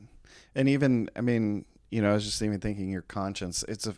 And 0.56 0.68
even, 0.68 1.12
I 1.16 1.22
mean, 1.22 1.66
you 1.92 2.02
know, 2.02 2.10
I 2.10 2.14
was 2.14 2.26
just 2.26 2.42
even 2.42 2.60
thinking 2.60 2.90
your 2.90 3.04
conscience, 3.04 3.64
it's 3.68 3.86
a, 3.86 3.96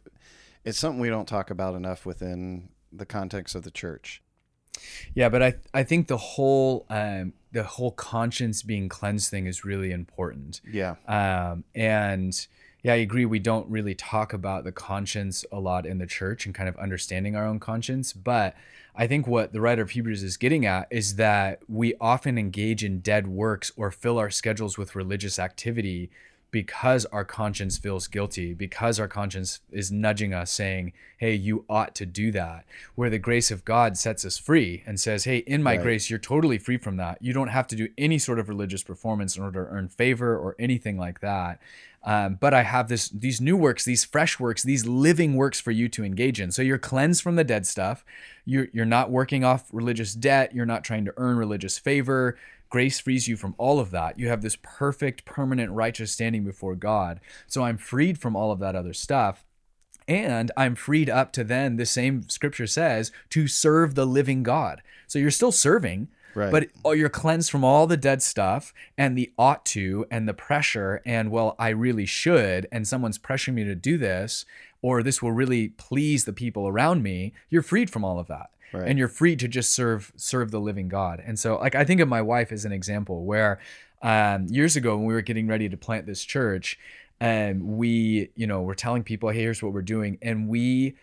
it's 0.66 0.78
something 0.78 1.00
we 1.00 1.10
don't 1.10 1.28
talk 1.28 1.50
about 1.50 1.76
enough 1.76 2.06
within 2.06 2.68
the 2.92 3.06
context 3.06 3.56
of 3.56 3.64
the 3.64 3.72
church. 3.72 4.22
Yeah, 5.16 5.30
but 5.30 5.42
I 5.42 5.56
I 5.74 5.84
think 5.84 6.08
the 6.08 6.18
whole 6.18 6.86
um, 6.90 7.34
the 7.52 7.64
whole 7.64 7.92
conscience 7.92 8.62
being 8.62 8.90
cleansed 8.90 9.30
thing 9.30 9.48
is 9.48 9.66
really 9.66 9.92
important. 9.92 10.62
Yeah. 10.70 10.96
Um, 11.08 11.64
and 11.74 12.48
yeah, 12.84 12.94
I 12.94 12.98
agree. 12.98 13.26
We 13.26 13.40
don't 13.40 13.68
really 13.70 13.96
talk 13.96 14.34
about 14.34 14.64
the 14.64 14.72
conscience 14.72 15.44
a 15.52 15.60
lot 15.60 15.86
in 15.86 15.98
the 15.98 16.06
church 16.06 16.46
and 16.46 16.54
kind 16.54 16.70
of 16.70 16.78
understanding 16.78 17.36
our 17.36 17.46
own 17.46 17.60
conscience. 17.60 18.14
But 18.14 18.56
I 18.96 19.08
think 19.08 19.28
what 19.28 19.54
the 19.54 19.62
writer 19.62 19.82
of 19.82 19.92
Hebrews 19.92 20.24
is 20.24 20.38
getting 20.38 20.66
at 20.66 20.88
is 20.90 21.16
that 21.16 21.62
we 21.68 21.96
often 22.00 22.38
engage 22.38 22.84
in 22.84 23.00
dead 23.00 23.28
works 23.28 23.72
or 23.76 23.92
fill 23.92 24.18
our 24.18 24.30
schedules 24.30 24.78
with 24.78 24.96
religious 24.96 25.40
activity 25.40 26.10
because 26.50 27.06
our 27.06 27.26
conscience 27.26 27.78
feels 27.78 28.08
guilty, 28.08 28.54
because 28.54 29.00
our 29.00 29.08
conscience 29.08 29.60
is 29.72 29.92
nudging 29.92 30.34
us 30.34 30.52
saying, 30.52 30.94
hey, 31.18 31.34
you 31.34 31.66
ought 31.70 31.94
to 31.96 32.06
do 32.06 32.32
that. 32.32 32.66
Where 32.96 33.10
the 33.10 33.20
grace 33.20 33.52
of 33.52 33.66
God 33.66 33.98
sets 33.98 34.24
us 34.24 34.38
free 34.38 34.84
and 34.86 35.00
says, 35.00 35.26
hey, 35.26 35.40
in 35.40 35.62
my 35.62 35.76
right. 35.76 35.82
grace, 35.82 36.10
you're 36.10 36.20
totally 36.20 36.58
free 36.58 36.78
from 36.78 36.98
that. 36.98 37.18
You 37.22 37.34
don't 37.34 37.50
have 37.50 37.68
to 37.68 37.76
do 37.76 37.90
any 37.98 38.18
sort 38.18 38.40
of 38.40 38.50
religious 38.50 38.84
performance 38.84 39.36
in 39.36 39.44
order 39.44 39.66
to 39.66 39.72
earn 39.72 39.90
favor 39.90 40.38
or 40.38 40.56
anything 40.58 40.98
like 40.98 41.20
that. 41.20 41.60
Um, 42.04 42.36
but 42.40 42.54
I 42.54 42.64
have 42.64 42.88
this 42.88 43.10
these 43.10 43.42
new 43.42 43.58
works, 43.58 43.84
these 43.84 44.06
fresh 44.06 44.40
works, 44.40 44.64
these 44.64 44.86
living 44.86 45.36
works 45.36 45.60
for 45.60 45.72
you 45.72 45.90
to 45.90 46.06
engage 46.06 46.40
in. 46.40 46.52
So 46.52 46.62
you're 46.62 46.78
cleansed 46.78 47.22
from 47.22 47.36
the 47.36 47.44
dead 47.44 47.68
stuff. 47.68 48.06
You're 48.46 48.68
you're 48.72 48.86
not 48.86 49.12
working 49.12 49.44
off 49.44 49.66
religious 49.74 50.14
debt. 50.14 50.56
You're 50.56 50.66
not 50.66 50.86
trying 50.86 51.04
to 51.04 51.14
earn 51.18 51.36
religious 51.36 51.78
favor. 51.78 52.38
Grace 52.70 53.00
frees 53.00 53.28
you 53.28 53.38
from 53.38 53.56
all 53.58 53.80
of 53.80 53.92
that. 53.92 54.20
You 54.20 54.30
have 54.30 54.42
this 54.42 54.58
perfect, 54.62 55.26
permanent, 55.26 55.72
righteous 55.72 56.12
standing 56.12 56.44
before 56.44 56.76
God. 56.76 57.20
So 57.48 57.64
I'm 57.64 57.78
freed 57.78 58.18
from 58.18 58.36
all 58.36 58.52
of 58.52 58.60
that 58.60 58.76
other 58.76 58.94
stuff. 58.94 59.46
And 60.08 60.52
I'm 60.56 60.76
freed 60.76 61.10
up 61.10 61.34
to 61.34 61.44
then, 61.44 61.76
the 61.76 61.86
same 61.86 62.30
scripture 62.30 62.68
says, 62.68 63.12
to 63.32 63.48
serve 63.48 63.96
the 63.96 64.06
living 64.06 64.42
God. 64.42 64.82
So 65.06 65.20
you're 65.20 65.32
still 65.32 65.52
serving, 65.52 66.08
Right. 66.38 66.52
But 66.52 66.68
oh, 66.86 66.92
you're 66.92 67.10
cleansed 67.10 67.50
from 67.50 67.64
all 67.64 67.88
the 67.88 67.98
dead 67.98 68.22
stuff 68.22 68.72
and 68.96 69.18
the 69.18 69.32
ought 69.40 69.66
to 69.68 70.06
and 70.12 70.28
the 70.28 70.36
pressure 70.36 71.02
and 71.04 71.32
well, 71.32 71.56
I 71.58 71.70
really 71.70 72.06
should, 72.06 72.68
and 72.72 72.88
someone's 72.88 73.18
pressuring 73.18 73.56
me 73.56 73.64
to 73.64 73.74
do 73.74 73.98
this, 73.98 74.46
or 74.82 75.04
this 75.04 75.22
will 75.22 75.32
really 75.32 75.70
please 75.70 76.26
the 76.26 76.34
people 76.34 76.68
around 76.68 77.04
me. 77.04 77.34
You're 77.50 77.62
freed 77.62 77.90
from 77.90 78.04
all 78.04 78.20
of 78.20 78.28
that. 78.28 78.50
Right. 78.74 78.86
and 78.86 79.00
you're 79.00 79.08
free 79.08 79.38
to 79.38 79.48
just 79.48 79.74
serve 79.74 80.12
serve 80.18 80.52
the 80.52 80.60
living 80.60 80.90
God. 80.90 81.24
And 81.26 81.40
so, 81.40 81.58
like 81.58 81.74
I 81.74 81.86
think 81.86 82.02
of 82.02 82.10
my 82.10 82.22
wife 82.22 82.52
as 82.52 82.66
an 82.66 82.74
example 82.74 83.24
where 83.24 83.60
um, 84.02 84.48
years 84.48 84.76
ago 84.76 84.98
when 84.98 85.06
we 85.06 85.14
were 85.14 85.22
getting 85.22 85.48
ready 85.48 85.70
to 85.70 85.78
plant 85.78 86.06
this 86.06 86.22
church, 86.24 86.78
and 87.20 87.64
we 87.64 88.30
you 88.36 88.46
know 88.46 88.62
we're 88.62 88.74
telling 88.74 89.04
people, 89.04 89.30
hey, 89.30 89.40
here's 89.40 89.64
what 89.64 89.72
we're 89.74 89.82
doing, 89.82 90.18
and 90.22 90.50
we. 90.50 90.96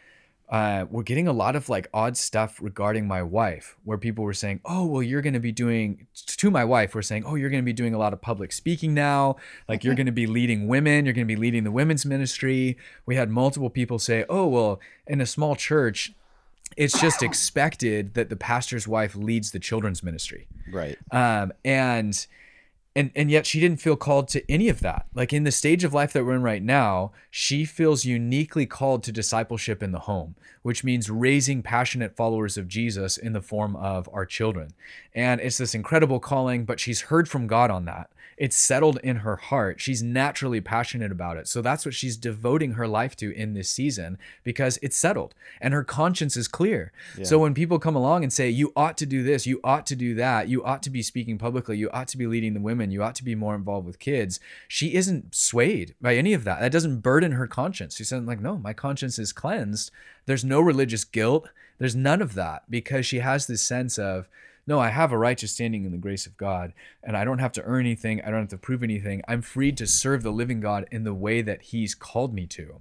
Uh, 0.54 0.86
we're 0.88 1.02
getting 1.02 1.26
a 1.26 1.32
lot 1.32 1.56
of 1.56 1.68
like 1.68 1.88
odd 1.92 2.16
stuff 2.16 2.60
regarding 2.62 3.08
my 3.08 3.20
wife 3.20 3.76
where 3.82 3.98
people 3.98 4.22
were 4.22 4.32
saying 4.32 4.60
oh 4.64 4.84
well 4.86 5.02
you're 5.02 5.20
going 5.20 5.34
to 5.34 5.40
be 5.40 5.50
doing 5.50 6.06
to 6.14 6.48
my 6.48 6.64
wife 6.64 6.94
we're 6.94 7.02
saying 7.02 7.24
oh 7.26 7.34
you're 7.34 7.50
going 7.50 7.60
to 7.60 7.64
be 7.64 7.72
doing 7.72 7.92
a 7.92 7.98
lot 7.98 8.12
of 8.12 8.20
public 8.20 8.52
speaking 8.52 8.94
now 8.94 9.34
like 9.68 9.82
you're 9.82 9.96
going 9.96 10.06
to 10.06 10.12
be 10.12 10.28
leading 10.28 10.68
women 10.68 11.04
you're 11.04 11.12
going 11.12 11.26
to 11.26 11.34
be 11.34 11.40
leading 11.40 11.64
the 11.64 11.72
women's 11.72 12.06
ministry 12.06 12.78
we 13.04 13.16
had 13.16 13.28
multiple 13.30 13.68
people 13.68 13.98
say 13.98 14.24
oh 14.28 14.46
well 14.46 14.78
in 15.08 15.20
a 15.20 15.26
small 15.26 15.56
church 15.56 16.12
it's 16.76 17.00
just 17.00 17.22
expected 17.22 18.14
that 18.14 18.28
the 18.28 18.36
pastor's 18.36 18.88
wife 18.88 19.14
leads 19.14 19.52
the 19.52 19.58
children's 19.58 20.02
ministry. 20.02 20.48
Right. 20.70 20.98
Um, 21.10 21.52
and 21.64 22.26
and 22.96 23.10
and 23.14 23.30
yet 23.30 23.46
she 23.46 23.60
didn't 23.60 23.80
feel 23.80 23.96
called 23.96 24.28
to 24.28 24.50
any 24.50 24.68
of 24.68 24.80
that. 24.80 25.06
Like 25.14 25.32
in 25.32 25.44
the 25.44 25.52
stage 25.52 25.84
of 25.84 25.92
life 25.92 26.12
that 26.12 26.24
we're 26.24 26.36
in 26.36 26.42
right 26.42 26.62
now, 26.62 27.12
she 27.30 27.64
feels 27.64 28.04
uniquely 28.04 28.66
called 28.66 29.02
to 29.04 29.12
discipleship 29.12 29.82
in 29.82 29.92
the 29.92 30.00
home, 30.00 30.36
which 30.62 30.84
means 30.84 31.10
raising 31.10 31.62
passionate 31.62 32.16
followers 32.16 32.56
of 32.56 32.68
Jesus 32.68 33.16
in 33.16 33.32
the 33.32 33.40
form 33.40 33.74
of 33.76 34.08
our 34.12 34.24
children. 34.24 34.74
And 35.14 35.40
it's 35.40 35.58
this 35.58 35.74
incredible 35.74 36.20
calling, 36.20 36.64
but 36.64 36.80
she's 36.80 37.02
heard 37.02 37.28
from 37.28 37.46
God 37.46 37.70
on 37.70 37.84
that 37.86 38.10
it's 38.36 38.56
settled 38.56 38.98
in 39.02 39.16
her 39.16 39.36
heart. 39.36 39.80
She's 39.80 40.02
naturally 40.02 40.60
passionate 40.60 41.12
about 41.12 41.36
it. 41.36 41.48
So 41.48 41.62
that's 41.62 41.84
what 41.84 41.94
she's 41.94 42.16
devoting 42.16 42.72
her 42.72 42.88
life 42.88 43.16
to 43.16 43.34
in 43.34 43.54
this 43.54 43.68
season 43.68 44.18
because 44.42 44.78
it's 44.82 44.96
settled 44.96 45.34
and 45.60 45.74
her 45.74 45.84
conscience 45.84 46.36
is 46.36 46.48
clear. 46.48 46.92
Yeah. 47.16 47.24
So 47.24 47.38
when 47.38 47.54
people 47.54 47.78
come 47.78 47.96
along 47.96 48.22
and 48.22 48.32
say, 48.32 48.48
you 48.48 48.72
ought 48.74 48.96
to 48.98 49.06
do 49.06 49.22
this, 49.22 49.46
you 49.46 49.60
ought 49.62 49.86
to 49.86 49.96
do 49.96 50.14
that, 50.16 50.48
you 50.48 50.64
ought 50.64 50.82
to 50.84 50.90
be 50.90 51.02
speaking 51.02 51.38
publicly, 51.38 51.78
you 51.78 51.90
ought 51.90 52.08
to 52.08 52.18
be 52.18 52.26
leading 52.26 52.54
the 52.54 52.60
women, 52.60 52.90
you 52.90 53.02
ought 53.02 53.14
to 53.16 53.24
be 53.24 53.34
more 53.34 53.54
involved 53.54 53.86
with 53.86 53.98
kids, 53.98 54.40
she 54.68 54.94
isn't 54.94 55.34
swayed 55.34 55.94
by 56.00 56.16
any 56.16 56.32
of 56.32 56.44
that. 56.44 56.60
That 56.60 56.72
doesn't 56.72 57.00
burden 57.00 57.32
her 57.32 57.46
conscience. 57.46 57.96
She's 57.96 58.08
saying, 58.08 58.26
like, 58.26 58.40
no, 58.40 58.58
my 58.58 58.72
conscience 58.72 59.18
is 59.18 59.32
cleansed. 59.32 59.90
There's 60.26 60.44
no 60.44 60.60
religious 60.60 61.04
guilt. 61.04 61.48
There's 61.78 61.96
none 61.96 62.22
of 62.22 62.34
that 62.34 62.70
because 62.70 63.06
she 63.06 63.18
has 63.18 63.46
this 63.46 63.62
sense 63.62 63.98
of, 63.98 64.28
no, 64.66 64.80
I 64.80 64.88
have 64.88 65.12
a 65.12 65.18
righteous 65.18 65.52
standing 65.52 65.84
in 65.84 65.92
the 65.92 65.98
grace 65.98 66.26
of 66.26 66.36
God, 66.36 66.72
and 67.02 67.16
I 67.16 67.24
don't 67.24 67.38
have 67.38 67.52
to 67.52 67.62
earn 67.62 67.80
anything. 67.86 68.22
I 68.22 68.30
don't 68.30 68.40
have 68.40 68.48
to 68.48 68.58
prove 68.58 68.82
anything. 68.82 69.22
I'm 69.28 69.42
free 69.42 69.72
to 69.72 69.86
serve 69.86 70.22
the 70.22 70.32
living 70.32 70.60
God 70.60 70.86
in 70.90 71.04
the 71.04 71.14
way 71.14 71.42
that 71.42 71.62
He's 71.62 71.94
called 71.94 72.32
me 72.34 72.46
to. 72.48 72.80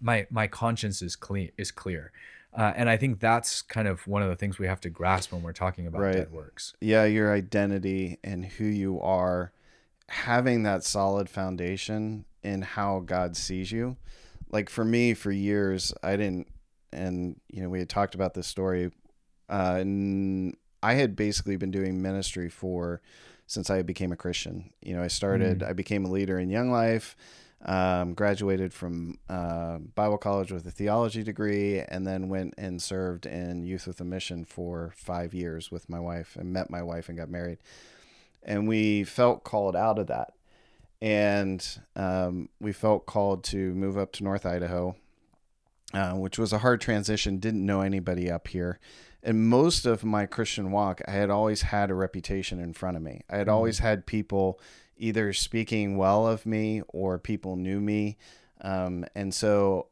My 0.00 0.26
my 0.30 0.46
conscience 0.46 1.00
is 1.00 1.16
clean 1.16 1.52
is 1.56 1.70
clear. 1.70 2.12
Uh, 2.52 2.72
and 2.74 2.88
I 2.88 2.96
think 2.96 3.20
that's 3.20 3.60
kind 3.60 3.86
of 3.86 4.06
one 4.06 4.22
of 4.22 4.30
the 4.30 4.36
things 4.36 4.58
we 4.58 4.66
have 4.66 4.80
to 4.80 4.88
grasp 4.88 5.30
when 5.30 5.42
we're 5.42 5.52
talking 5.52 5.86
about 5.86 6.00
right. 6.00 6.14
dead 6.14 6.32
works. 6.32 6.72
Yeah, 6.80 7.04
your 7.04 7.34
identity 7.34 8.18
and 8.24 8.46
who 8.46 8.64
you 8.64 8.98
are, 9.00 9.52
having 10.08 10.62
that 10.62 10.82
solid 10.82 11.28
foundation 11.28 12.24
in 12.42 12.62
how 12.62 13.00
God 13.00 13.36
sees 13.36 13.70
you. 13.70 13.96
Like 14.50 14.70
for 14.70 14.86
me, 14.86 15.12
for 15.12 15.30
years, 15.30 15.92
I 16.02 16.12
didn't, 16.16 16.48
and 16.92 17.38
you 17.48 17.62
know, 17.62 17.68
we 17.68 17.78
had 17.78 17.90
talked 17.90 18.14
about 18.14 18.32
this 18.32 18.46
story. 18.46 18.90
Uh, 19.50 19.82
I 20.82 20.94
had 20.94 21.16
basically 21.16 21.56
been 21.56 21.70
doing 21.70 22.02
ministry 22.02 22.48
for 22.48 23.00
since 23.46 23.70
I 23.70 23.82
became 23.82 24.12
a 24.12 24.16
Christian. 24.16 24.70
You 24.82 24.96
know, 24.96 25.02
I 25.02 25.08
started, 25.08 25.60
mm. 25.60 25.68
I 25.68 25.72
became 25.72 26.04
a 26.04 26.10
leader 26.10 26.38
in 26.38 26.50
Young 26.50 26.70
Life, 26.70 27.16
um, 27.64 28.14
graduated 28.14 28.72
from 28.72 29.18
uh, 29.28 29.78
Bible 29.78 30.18
college 30.18 30.52
with 30.52 30.66
a 30.66 30.70
theology 30.70 31.22
degree, 31.22 31.80
and 31.80 32.06
then 32.06 32.28
went 32.28 32.54
and 32.58 32.82
served 32.82 33.26
in 33.26 33.64
Youth 33.64 33.86
with 33.86 34.00
a 34.00 34.04
Mission 34.04 34.44
for 34.44 34.92
five 34.96 35.32
years 35.32 35.70
with 35.70 35.88
my 35.88 36.00
wife 36.00 36.36
and 36.36 36.52
met 36.52 36.70
my 36.70 36.82
wife 36.82 37.08
and 37.08 37.16
got 37.16 37.30
married. 37.30 37.58
And 38.42 38.68
we 38.68 39.04
felt 39.04 39.44
called 39.44 39.74
out 39.76 39.98
of 39.98 40.08
that. 40.08 40.32
And 41.02 41.66
um, 41.94 42.48
we 42.60 42.72
felt 42.72 43.06
called 43.06 43.44
to 43.44 43.74
move 43.74 43.98
up 43.98 44.12
to 44.12 44.24
North 44.24 44.46
Idaho, 44.46 44.96
uh, 45.92 46.12
which 46.12 46.38
was 46.38 46.52
a 46.52 46.58
hard 46.58 46.80
transition. 46.80 47.38
Didn't 47.38 47.64
know 47.64 47.82
anybody 47.82 48.30
up 48.30 48.48
here 48.48 48.78
and 49.26 49.48
most 49.48 49.84
of 49.86 50.04
my 50.04 50.24
Christian 50.24 50.70
walk, 50.70 51.02
I 51.08 51.10
had 51.10 51.30
always 51.30 51.62
had 51.62 51.90
a 51.90 51.94
reputation 51.94 52.60
in 52.60 52.72
front 52.72 52.96
of 52.96 53.02
me. 53.02 53.22
I 53.28 53.36
had 53.38 53.48
mm-hmm. 53.48 53.56
always 53.56 53.80
had 53.80 54.06
people 54.06 54.60
either 54.96 55.32
speaking 55.32 55.96
well 55.96 56.26
of 56.26 56.46
me 56.46 56.80
or 56.88 57.18
people 57.18 57.56
knew 57.56 57.80
me. 57.80 58.16
Um, 58.60 59.04
and 59.16 59.34
so 59.34 59.88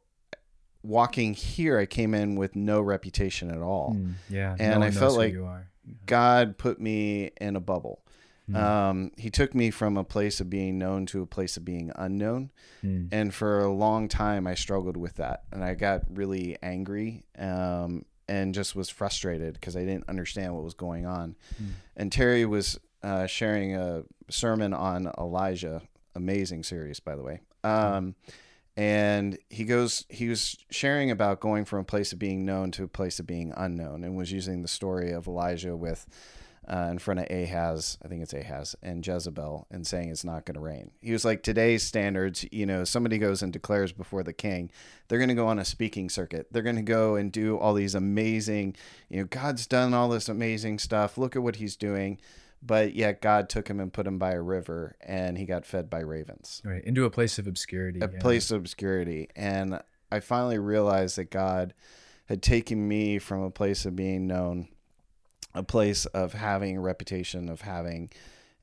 walking 0.83 1.33
here, 1.33 1.77
I 1.77 1.85
came 1.85 2.13
in 2.13 2.35
with 2.35 2.55
no 2.55 2.79
reputation 2.81 3.51
at 3.51 3.61
all. 3.61 3.95
Mm, 3.97 4.13
yeah. 4.29 4.55
And 4.57 4.79
no 4.79 4.87
I 4.87 4.91
felt 4.91 5.17
like- 5.17 5.35
are. 5.35 5.67
God 6.07 6.57
put 6.57 6.81
me 6.81 7.31
in 7.39 7.55
a 7.55 7.59
bubble. 7.59 8.01
Mm, 8.49 8.55
Um, 8.55 9.11
he 9.17 9.29
took 9.29 9.53
me 9.53 9.69
from 9.69 9.97
a 9.97 10.03
place 10.03 10.39
of 10.39 10.49
being 10.49 10.79
known 10.79 11.05
to 11.07 11.21
a 11.21 11.27
place 11.27 11.57
of 11.57 11.65
being 11.65 11.91
unknown. 11.95 12.51
mm, 12.83 13.09
And 13.11 13.33
for 13.33 13.59
a 13.59 13.71
long 13.71 14.07
time, 14.07 14.47
I 14.47 14.55
struggled 14.55 14.97
with 14.97 15.15
that. 15.15 15.43
And 15.51 15.63
I 15.63 15.75
got 15.75 16.03
really 16.09 16.57
angry 16.63 17.25
um, 17.37 18.05
and 18.27 18.53
just 18.53 18.75
was 18.75 18.89
frustrated 18.89 19.53
because 19.53 19.75
I 19.75 19.81
didn't 19.81 20.09
understand 20.09 20.53
what 20.53 20.63
was 20.63 20.73
going 20.73 21.05
on. 21.05 21.35
Mm. 21.61 21.69
And 21.95 22.11
Terry 22.11 22.45
was 22.45 22.79
uh, 23.03 23.27
sharing 23.27 23.75
a 23.75 24.03
sermon 24.29 24.73
on 24.73 25.11
Elijah, 25.17 25.81
amazing 26.15 26.63
series, 26.63 26.99
by 26.99 27.15
the 27.15 27.21
way. 27.21 27.41
Um, 27.63 28.15
and 28.77 29.37
he 29.49 29.63
goes, 29.63 30.05
he 30.09 30.27
was 30.27 30.57
sharing 30.69 31.09
about 31.09 31.39
going 31.39 31.65
from 31.65 31.79
a 31.79 31.83
place 31.83 32.11
of 32.11 32.19
being 32.19 32.45
known 32.45 32.71
to 32.71 32.83
a 32.83 32.87
place 32.87 33.19
of 33.19 33.27
being 33.27 33.53
unknown 33.55 34.03
and 34.03 34.17
was 34.17 34.31
using 34.31 34.61
the 34.61 34.67
story 34.67 35.11
of 35.11 35.27
Elijah 35.27 35.77
with 35.77 36.05
uh, 36.67 36.87
in 36.89 36.99
front 36.99 37.19
of 37.19 37.27
Ahaz, 37.29 37.97
I 38.03 38.07
think 38.07 38.23
it's 38.23 38.33
Ahaz, 38.33 38.75
and 38.81 39.05
Jezebel, 39.05 39.67
and 39.69 39.85
saying 39.85 40.09
it's 40.09 40.23
not 40.23 40.45
going 40.45 40.55
to 40.55 40.61
rain. 40.61 40.91
He 41.01 41.11
was 41.11 41.25
like, 41.25 41.43
today's 41.43 41.83
standards, 41.83 42.45
you 42.51 42.65
know, 42.65 42.83
somebody 42.83 43.17
goes 43.17 43.41
and 43.41 43.53
declares 43.53 43.91
before 43.91 44.23
the 44.23 44.33
king, 44.33 44.71
they're 45.07 45.19
going 45.19 45.29
to 45.29 45.35
go 45.35 45.47
on 45.47 45.59
a 45.59 45.65
speaking 45.65 46.09
circuit. 46.09 46.47
They're 46.51 46.63
going 46.63 46.75
to 46.75 46.81
go 46.81 47.15
and 47.15 47.31
do 47.31 47.57
all 47.57 47.73
these 47.73 47.95
amazing, 47.95 48.75
you 49.09 49.19
know, 49.19 49.25
God's 49.25 49.67
done 49.67 49.93
all 49.93 50.09
this 50.09 50.29
amazing 50.29 50.79
stuff. 50.79 51.17
Look 51.17 51.35
at 51.35 51.43
what 51.43 51.57
he's 51.57 51.75
doing. 51.75 52.19
But 52.63 52.95
yet 52.95 53.21
God 53.21 53.47
took 53.47 53.67
him 53.67 53.79
and 53.79 53.93
put 53.93 54.07
him 54.07 54.17
by 54.17 54.31
a 54.31 54.41
river, 54.41 54.95
and 55.01 55.37
he 55.37 55.45
got 55.45 55.67
fed 55.67 55.87
by 55.87 55.99
ravens 55.99 56.63
Right. 56.65 56.83
Into 56.83 57.05
a 57.05 57.11
place 57.11 57.37
of 57.37 57.45
obscurity. 57.45 57.99
a 57.99 58.09
yeah. 58.11 58.19
place 58.19 58.49
of 58.49 58.61
obscurity. 58.61 59.29
And 59.35 59.79
I 60.11 60.19
finally 60.19 60.57
realized 60.57 61.17
that 61.17 61.29
God 61.29 61.75
had 62.25 62.41
taken 62.41 62.87
me 62.87 63.19
from 63.19 63.43
a 63.43 63.51
place 63.51 63.85
of 63.85 63.95
being 63.95 64.25
known, 64.25 64.67
a 65.55 65.63
place 65.63 66.05
of 66.07 66.33
having 66.33 66.77
a 66.77 66.81
reputation, 66.81 67.49
of 67.49 67.61
having, 67.61 68.11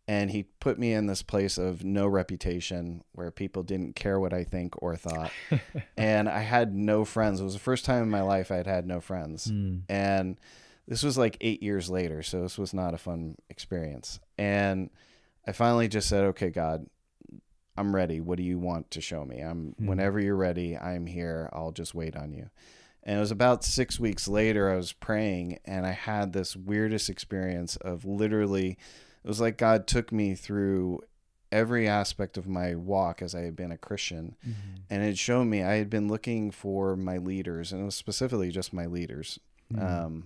and 0.07 0.31
He 0.31 0.45
put 0.61 0.79
me 0.79 0.93
in 0.93 1.07
this 1.07 1.23
place 1.23 1.59
of 1.59 1.85
no 1.85 2.07
reputation 2.07 3.03
where 3.13 3.31
people 3.31 3.63
didn't 3.63 3.97
care 3.97 4.21
what 4.21 4.33
I 4.33 4.45
think 4.45 4.81
or 4.83 4.95
thought. 4.97 5.33
and 5.97 6.29
I 6.29 6.41
had 6.41 6.75
no 6.75 7.05
friends. 7.05 7.41
It 7.41 7.45
was 7.45 7.55
the 7.55 7.59
first 7.61 7.85
time 7.85 8.03
in 8.03 8.11
my 8.11 8.23
life 8.23 8.51
I 8.51 8.57
had 8.57 8.67
had 8.67 8.87
no 8.87 9.01
friends. 9.01 9.49
Mm, 9.51 9.83
And 9.89 10.39
this 10.87 11.03
was 11.03 11.17
like 11.17 11.37
eight 11.41 11.63
years 11.63 11.89
later, 11.89 12.23
so 12.23 12.43
this 12.43 12.59
was 12.59 12.75
not 12.75 12.93
a 12.95 12.99
fun 12.99 13.37
experience. 13.49 14.21
And 14.37 14.91
I 15.47 15.53
finally 15.53 15.89
just 15.89 16.09
said, 16.09 16.25
"Okay, 16.25 16.51
God, 16.51 16.87
I'm 17.77 17.95
ready. 17.95 18.21
What 18.21 18.37
do 18.37 18.43
you 18.43 18.59
want 18.59 18.91
to 18.91 19.01
show 19.01 19.25
me? 19.25 19.41
I'm 19.41 19.75
Hmm. 19.79 19.87
whenever 19.87 20.21
you're 20.21 20.37
ready, 20.37 20.77
I'm 20.77 21.07
here. 21.07 21.49
I'll 21.53 21.73
just 21.73 21.95
wait 21.95 22.17
on 22.17 22.33
you." 22.35 22.51
And 23.03 23.17
it 23.17 23.21
was 23.21 23.31
about 23.31 23.65
six 23.65 23.99
weeks 23.99 24.29
later. 24.29 24.71
I 24.71 24.77
was 24.77 24.93
praying, 24.93 25.59
and 25.65 25.87
I 25.87 25.91
had 25.93 26.33
this 26.33 26.55
weirdest 26.57 27.11
experience 27.11 27.77
of 27.77 28.05
literally, 28.05 28.79
it 29.25 29.29
was 29.29 29.41
like 29.41 29.59
God 29.59 29.87
took 29.87 30.13
me 30.13 30.35
through 30.35 31.01
every 31.51 31.87
aspect 31.87 32.39
of 32.39 32.49
my 32.49 32.75
walk 32.75 33.21
as 33.21 33.35
I 33.35 33.41
had 33.41 33.57
been 33.57 33.73
a 33.73 33.77
Christian, 33.77 34.37
mhm. 34.47 34.83
and 34.89 35.03
it 35.03 35.19
showed 35.19 35.45
me 35.45 35.63
I 35.63 35.75
had 35.75 35.91
been 35.91 36.09
looking 36.09 36.51
for 36.51 36.97
my 36.97 37.19
leaders, 37.19 37.73
and 37.73 37.83
it 37.83 37.85
was 37.85 37.95
specifically 37.95 38.51
just 38.51 38.73
my 38.73 38.87
leaders 38.87 39.39
Mm, 39.73 40.05
um, 40.05 40.25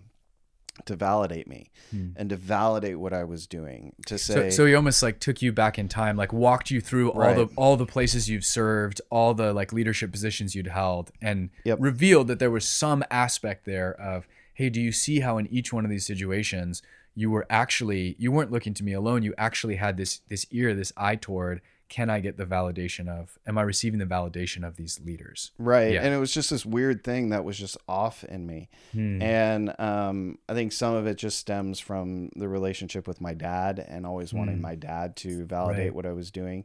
to 0.85 0.95
validate 0.95 1.49
me 1.49 1.71
mm. 1.95 2.12
and 2.17 2.31
to 2.31 2.37
validate 2.37 2.99
what 2.99 3.12
I 3.12 3.25
was 3.25 3.47
doing. 3.47 3.95
To 4.07 4.19
say, 4.19 4.51
so 4.51 4.67
he 4.67 4.75
almost 4.75 5.03
like 5.03 5.19
took 5.21 5.43
you 5.43 5.53
back 5.53 5.79
in 5.79 5.89
time, 5.89 6.17
like 6.17 6.33
walked 6.33 6.71
you 6.71 6.81
through 6.81 7.11
all 7.11 7.35
the 7.35 7.49
all 7.57 7.77
the 7.77 7.87
places 7.87 8.29
you've 8.29 8.45
served, 8.45 9.01
all 9.11 9.35
the 9.35 9.53
like 9.53 9.73
leadership 9.73 10.12
positions 10.12 10.55
you'd 10.55 10.69
held, 10.69 11.11
and 11.21 11.51
Yep. 11.65 11.79
revealed 11.81 12.29
that 12.29 12.39
there 12.39 12.51
was 12.51 12.67
some 12.67 13.03
aspect 13.11 13.65
there 13.65 13.93
of, 14.01 14.29
hey, 14.55 14.69
do 14.71 14.81
you 14.81 14.93
see 14.93 15.21
how 15.21 15.39
in 15.39 15.47
each 15.49 15.73
one 15.73 15.85
of 15.85 15.91
these 15.91 16.07
situations 16.07 16.83
you 17.15 17.31
were 17.31 17.47
actually 17.49 18.15
you 18.19 18.31
weren't 18.31 18.53
looking 18.53 18.75
to 18.75 18.85
me 18.85 18.93
alone, 18.93 19.23
you 19.23 19.35
actually 19.39 19.77
had 19.77 19.97
this 19.97 20.21
this 20.29 20.47
ear, 20.51 20.75
this 20.75 20.93
eye 20.97 21.17
toward, 21.17 21.62
can 21.88 22.11
I 22.11 22.20
get 22.20 22.37
the 22.37 22.46
validation 22.46 23.09
of, 23.09 23.38
am 23.46 23.57
I 23.59 23.62
receiving 23.62 23.99
the 24.01 24.07
validation 24.07 24.66
of 24.66 24.77
these 24.77 25.01
leaders? 25.05 25.53
right, 25.59 25.92
yeah. 25.92 26.03
and 26.03 26.12
it 26.14 26.18
was 26.18 26.33
just 26.33 26.51
this 26.51 26.66
weird 26.66 27.05
thing 27.05 27.29
that 27.31 27.44
was 27.44 27.59
just 27.59 27.77
off 27.88 28.25
in 28.25 28.46
me, 28.46 28.68
Hmm. 28.92 29.22
and 29.22 29.81
um, 29.81 30.38
I 30.49 30.55
think 30.55 30.72
some 30.72 30.94
of 30.94 31.07
it 31.07 31.16
just 31.16 31.38
stems 31.38 31.79
from 31.79 32.31
the 32.37 32.49
relationship 32.49 33.07
with 33.07 33.20
my 33.20 33.35
dad 33.35 33.79
and 33.87 34.05
always 34.07 34.33
wanting 34.35 34.59
Mm. 34.59 34.62
my 34.62 34.75
dad 34.75 35.16
to 35.16 35.44
validate 35.46 35.85
Right. 35.87 35.94
what 35.94 36.07
I 36.07 36.12
was 36.12 36.31
doing. 36.31 36.64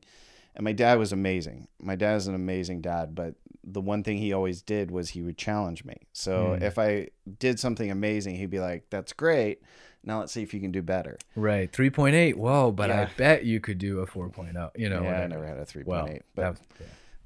And 0.54 0.66
my 0.66 0.74
dad 0.74 1.00
was 1.00 1.14
amazing. 1.14 1.70
My 1.80 1.96
dad 1.96 2.16
is 2.18 2.28
an 2.28 2.36
amazing 2.36 2.82
dad, 2.82 3.16
but 3.16 3.36
the 3.64 3.80
one 3.80 4.04
thing 4.04 4.18
he 4.18 4.34
always 4.34 4.62
did 4.62 4.92
was 4.92 5.10
he 5.12 5.22
would 5.22 5.38
challenge 5.38 5.86
me. 5.86 5.96
So 6.12 6.58
Mm. 6.60 6.64
if 6.64 6.78
I 6.78 7.08
did 7.40 7.58
something 7.60 7.90
amazing, 7.90 8.36
he'd 8.36 8.50
be 8.50 8.60
like, 8.60 8.90
"That's 8.90 9.14
great. 9.14 9.62
Now 10.04 10.20
let's 10.20 10.32
see 10.32 10.42
if 10.42 10.54
you 10.54 10.60
can 10.60 10.72
do 10.72 10.82
better." 10.82 11.18
Right, 11.36 11.72
three 11.72 11.90
point 11.90 12.16
eight. 12.16 12.38
Whoa, 12.38 12.72
but 12.72 12.90
I 12.92 13.10
bet 13.18 13.46
you 13.46 13.60
could 13.60 13.78
do 13.78 14.00
a 14.00 14.06
four 14.08 14.32
oh, 14.38 14.72
You 14.76 14.90
know, 14.90 15.04
yeah, 15.04 15.22
I 15.22 15.28
never 15.28 15.46
had 15.46 15.58
a 15.58 15.66
3.8, 15.66 15.86
Well, 15.86 16.08
but 16.36 16.42
that 16.42 16.50
was- 16.52 16.62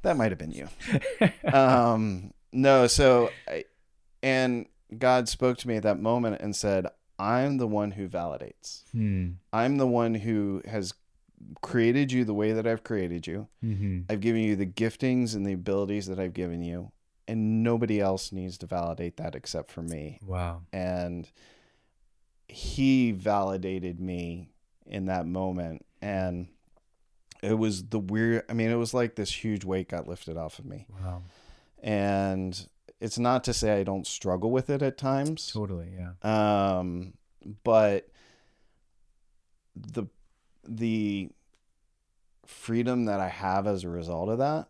That 0.02 0.18
might 0.18 0.32
have 0.32 0.38
been 0.38 0.52
you. 0.52 0.68
um, 1.54 2.32
no, 2.52 2.88
so 2.88 3.32
I, 3.48 3.66
and 4.22 4.66
God 4.98 5.28
spoke 5.30 5.58
to 5.60 5.68
me 5.68 5.76
at 5.78 5.84
that 5.84 6.00
moment 6.00 6.42
and 6.42 6.56
said, 6.56 6.88
"I'm 7.18 7.58
the 7.58 7.68
one 7.68 7.92
who 7.92 8.08
validates. 8.08 8.84
Hmm. 8.92 9.32
I'm 9.52 9.78
the 9.78 9.88
one 9.88 10.14
who 10.16 10.62
has 10.68 10.94
created 11.62 12.12
you 12.12 12.24
the 12.26 12.34
way 12.34 12.54
that 12.54 12.66
I've 12.66 12.84
created 12.84 13.28
you. 13.28 13.48
hmm 13.62 14.02
I've 14.10 14.22
given 14.22 14.42
you 14.42 14.56
the 14.56 14.66
giftings 14.66 15.36
and 15.36 15.46
the 15.46 15.54
abilities 15.54 16.08
that 16.08 16.20
I've 16.20 16.34
given 16.34 16.62
you, 16.64 16.92
and 17.28 17.62
nobody 17.64 18.00
else 18.00 18.32
needs 18.32 18.58
to 18.60 18.66
validate 18.68 19.18
that 19.18 19.34
except 19.36 19.72
for 19.72 19.82
me." 19.82 20.20
Wow. 20.26 20.62
And 20.72 21.30
he 22.48 23.12
validated 23.12 24.00
me 24.00 24.50
in 24.86 25.06
that 25.06 25.26
moment 25.26 25.86
and 26.02 26.48
it 27.44 27.54
was 27.58 27.84
the 27.90 28.00
weird 28.00 28.44
i 28.50 28.54
mean 28.54 28.70
it 28.70 28.76
was 28.76 28.94
like 28.94 29.16
this 29.16 29.44
huge 29.44 29.64
weight 29.66 29.90
got 29.90 30.08
lifted 30.08 30.38
off 30.38 30.60
of 30.60 30.66
me 30.66 30.86
Wow. 31.02 31.22
and 31.82 32.68
it's 33.02 33.20
not 33.20 33.44
to 33.44 33.54
say 33.54 33.80
I 33.80 33.84
don't 33.84 34.08
struggle 34.08 34.50
with 34.52 34.70
it 34.70 34.82
at 34.82 34.98
times. 34.98 35.52
Totally. 35.52 35.90
Yeah. 36.00 36.14
Um, 36.78 37.14
but 37.66 38.08
the 39.76 40.06
the 40.68 41.30
freedom 42.46 43.06
that 43.06 43.20
I 43.20 43.28
have 43.28 43.68
as 43.68 43.84
a 43.84 43.90
result 43.90 44.30
of 44.30 44.38
that 44.40 44.70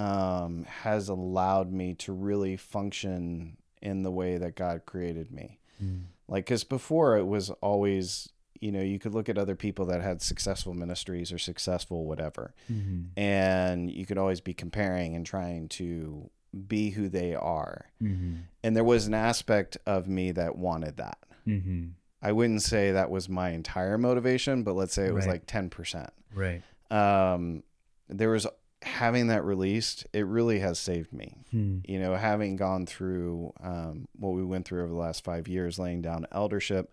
um, 0.00 0.64
has 0.64 1.08
allowed 1.08 1.72
me 1.72 1.94
to 1.94 2.12
really 2.12 2.56
function 2.56 3.56
in 3.82 4.02
the 4.04 4.10
way 4.12 4.38
that 4.38 4.54
God 4.54 4.82
created 4.86 5.30
me. 5.32 5.58
Mm. 5.82 6.04
Like, 6.28 6.46
because 6.46 6.64
before 6.64 7.16
it 7.18 7.24
was 7.26 7.50
always, 7.60 8.28
you 8.60 8.72
know, 8.72 8.80
you 8.80 8.98
could 8.98 9.12
look 9.14 9.28
at 9.28 9.36
other 9.38 9.54
people 9.56 9.84
that 9.86 10.00
had 10.00 10.22
successful 10.22 10.72
ministries 10.74 11.32
or 11.32 11.38
successful 11.38 12.04
whatever, 12.06 12.54
Mm-hmm. 12.72 13.18
and 13.20 13.90
you 13.90 14.06
could 14.06 14.18
always 14.18 14.40
be 14.40 14.54
comparing 14.54 15.14
and 15.14 15.26
trying 15.26 15.68
to 15.70 16.30
be 16.66 16.90
who 16.90 17.08
they 17.08 17.34
are. 17.34 17.86
Mm-hmm. 18.02 18.36
And 18.62 18.76
there 18.76 18.84
was 18.84 19.06
an 19.06 19.14
aspect 19.14 19.76
of 19.86 20.08
me 20.08 20.32
that 20.32 20.56
wanted 20.56 20.96
that. 20.98 21.18
Mm-hmm. 21.46 21.88
I 22.22 22.32
wouldn't 22.32 22.62
say 22.62 22.92
that 22.92 23.10
was 23.10 23.28
my 23.28 23.50
entire 23.50 23.98
motivation, 23.98 24.62
but 24.62 24.74
let's 24.74 24.94
say 24.94 25.06
it 25.06 25.12
was 25.14 25.26
Right. 25.26 25.32
like 25.32 25.46
10%. 25.46 26.08
Right. 26.34 26.62
Um, 26.90 27.64
there 28.08 28.30
was 28.30 28.46
having 28.84 29.26
that 29.28 29.44
released, 29.44 30.06
it 30.12 30.26
really 30.26 30.60
has 30.60 30.78
saved 30.78 31.12
me. 31.12 31.34
Hmm. 31.50 31.78
You 31.86 31.98
know, 31.98 32.14
having 32.14 32.56
gone 32.56 32.86
through 32.86 33.52
um, 33.62 34.06
what 34.18 34.30
we 34.34 34.44
went 34.44 34.66
through 34.66 34.82
over 34.82 34.92
the 34.92 34.98
last 34.98 35.24
five 35.24 35.48
years, 35.48 35.78
laying 35.78 36.02
down 36.02 36.26
eldership, 36.32 36.92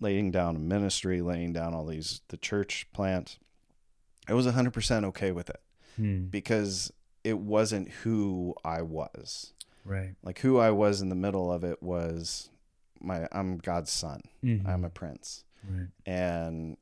laying 0.00 0.30
down 0.30 0.56
a 0.56 0.58
ministry, 0.58 1.20
laying 1.20 1.52
down 1.52 1.74
all 1.74 1.86
these, 1.86 2.20
the 2.28 2.36
church 2.36 2.86
plant, 2.92 3.38
I 4.28 4.34
was 4.34 4.46
100% 4.46 5.04
okay 5.06 5.32
with 5.32 5.50
it 5.50 5.60
Hmm. 5.96 6.26
because 6.26 6.92
it 7.24 7.38
wasn't 7.38 7.88
who 7.90 8.54
I 8.64 8.82
was. 8.82 9.52
Right. 9.84 10.14
Like 10.22 10.38
who 10.40 10.58
I 10.58 10.70
was 10.70 11.00
in 11.02 11.08
the 11.08 11.14
middle 11.14 11.50
of 11.52 11.64
it 11.64 11.82
was 11.82 12.48
my 13.00 13.26
I'm 13.32 13.58
God's 13.58 13.90
son. 13.90 14.22
Mhm. 14.44 14.66
I'm 14.66 14.84
a 14.84 14.90
prince. 14.90 15.44
right. 15.68 15.88
And 16.06 16.76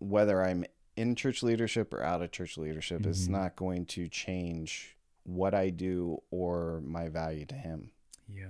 whether 0.00 0.42
I'm 0.42 0.64
in 0.98 1.14
church 1.14 1.42
leadership 1.42 1.94
or 1.94 2.02
out 2.02 2.22
of 2.22 2.32
church 2.32 2.58
leadership 2.58 3.06
is 3.06 3.28
Mhm. 3.28 3.32
not 3.32 3.56
going 3.56 3.86
to 3.86 4.08
change 4.08 4.96
what 5.24 5.54
I 5.54 5.70
do 5.70 6.22
or 6.30 6.80
my 6.82 7.08
value 7.08 7.44
to 7.46 7.54
him. 7.54 7.90
Yeah. 8.32 8.46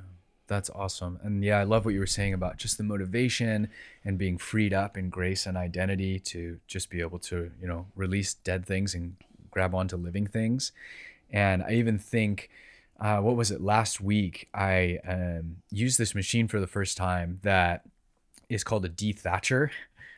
That's 0.47 0.71
awesome. 0.71 1.19
And 1.23 1.45
yeah, 1.45 1.59
I 1.59 1.65
love 1.65 1.85
what 1.85 1.93
you 1.93 2.01
were 2.01 2.07
saying 2.07 2.33
about 2.33 2.57
just 2.57 2.79
the 2.79 2.85
motivation 2.85 3.69
and 4.03 4.17
being 4.17 4.39
freed 4.39 4.73
up 4.73 4.97
in 4.97 5.11
grace 5.11 5.45
and 5.45 5.59
identity 5.59 6.19
to 6.21 6.59
just 6.67 6.89
be 6.89 7.01
able 7.03 7.19
to, 7.21 7.51
you 7.61 7.69
know, 7.69 7.87
release 7.95 8.33
dead 8.33 8.65
things 8.65 8.95
and 8.95 9.17
grab 9.51 9.75
onto 9.75 9.97
living 9.97 10.27
things. 10.27 10.73
And 11.31 11.63
I 11.63 11.73
even 11.73 11.99
think, 11.99 12.49
uh, 12.99 13.19
what 13.21 13.37
was 13.37 13.51
it 13.51 13.61
last 13.61 14.01
week? 14.01 14.49
I 14.55 14.99
um, 15.07 15.59
used 15.71 15.99
this 15.99 16.15
machine 16.15 16.49
for 16.49 16.61
the 16.61 16.67
first 16.67 16.97
time 16.97 17.41
that 17.43 17.85
is 18.49 18.65
called 18.65 18.87
a 18.87 18.89
dethatcher. 18.89 19.69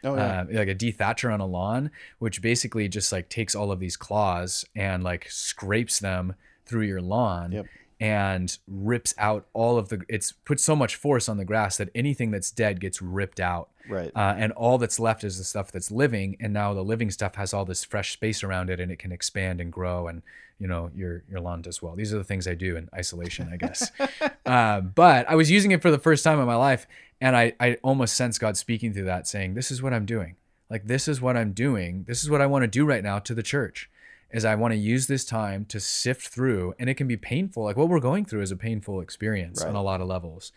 Oh 0.05 0.17
yeah. 0.17 0.43
uh, 0.43 0.47
like 0.51 0.69
a 0.69 0.75
dethatcher 0.75 1.33
on 1.33 1.41
a 1.41 1.47
lawn, 1.47 1.91
which 2.19 2.41
basically 2.43 2.89
just 2.89 3.13
like 3.13 3.29
takes 3.29 3.55
all 3.55 3.71
of 3.73 3.81
these 3.81 3.97
claws 3.97 4.65
and 4.75 5.03
like 5.05 5.27
scrapes 5.31 5.99
them 5.99 6.35
through 6.67 6.83
your 6.87 7.01
lawn. 7.03 7.53
Yep. 7.53 7.67
and 8.01 8.57
rips 8.67 9.13
out 9.19 9.47
all 9.53 9.77
of 9.77 9.91
the 9.91 10.01
it's 10.09 10.33
put 10.33 10.59
so 10.59 10.75
much 10.75 10.97
force 10.97 11.29
on 11.29 11.37
the 11.37 11.45
grass 11.45 11.77
that 11.77 11.91
anything 11.95 12.31
that's 12.31 12.51
dead 12.51 12.81
gets 12.81 13.03
ripped 13.03 13.41
out 13.41 13.69
Right. 13.89 14.11
uh, 14.15 14.35
and 14.39 14.53
all 14.53 14.79
that's 14.79 14.99
left 15.01 15.23
is 15.25 15.37
the 15.37 15.45
stuff 15.45 15.71
that's 15.73 15.91
living 15.91 16.37
and 16.41 16.53
now 16.53 16.73
the 16.73 16.83
living 16.83 17.11
stuff 17.11 17.35
has 17.35 17.53
all 17.53 17.65
this 17.67 17.85
fresh 17.85 18.13
space 18.13 18.43
around 18.43 18.71
it 18.71 18.81
and 18.81 18.91
it 18.91 18.99
can 18.99 19.13
expand 19.13 19.61
and 19.61 19.71
grow 19.71 20.07
and 20.09 20.23
you 20.59 20.67
know 20.67 20.91
your 20.95 21.25
your 21.31 21.41
lawn 21.41 21.61
does 21.61 21.83
well 21.83 21.95
these 21.95 22.15
are 22.15 22.19
the 22.19 22.25
things 22.25 22.47
i 22.49 22.55
do 22.55 22.75
in 22.77 22.89
isolation 22.95 23.51
i 23.53 23.57
guess 23.59 23.91
uh, 24.47 24.81
but 24.81 25.29
i 25.29 25.35
was 25.35 25.51
using 25.51 25.71
it 25.73 25.83
for 25.83 25.91
the 25.91 25.99
first 25.99 26.23
time 26.25 26.39
in 26.41 26.47
my 26.47 26.57
life 26.57 26.87
and 27.21 27.37
I, 27.37 27.53
I 27.61 27.79
almost 27.83 28.15
sense 28.15 28.39
god 28.39 28.57
speaking 28.57 28.93
through 28.93 29.05
that 29.05 29.27
saying 29.27 29.55
this 29.55 29.71
is 29.71 29.83
what 29.83 29.93
i'm 29.93 30.07
doing 30.07 30.37
like 30.69 30.87
this 30.87 31.09
is 31.09 31.21
what 31.21 31.37
i'm 31.37 31.53
doing 31.53 32.05
this 32.07 32.23
is 32.23 32.31
what 32.31 32.41
i 32.41 32.47
want 32.47 32.63
to 32.63 32.69
do 32.69 32.85
right 32.85 33.03
now 33.03 33.19
to 33.21 33.35
the 33.35 33.43
church 33.43 33.91
is 34.33 34.45
I 34.45 34.55
want 34.55 34.73
to 34.73 34.79
use 34.79 35.07
this 35.07 35.25
time 35.25 35.65
to 35.67 35.81
sift 35.81 36.29
through, 36.29 36.75
and 36.79 36.89
it 36.89 36.95
can 36.95 37.09
be 37.09 37.17
painful. 37.17 37.65
Like 37.65 37.77
what 37.77 37.89
we're 37.89 38.01
going 38.01 38.25
through 38.25 38.43
is 38.43 38.53
a 38.53 38.57
painful 38.57 39.01
experience 39.01 39.63
on 39.63 39.75
a 39.75 39.83
lot 39.83 40.01
of 40.01 40.07
levels, 40.07 40.53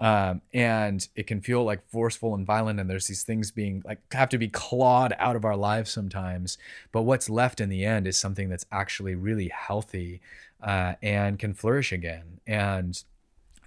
um, 0.00 0.42
and 0.52 1.06
it 1.16 1.26
can 1.26 1.40
feel 1.40 1.64
like 1.64 1.88
forceful 1.88 2.34
and 2.34 2.46
violent. 2.46 2.80
And 2.80 2.90
there's 2.90 3.06
these 3.06 3.22
things 3.22 3.50
being 3.50 3.82
like 3.84 4.00
have 4.12 4.28
to 4.30 4.38
be 4.38 4.48
clawed 4.48 5.14
out 5.18 5.36
of 5.36 5.44
our 5.44 5.56
lives 5.56 5.90
sometimes. 5.90 6.58
But 6.92 7.02
what's 7.02 7.30
left 7.30 7.60
in 7.60 7.68
the 7.70 7.84
end 7.84 8.06
is 8.06 8.16
something 8.16 8.48
that's 8.48 8.66
actually 8.70 9.14
really 9.14 9.48
healthy 9.48 10.20
uh, 10.62 10.94
and 11.02 11.38
can 11.38 11.54
flourish 11.54 11.92
again. 11.92 12.40
And 12.46 13.02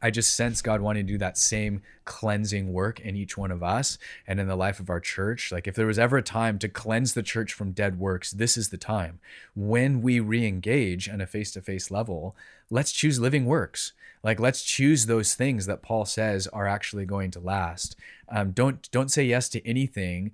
I 0.01 0.11
just 0.11 0.33
sense 0.33 0.61
God 0.61 0.81
wanting 0.81 1.05
to 1.05 1.13
do 1.13 1.17
that 1.17 1.37
same 1.37 1.81
cleansing 2.05 2.71
work 2.71 2.99
in 2.99 3.15
each 3.15 3.37
one 3.37 3.51
of 3.51 3.63
us 3.63 3.97
and 4.27 4.39
in 4.39 4.47
the 4.47 4.55
life 4.55 4.79
of 4.79 4.89
our 4.89 4.99
church. 4.99 5.51
Like, 5.51 5.67
if 5.67 5.75
there 5.75 5.87
was 5.87 5.99
ever 5.99 6.17
a 6.17 6.23
time 6.23 6.59
to 6.59 6.69
cleanse 6.69 7.13
the 7.13 7.23
church 7.23 7.53
from 7.53 7.71
dead 7.71 7.99
works, 7.99 8.31
this 8.31 8.57
is 8.57 8.69
the 8.69 8.77
time. 8.77 9.19
When 9.55 10.01
we 10.01 10.19
re 10.19 10.45
engage 10.45 11.09
on 11.09 11.21
a 11.21 11.27
face 11.27 11.51
to 11.53 11.61
face 11.61 11.89
level, 11.91 12.35
let's 12.69 12.91
choose 12.91 13.19
living 13.19 13.45
works. 13.45 13.93
Like, 14.23 14.39
let's 14.39 14.63
choose 14.63 15.05
those 15.05 15.35
things 15.35 15.65
that 15.65 15.81
Paul 15.81 16.05
says 16.05 16.47
are 16.47 16.67
actually 16.67 17.05
going 17.05 17.31
to 17.31 17.39
last. 17.39 17.95
Um, 18.29 18.51
don't 18.51 18.89
don't 18.91 19.11
say 19.11 19.23
yes 19.23 19.49
to 19.49 19.67
anything 19.67 20.31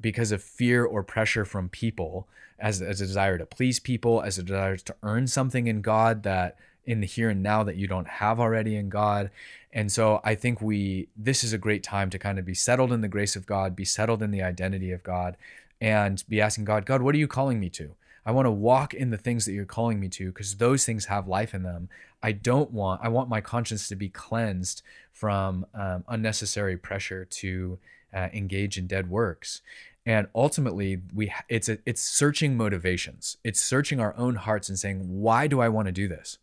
because 0.00 0.32
of 0.32 0.42
fear 0.42 0.84
or 0.84 1.02
pressure 1.02 1.44
from 1.44 1.68
people 1.68 2.28
as, 2.58 2.82
as 2.82 3.00
a 3.00 3.06
desire 3.06 3.38
to 3.38 3.46
please 3.46 3.80
people, 3.80 4.20
as 4.20 4.38
a 4.38 4.42
desire 4.42 4.76
to 4.76 4.94
earn 5.02 5.26
something 5.26 5.66
in 5.66 5.80
God 5.80 6.22
that 6.22 6.56
in 6.86 7.00
the 7.00 7.06
here 7.06 7.30
and 7.30 7.42
now 7.42 7.62
that 7.62 7.76
you 7.76 7.86
don't 7.86 8.08
have 8.08 8.40
already 8.40 8.76
in 8.76 8.88
God. 8.88 9.30
And 9.72 9.92
so 9.92 10.20
I 10.24 10.34
think 10.34 10.60
we 10.60 11.08
this 11.16 11.44
is 11.44 11.52
a 11.52 11.58
great 11.58 11.82
time 11.82 12.10
to 12.10 12.18
kind 12.18 12.38
of 12.38 12.44
be 12.44 12.54
settled 12.54 12.92
in 12.92 13.00
the 13.00 13.08
grace 13.08 13.36
of 13.36 13.46
God, 13.46 13.76
be 13.76 13.84
settled 13.84 14.22
in 14.22 14.30
the 14.30 14.42
identity 14.42 14.92
of 14.92 15.02
God, 15.02 15.36
and 15.80 16.22
be 16.28 16.40
asking 16.40 16.64
God, 16.64 16.86
God, 16.86 17.02
what 17.02 17.14
are 17.14 17.18
you 17.18 17.28
calling 17.28 17.60
me 17.60 17.68
to? 17.70 17.94
I 18.24 18.32
want 18.32 18.46
to 18.46 18.50
walk 18.50 18.92
in 18.92 19.10
the 19.10 19.16
things 19.18 19.44
that 19.44 19.52
you're 19.52 19.64
calling 19.64 20.00
me 20.00 20.08
to 20.08 20.32
because 20.32 20.56
those 20.56 20.84
things 20.84 21.04
have 21.06 21.28
life 21.28 21.54
in 21.54 21.62
them. 21.62 21.88
I 22.22 22.32
don't 22.32 22.72
want, 22.72 23.00
I 23.04 23.08
want 23.08 23.28
my 23.28 23.40
conscience 23.40 23.86
to 23.88 23.94
be 23.94 24.08
cleansed 24.08 24.82
from 25.12 25.64
um, 25.74 26.04
unnecessary 26.08 26.76
pressure 26.76 27.24
to 27.24 27.78
uh, 28.12 28.28
engage 28.32 28.78
in 28.78 28.88
dead 28.88 29.08
works. 29.08 29.62
And 30.04 30.26
ultimately, 30.34 31.02
we 31.14 31.32
it's 31.48 31.68
a, 31.68 31.78
it's 31.84 32.00
searching 32.00 32.56
motivations. 32.56 33.36
It's 33.44 33.60
searching 33.60 34.00
our 34.00 34.16
own 34.16 34.36
hearts 34.36 34.68
and 34.68 34.78
saying, 34.78 35.00
why 35.00 35.46
do 35.46 35.60
I 35.60 35.68
want 35.68 35.86
to 35.86 35.92
do 35.92 36.08
this? 36.08 36.38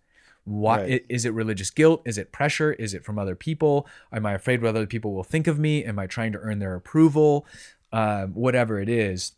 Why 0.46 0.82
Right. 0.82 1.06
is 1.10 1.26
it 1.26 1.34
religious 1.34 1.70
guilt? 1.72 2.02
Is 2.06 2.18
it 2.18 2.32
pressure? 2.32 2.74
Is 2.74 2.94
it 2.94 3.06
from 3.06 3.18
other 3.18 3.36
people? 3.36 3.88
Am 4.12 4.26
I 4.26 4.34
afraid 4.34 4.62
what 4.62 4.70
other 4.70 4.86
people 4.88 5.14
will 5.14 5.24
think 5.24 5.48
of 5.48 5.58
me? 5.58 5.86
Am 5.86 5.98
I 5.98 6.08
trying 6.08 6.32
to 6.34 6.40
earn 6.40 6.60
their 6.60 6.76
approval? 6.76 7.46
Um, 7.92 8.34
whatever 8.34 8.80
it 8.80 8.90
is, 8.90 9.34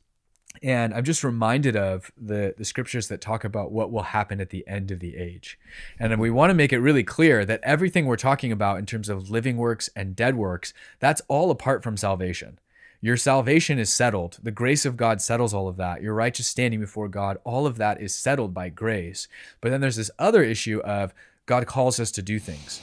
and 0.64 0.94
I'm 0.94 1.04
just 1.04 1.24
reminded 1.26 1.76
of 1.76 2.12
the 2.18 2.56
the 2.58 2.66
scriptures 2.66 3.10
that 3.10 3.20
talk 3.20 3.44
about 3.44 3.72
what 3.72 3.92
will 3.92 4.04
happen 4.04 4.40
at 4.40 4.50
the 4.50 4.66
end 4.68 4.92
of 4.92 5.00
the 5.00 5.18
age. 5.18 5.60
And 6.00 6.18
we 6.20 6.30
want 6.30 6.52
to 6.52 6.54
make 6.56 6.72
it 6.72 6.80
really 6.80 7.04
clear 7.04 7.46
that 7.46 7.60
everything 7.64 8.06
we're 8.06 8.16
talking 8.16 8.52
about 8.54 8.80
in 8.80 8.86
terms 8.86 9.10
of 9.10 9.30
living 9.30 9.58
works 9.58 9.90
and 9.96 10.16
dead 10.16 10.36
works, 10.36 10.74
that's 11.00 11.22
all 11.28 11.52
apart 11.52 11.84
from 11.84 11.98
salvation. 11.98 12.60
Your 13.06 13.18
salvation 13.18 13.78
is 13.78 13.94
settled. 13.94 14.40
The 14.42 14.50
grace 14.50 14.84
of 14.84 14.98
God 14.98 15.22
settles 15.22 15.54
all 15.54 15.68
of 15.68 15.78
that. 15.78 16.02
Your 16.02 16.16
righteous 16.16 16.48
standing 16.48 16.80
before 16.80 17.08
God, 17.08 17.38
all 17.44 17.68
of 17.68 17.78
that 17.78 18.02
is 18.02 18.16
settled 18.16 18.52
by 18.52 18.70
grace. 18.70 19.28
But 19.62 19.70
then 19.70 19.80
there's 19.80 19.98
this 19.98 20.10
other 20.18 20.42
issue 20.42 20.80
of 20.80 21.14
God 21.46 21.68
calls 21.68 22.00
us 22.00 22.10
to 22.14 22.24
do 22.24 22.40
things. 22.40 22.82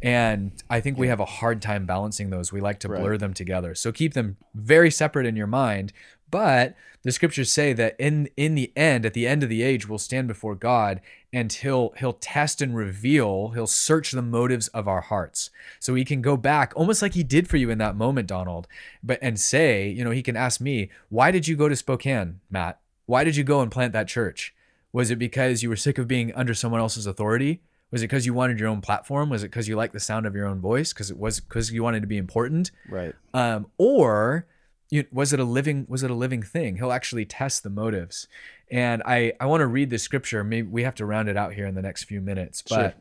And 0.00 0.52
I 0.70 0.80
think 0.80 0.96
we 0.96 1.08
have 1.08 1.18
a 1.18 1.24
hard 1.24 1.60
time 1.60 1.86
balancing 1.86 2.30
those. 2.30 2.52
We 2.52 2.60
like 2.60 2.78
to 2.80 2.88
Right. 2.88 3.00
blur 3.00 3.18
them 3.18 3.34
together. 3.34 3.74
So 3.74 3.90
keep 3.90 4.14
them 4.14 4.36
very 4.54 4.92
separate 4.92 5.26
in 5.26 5.34
your 5.34 5.48
mind. 5.48 5.92
But 6.34 6.74
the 7.04 7.12
scriptures 7.12 7.52
say 7.52 7.72
that 7.74 7.94
in 7.96 8.28
in 8.36 8.56
the 8.56 8.72
end, 8.74 9.06
at 9.06 9.14
the 9.14 9.24
end 9.24 9.44
of 9.44 9.48
the 9.48 9.62
age, 9.62 9.88
we'll 9.88 10.00
stand 10.00 10.26
before 10.26 10.56
God 10.56 11.00
and 11.32 11.52
he'll 11.52 11.90
he'll 11.96 12.14
test 12.14 12.60
and 12.60 12.74
reveal, 12.74 13.50
he'll 13.50 13.68
search 13.68 14.10
the 14.10 14.20
motives 14.20 14.66
of 14.68 14.88
our 14.88 15.00
hearts. 15.00 15.50
So 15.78 15.94
he 15.94 16.04
can 16.04 16.22
go 16.22 16.36
back 16.36 16.72
almost 16.74 17.02
like 17.02 17.14
he 17.14 17.22
did 17.22 17.46
for 17.46 17.56
you 17.56 17.70
in 17.70 17.78
that 17.78 17.94
moment, 17.94 18.26
Donald, 18.26 18.66
but 19.00 19.20
and 19.22 19.38
say, 19.38 19.88
you 19.88 20.02
know, 20.02 20.10
he 20.10 20.24
can 20.24 20.36
ask 20.36 20.60
me, 20.60 20.90
why 21.08 21.30
did 21.30 21.46
you 21.46 21.54
go 21.54 21.68
to 21.68 21.76
Spokane, 21.76 22.40
Matt? 22.50 22.80
Why 23.06 23.22
did 23.22 23.36
you 23.36 23.44
go 23.44 23.60
and 23.60 23.70
plant 23.70 23.92
that 23.92 24.08
church? 24.08 24.52
Was 24.92 25.12
it 25.12 25.20
because 25.20 25.62
you 25.62 25.68
were 25.68 25.76
sick 25.76 25.98
of 25.98 26.08
being 26.08 26.34
under 26.34 26.52
someone 26.52 26.80
else's 26.80 27.06
authority? 27.06 27.62
Was 27.92 28.02
it 28.02 28.08
because 28.08 28.26
you 28.26 28.34
wanted 28.34 28.58
your 28.58 28.70
own 28.70 28.80
platform? 28.80 29.30
Was 29.30 29.44
it 29.44 29.52
because 29.52 29.68
you 29.68 29.76
liked 29.76 29.92
the 29.92 30.00
sound 30.00 30.26
of 30.26 30.34
your 30.34 30.48
own 30.48 30.60
voice? 30.60 30.92
Because 30.92 31.12
it 31.12 31.16
was 31.16 31.38
because 31.38 31.70
you 31.70 31.84
wanted 31.84 32.00
to 32.00 32.08
be 32.08 32.18
important? 32.18 32.72
Right. 32.88 33.14
um, 33.34 33.68
or 33.78 34.48
you, 34.90 35.04
was 35.12 35.32
it 35.32 35.40
a 35.40 35.44
living 35.44 35.86
was 35.88 36.02
it 36.02 36.10
a 36.10 36.14
living 36.14 36.42
thing? 36.42 36.76
He'll 36.76 36.92
actually 36.92 37.24
test 37.24 37.62
the 37.62 37.70
motives. 37.70 38.28
And 38.70 39.02
i 39.04 39.32
i 39.40 39.46
want 39.46 39.60
to 39.60 39.66
read 39.66 39.90
the 39.90 39.98
scripture. 39.98 40.44
Maybe 40.44 40.68
we 40.68 40.82
have 40.82 40.94
to 40.96 41.06
round 41.06 41.28
it 41.28 41.36
out 41.36 41.54
here 41.54 41.66
in 41.66 41.74
the 41.74 41.82
next 41.82 42.04
few 42.04 42.20
minutes 42.20 42.62
but 42.62 42.74
Sure. 42.74 42.94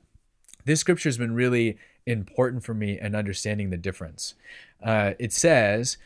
this 0.65 0.79
scripture 0.79 1.09
has 1.09 1.17
been 1.17 1.33
really 1.33 1.77
important 2.05 2.63
for 2.63 2.73
me 2.73 2.99
in 2.99 3.15
understanding 3.15 3.69
the 3.69 3.77
difference. 3.77 4.33
Uh, 4.83 5.13
it 5.19 5.31
says 5.31 5.97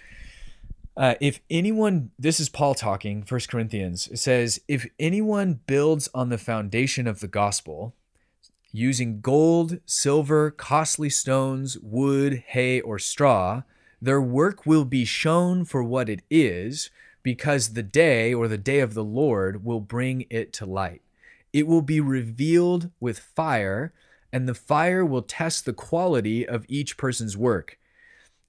uh, 0.96 1.16
if 1.22 1.40
anyone 1.50 2.12
this 2.18 2.40
is 2.40 2.50
paul 2.50 2.74
talking 2.76 3.24
First 3.24 3.50
corinthians. 3.50 4.08
It 4.08 4.18
says 4.18 4.60
if 4.68 4.88
anyone 5.00 5.60
builds 5.68 6.10
on 6.14 6.30
the 6.30 6.38
foundation 6.38 7.08
of 7.08 7.20
the 7.20 7.28
gospel 7.28 7.94
using 8.72 9.22
gold, 9.22 9.80
silver, 9.86 10.52
costly 10.52 11.10
stones, 11.10 11.78
wood, 11.80 12.44
hay, 12.48 12.82
or 12.82 13.00
straw, 13.00 13.64
their 14.02 14.22
work 14.22 14.66
will 14.66 14.86
be 14.86 15.06
shown 15.06 15.66
for 15.66 15.84
what 15.84 16.10
it 16.10 16.22
is, 16.30 16.90
because 17.24 17.74
the 17.74 17.84
day 17.84 18.34
or 18.34 18.48
the 18.48 18.58
day 18.58 18.80
of 18.80 18.94
the 18.94 19.04
Lord 19.04 19.66
will 19.66 19.82
bring 19.82 20.26
it 20.30 20.54
to 20.54 20.66
light. 20.66 21.02
It 21.52 21.68
will 21.68 21.82
be 21.82 22.00
revealed 22.00 22.92
with 23.00 23.20
fire, 23.20 23.94
and 24.32 24.48
the 24.48 24.54
fire 24.54 25.06
will 25.06 25.22
test 25.22 25.66
the 25.66 25.74
quality 25.74 26.48
of 26.48 26.66
each 26.68 26.98
person's 26.98 27.36
work. 27.36 27.80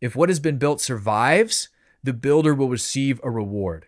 If 0.00 0.14
what 0.14 0.28
has 0.28 0.38
been 0.38 0.58
built 0.58 0.80
survives, 0.80 1.70
the 2.04 2.12
builder 2.12 2.54
will 2.54 2.68
receive 2.68 3.20
a 3.22 3.30
reward. 3.30 3.86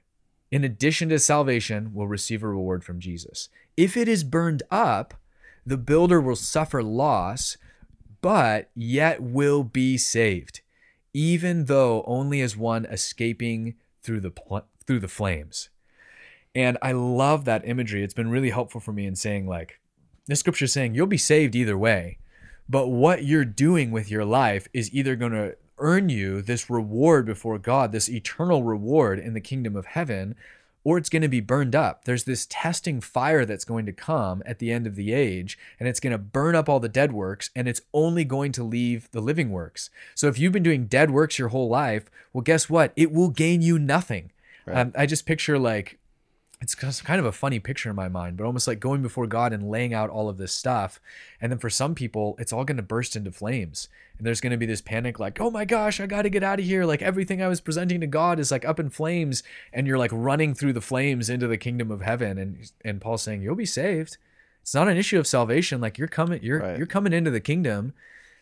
In 0.51 0.64
addition 0.64 1.09
to 1.11 1.18
salvation, 1.18 1.94
will 1.94 2.09
receive 2.09 2.42
a 2.42 2.49
reward 2.49 2.83
from 2.83 2.99
Jesus. 2.99 3.49
If 3.77 3.96
it 3.96 4.09
is 4.09 4.25
burned 4.25 4.64
up, 4.70 5.14
the 5.64 5.77
builder 5.77 6.20
will 6.20 6.37
suffer 6.37 6.83
loss, 6.83 7.57
but 8.20 8.70
yet 8.75 9.23
will 9.23 9.62
be 9.62 9.96
saved, 9.96 10.62
even 11.12 11.66
though 11.66 12.03
only 12.07 12.40
as 12.40 12.57
one 12.57 12.85
escaping 12.87 13.75
through 14.03 14.20
the 14.20 14.31
pl- 14.31 14.66
through 14.87 15.01
the 15.01 15.09
flames. 15.09 15.70
And 16.55 16.79
I 16.83 16.92
love 16.92 17.44
that 17.44 17.66
imagery. 17.66 18.03
It's 18.03 18.14
been 18.14 18.31
really 18.31 18.51
helpful 18.51 18.81
for 18.81 18.92
me 18.92 19.07
in 19.07 19.16
saying 19.16 19.46
like 19.46 19.81
the 20.27 20.37
scripture 20.37 20.64
is 20.64 20.73
saying 20.73 20.94
you'll 20.94 21.07
be 21.07 21.16
saved 21.16 21.55
either 21.55 21.79
way, 21.79 22.18
but 22.68 22.88
what 22.88 23.25
you're 23.25 23.44
doing 23.44 23.90
with 23.90 24.11
your 24.11 24.25
life 24.25 24.68
is 24.73 24.92
either 24.92 25.16
going 25.16 25.33
to 25.33 25.57
earn 25.79 26.09
you 26.09 26.42
this 26.42 26.70
reward 26.70 27.27
before 27.27 27.59
God, 27.59 27.90
this 27.90 28.09
eternal 28.09 28.62
reward 28.62 29.18
in 29.18 29.34
the 29.34 29.41
kingdom 29.41 29.74
of 29.74 29.87
heaven, 29.87 30.34
or 30.85 30.99
it's 30.99 31.09
going 31.09 31.22
to 31.22 31.28
be 31.28 31.41
burned 31.41 31.74
up. 31.74 32.05
There's 32.05 32.24
this 32.24 32.47
testing 32.49 33.01
fire 33.01 33.45
that's 33.45 33.64
going 33.64 33.87
to 33.87 33.93
come 33.93 34.43
at 34.47 34.59
the 34.59 34.72
end 34.72 34.87
of 34.87 34.97
the 34.97 35.12
age, 35.12 35.59
and 35.78 35.89
it's 35.89 36.01
going 36.01 36.12
to 36.12 36.18
burn 36.18 36.55
up 36.55 36.68
all 36.68 36.81
the 36.81 36.89
dead 36.89 37.12
works, 37.12 37.51
and 37.55 37.68
it's 37.68 37.83
only 37.93 38.24
going 38.24 38.53
to 38.53 38.64
leave 38.64 39.11
the 39.12 39.20
living 39.20 39.51
works. 39.51 39.91
So 40.14 40.28
if 40.28 40.39
you've 40.39 40.53
been 40.53 40.62
doing 40.62 40.87
dead 40.87 41.11
works 41.11 41.39
your 41.39 41.49
whole 41.49 41.68
life, 41.68 42.11
well, 42.33 42.43
guess 42.43 42.70
what? 42.70 42.93
It 42.97 43.12
will 43.12 43.31
gain 43.31 43.62
you 43.62 43.78
nothing. 43.78 44.33
Um, 44.66 44.93
I 44.97 45.07
just 45.07 45.26
picture 45.26 45.59
like 45.59 45.99
it's 46.61 46.74
kind 46.74 47.18
of 47.18 47.24
a 47.24 47.32
funny 47.32 47.58
picture 47.58 47.88
in 47.88 47.96
my 47.96 48.08
mind, 48.08 48.36
but 48.36 48.44
almost 48.44 48.68
like 48.68 48.80
going 48.80 49.00
before 49.00 49.26
God 49.26 49.52
and 49.54 49.70
laying 49.70 49.94
out 49.94 50.11
all 50.11 50.28
of 50.28 50.36
this 50.36 50.52
stuff. 50.52 51.00
And 51.40 51.50
then 51.50 51.58
for 51.58 51.70
some 51.70 51.94
people, 51.94 52.36
it's 52.38 52.52
all 52.52 52.64
going 52.64 52.76
to 52.76 52.82
burst 52.82 53.16
into 53.16 53.32
flames. 53.32 53.88
And 54.18 54.26
there's 54.26 54.42
going 54.42 54.50
to 54.50 54.58
be 54.58 54.66
this 54.66 54.82
panic 54.82 55.18
like, 55.18 55.40
oh 55.40 55.50
my 55.50 55.64
gosh, 55.64 56.00
I 56.00 56.06
got 56.06 56.22
to 56.22 56.28
get 56.28 56.42
out 56.42 56.58
of 56.58 56.66
here. 56.66 56.84
Like 56.84 57.00
everything 57.00 57.40
I 57.40 57.48
was 57.48 57.62
presenting 57.62 58.00
to 58.02 58.06
God 58.06 58.38
is 58.38 58.50
like 58.50 58.66
up 58.66 58.78
in 58.78 58.90
flames. 58.90 59.42
And 59.72 59.86
you're 59.86 59.96
like 59.96 60.11
running 60.12 60.54
through 60.54 60.74
the 60.74 60.82
flames 60.82 61.30
into 61.30 61.46
the 61.48 61.56
kingdom 61.56 61.90
of 61.90 62.02
heaven. 62.02 62.36
And, 62.36 62.70
and 62.84 63.00
Paul's 63.00 63.22
saying, 63.22 63.40
you'll 63.40 63.54
be 63.54 63.64
saved. 63.64 64.18
It's 64.61 64.74
not 64.74 64.88
an 64.88 64.98
issue 64.98 65.18
of 65.18 65.26
salvation. 65.26 65.80
Like 65.80 65.96
you're 65.96 66.08
coming, 66.08 66.42
you're, 66.42 66.61
Right. 66.61 66.76
you're 66.76 66.86
coming 66.86 67.14
into 67.14 67.30
the 67.30 67.40
kingdom 67.40 67.94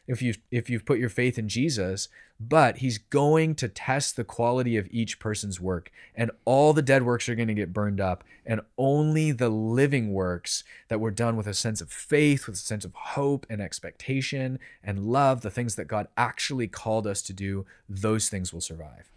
if 0.09 0.23
you 0.23 0.35
if 0.51 0.69
you've 0.69 0.87
put 0.87 0.99
your 0.99 1.11
faith 1.11 1.39
in 1.39 1.49
Jesus, 1.49 2.09
but 2.41 2.79
he's 2.79 2.99
going 2.99 3.55
to 3.57 3.69
test 3.69 4.17
the 4.17 4.25
quality 4.25 4.77
of 4.77 4.89
each 4.91 5.21
person's 5.21 5.61
work 5.61 5.93
and 6.15 6.31
all 6.45 6.73
the 6.73 6.83
dead 6.83 7.05
works 7.05 7.29
are 7.29 7.35
going 7.35 7.49
to 7.49 7.55
get 7.55 7.73
burned 7.73 8.01
up 8.01 8.25
and 8.47 8.61
only 8.79 9.31
the 9.33 9.51
living 9.51 10.13
works 10.13 10.65
that 10.89 10.99
were 10.99 11.11
done 11.11 11.37
with 11.37 11.47
a 11.47 11.55
sense 11.55 11.81
of 11.81 11.93
faith, 11.93 12.47
with 12.47 12.57
a 12.57 12.59
sense 12.59 12.85
of 12.85 12.95
hope 12.95 13.47
and 13.51 13.61
expectation 13.61 14.59
and 14.83 15.07
love, 15.07 15.43
the 15.43 15.51
things 15.51 15.75
that 15.75 15.87
God 15.87 16.09
actually 16.17 16.69
called 16.69 17.07
us 17.07 17.21
to 17.23 17.33
do, 17.33 17.67
those 17.89 18.29
things 18.29 18.53
will 18.53 18.61
survive. 18.61 19.13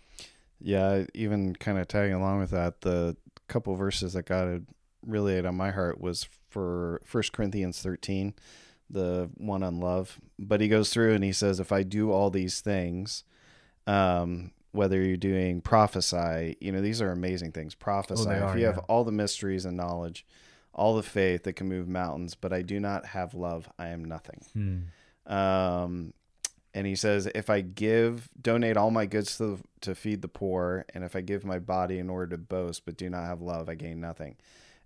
Yeah, 0.59 1.05
even 1.13 1.55
kind 1.55 1.79
of 1.79 1.87
tagging 1.87 2.13
along 2.13 2.39
with 2.39 2.51
that, 2.51 2.81
the 2.81 3.15
couple 3.47 3.75
verses 3.75 4.13
that 4.13 4.25
God 4.25 4.47
had 4.47 4.65
really 5.05 5.39
on 5.39 5.55
my 5.55 5.71
heart 5.71 5.99
was 5.99 6.27
for 6.49 7.01
First 7.05 7.31
Corinthians 7.33 7.81
13, 7.81 8.33
the 8.91 9.29
one 9.37 9.63
on 9.63 9.79
love. 9.79 10.19
But 10.37 10.61
he 10.61 10.67
goes 10.67 10.89
through 10.89 11.13
and 11.13 11.23
he 11.23 11.31
says, 11.31 11.59
if 11.59 11.71
I 11.71 11.83
do 11.83 12.11
all 12.11 12.29
these 12.29 12.61
things, 12.61 13.23
um, 13.87 14.51
whether 14.71 15.01
you're 15.01 15.17
doing 15.17 15.61
prophesy, 15.61 16.57
you 16.59 16.71
know, 16.71 16.81
these 16.81 17.01
are 17.01 17.11
amazing 17.11 17.51
things. 17.51 17.75
Prophesy. 17.75 18.29
Oh, 18.29 18.31
are, 18.31 18.49
if 18.49 18.55
you 18.55 18.61
yeah. 18.61 18.73
have 18.73 18.79
all 18.87 19.03
the 19.03 19.11
mysteries 19.11 19.65
and 19.65 19.75
knowledge, 19.75 20.25
all 20.73 20.95
the 20.95 21.03
faith 21.03 21.43
that 21.43 21.53
can 21.53 21.67
move 21.67 21.87
mountains, 21.87 22.35
but 22.35 22.53
I 22.53 22.61
do 22.61 22.79
not 22.79 23.07
have 23.07 23.33
love, 23.33 23.67
I 23.77 23.87
am 23.87 24.05
nothing. 24.05 24.41
Hmm. 24.53 25.33
Um, 25.33 26.13
and 26.73 26.87
he 26.87 26.95
says, 26.95 27.27
if 27.35 27.49
I 27.49 27.59
give, 27.59 28.29
donate 28.41 28.77
all 28.77 28.91
my 28.91 29.05
goods 29.05 29.37
to, 29.39 29.59
to 29.81 29.93
feed 29.93 30.21
the 30.21 30.29
poor, 30.29 30.85
and 30.93 31.03
if 31.03 31.15
I 31.15 31.21
give 31.21 31.43
my 31.43 31.59
body 31.59 31.99
in 31.99 32.09
order 32.09 32.27
to 32.27 32.37
boast, 32.37 32.85
but 32.85 32.95
do 32.95 33.09
not 33.09 33.25
have 33.25 33.41
love, 33.41 33.67
I 33.67 33.75
gain 33.75 33.99
nothing. 33.99 34.37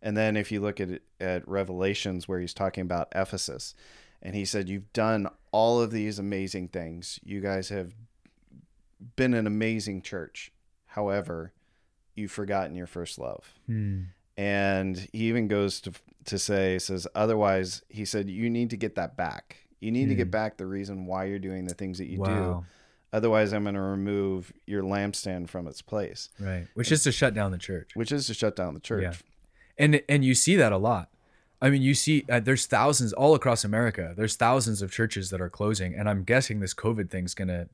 And 0.05 0.15
then 0.15 0.37
if 0.37 0.51
you 0.51 0.61
look 0.61 0.79
at 0.79 1.01
at 1.19 1.45
Revelations, 1.47 2.27
where 2.27 2.39
he's 2.39 2.53
talking 2.53 2.83
about 2.83 3.07
Ephesus, 3.13 3.73
and 4.21 4.35
he 4.35 4.45
said, 4.45 4.69
"You've 4.69 4.93
done 4.93 5.27
all 5.51 5.81
of 5.81 5.91
these 5.91 6.19
amazing 6.19 6.67
things. 6.69 7.19
You 7.23 7.41
guys 7.41 7.69
have 7.69 7.93
been 9.15 9.33
an 9.33 9.47
amazing 9.47 10.01
church. 10.01 10.51
However, 10.87 11.53
you've 12.15 12.31
forgotten 12.31 12.75
your 12.75 12.87
first 12.87 13.17
love." 13.19 13.53
Hmm. 13.65 14.03
And 14.37 14.97
he 15.11 15.27
even 15.29 15.47
goes 15.47 15.81
to 15.81 15.91
to 16.25 16.39
say, 16.39 16.79
says, 16.79 17.07
otherwise, 17.13 17.83
he 17.87 18.03
said, 18.03 18.27
you 18.31 18.49
need 18.49 18.71
to 18.71 18.77
get 18.77 18.95
that 18.95 19.15
back. 19.15 19.57
You 19.79 19.91
need 19.91 20.05
to 20.05 20.13
Hmm. 20.15 20.17
get 20.17 20.31
back 20.31 20.57
the 20.57 20.65
reason 20.65 21.05
why 21.05 21.25
you're 21.25 21.37
doing 21.37 21.65
the 21.67 21.75
things 21.75 21.99
that 21.99 22.07
you 22.07 22.17
do. 22.17 22.65
Otherwise, 23.13 23.53
I'm 23.53 23.61
going 23.61 23.75
to 23.75 23.81
remove 23.81 24.51
your 24.65 24.81
lampstand 24.81 25.49
from 25.49 25.67
its 25.67 25.83
place, 25.83 26.29
Right. 26.39 26.67
Which 26.73 26.91
is 26.91 27.03
to 27.03 27.11
shut 27.11 27.35
down 27.35 27.51
the 27.51 27.59
church. 27.59 27.91
which 27.93 28.11
is 28.11 28.25
to 28.27 28.33
shut 28.33 28.55
down 28.55 28.73
the 28.73 28.79
church. 28.79 29.03
Yeah. 29.03 29.13
And 29.77 30.01
and 30.07 30.23
you 30.23 30.35
see 30.35 30.55
that 30.55 30.71
a 30.71 30.77
lot. 30.77 31.09
I 31.61 31.69
mean 31.69 31.81
you 31.81 31.93
see 31.93 32.25
uh, 32.29 32.39
there's 32.39 32.65
thousands 32.65 33.13
all 33.13 33.33
across 33.33 33.63
america 33.63 34.13
there's 34.15 34.35
thousands 34.35 34.81
of 34.81 34.91
churches 34.91 35.29
that 35.29 35.39
are 35.41 35.49
closing 35.49 35.95
and 35.95 36.09
i'm 36.09 36.23
guessing 36.23 36.59
this 36.59 36.73
covid 36.73 37.09
thing's 37.09 37.33
gonna 37.33 37.67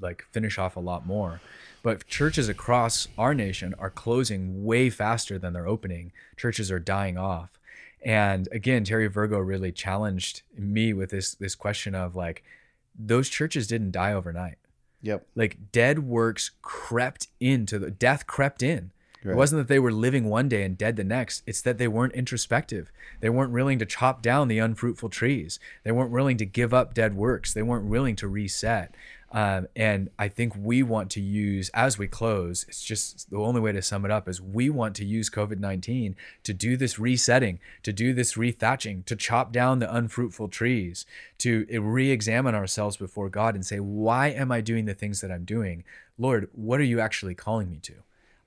like 0.00 0.24
finish 0.32 0.58
off 0.58 0.76
a 0.76 0.80
lot 0.80 1.06
more. 1.06 1.40
But 1.82 2.06
churches 2.06 2.48
across 2.48 3.08
our 3.16 3.34
nation 3.34 3.74
are 3.78 3.90
closing 3.90 4.64
way 4.64 4.90
faster 4.90 5.38
than 5.38 5.52
they're 5.52 5.68
opening. 5.68 6.12
Churches 6.36 6.70
are 6.70 6.78
dying 6.78 7.16
off. 7.16 7.58
And 8.04 8.48
again 8.52 8.84
terry 8.84 9.06
virgo 9.06 9.38
really 9.38 9.72
challenged 9.72 10.42
me 10.56 10.92
with 10.92 11.10
this 11.10 11.34
this 11.34 11.54
question 11.54 11.94
of 11.94 12.16
like 12.16 12.42
those 12.98 13.28
churches 13.28 13.66
didn't 13.66 13.92
die 13.92 14.12
overnight. 14.12 14.56
Yep. 15.02 15.26
like 15.36 15.70
dead 15.70 16.00
works 16.00 16.50
crept 16.62 17.28
into 17.38 17.78
the 17.78 17.90
death 17.90 18.26
crept 18.26 18.62
in 18.62 18.90
Right. 19.24 19.32
it 19.32 19.36
wasn't 19.36 19.60
that 19.60 19.68
they 19.68 19.78
were 19.78 19.92
living 19.92 20.26
one 20.26 20.48
day 20.48 20.62
and 20.62 20.76
dead 20.76 20.96
the 20.96 21.04
next. 21.04 21.42
It's 21.46 21.62
that 21.62 21.78
they 21.78 21.88
weren't 21.88 22.12
introspective. 22.14 22.92
They 23.20 23.30
weren't 23.30 23.52
willing 23.52 23.78
to 23.78 23.86
chop 23.86 24.22
down 24.22 24.48
the 24.48 24.58
unfruitful 24.58 25.08
trees. 25.08 25.58
They 25.84 25.92
weren't 25.92 26.10
willing 26.10 26.36
to 26.38 26.46
give 26.46 26.72
up 26.72 26.94
dead 26.94 27.14
works. 27.14 27.52
They 27.52 27.62
weren't 27.62 27.86
willing 27.86 28.16
to 28.16 28.28
reset. 28.28 28.94
Um, 29.32 29.66
and 29.74 30.08
i 30.20 30.28
think 30.28 30.54
we 30.56 30.84
want 30.84 31.10
to 31.10 31.20
use 31.20 31.68
as 31.74 31.98
we 31.98 32.06
close 32.06 32.64
it's 32.68 32.84
just 32.84 33.28
the 33.28 33.38
only 33.38 33.60
way 33.60 33.72
to 33.72 33.82
sum 33.82 34.04
it 34.04 34.10
up 34.12 34.28
is 34.28 34.40
we 34.40 34.70
want 34.70 34.94
to 34.96 35.04
use 35.04 35.28
covid-19 35.28 36.14
to 36.44 36.54
do 36.54 36.76
this 36.76 37.00
resetting 37.00 37.58
to 37.82 37.92
do 37.92 38.14
this 38.14 38.34
rethatching 38.34 39.04
to 39.04 39.16
chop 39.16 39.50
down 39.50 39.80
the 39.80 39.92
unfruitful 39.92 40.46
trees 40.46 41.06
to 41.38 41.66
re-examine 41.68 42.54
ourselves 42.54 42.96
before 42.96 43.28
god 43.28 43.56
and 43.56 43.66
say 43.66 43.80
why 43.80 44.28
am 44.28 44.52
i 44.52 44.60
doing 44.60 44.84
the 44.84 44.94
things 44.94 45.20
that 45.20 45.32
i'm 45.32 45.44
doing? 45.44 45.82
Lord 46.16 46.48
what 46.52 46.78
are 46.78 46.84
you 46.84 47.00
actually 47.00 47.34
calling 47.34 47.68
me 47.68 47.78
to 47.82 47.94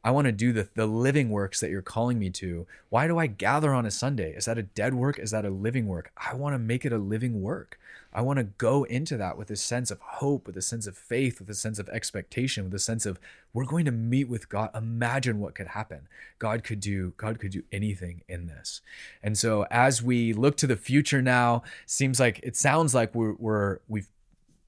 I 0.04 0.12
want 0.12 0.26
to 0.26 0.32
do 0.32 0.54
the, 0.54 0.70
the 0.76 0.86
living 0.86 1.30
works 1.30 1.60
that 1.60 1.70
you're 1.70 1.82
calling 1.82 2.20
me 2.20 2.30
to. 2.32 2.66
Why 2.90 3.08
do 3.08 3.18
I 3.18 3.28
gather 3.28 3.74
on 3.74 3.86
a 3.86 3.92
Sunday? 3.92 4.34
Is 4.34 4.46
that 4.46 4.58
a 4.58 4.64
dead 4.64 4.94
work? 4.94 5.20
Is 5.20 5.32
that 5.32 5.46
a 5.46 5.50
living 5.50 5.88
work? 5.88 6.12
I 6.16 6.36
want 6.36 6.54
to 6.54 6.60
make 6.60 6.86
it 6.86 6.94
a 6.94 6.98
living 6.98 7.42
work. 7.42 7.78
I 8.12 8.22
want 8.22 8.38
to 8.40 8.46
go 8.46 8.86
into 8.86 9.18
that 9.18 9.38
with 9.38 9.52
a 9.52 9.56
sense 9.56 9.92
of 9.92 10.00
hope, 10.00 10.48
with 10.48 10.58
a 10.58 10.62
sense 10.62 10.88
of 10.88 10.98
faith, 10.98 11.40
with 11.40 11.50
a 11.50 11.54
sense 11.54 11.78
of 11.78 11.90
expectation, 11.90 12.64
with 12.64 12.74
a 12.74 12.80
sense 12.80 13.06
of 13.06 13.20
we're 13.54 13.66
going 13.66 13.86
to 13.86 13.92
meet 13.92 14.30
with 14.30 14.50
God. 14.50 14.72
Imagine 14.74 15.40
what 15.40 15.54
could 15.54 15.68
happen. 15.68 16.08
God 16.40 16.64
could 16.64 16.80
do 16.80 17.14
God 17.18 17.40
could 17.40 17.52
do 17.52 17.64
anything 17.72 18.24
in 18.28 18.48
this. 18.48 18.82
And 19.22 19.38
so 19.38 19.68
as 19.70 20.02
we 20.02 20.34
look 20.34 20.58
to 20.58 20.68
the 20.68 20.76
future 20.78 21.22
now, 21.22 21.62
seems 21.86 22.20
like 22.20 22.40
it 22.42 22.56
sounds 22.56 22.96
like 22.96 23.14
we're, 23.14 23.34
we're 23.34 23.80
we've 23.88 24.10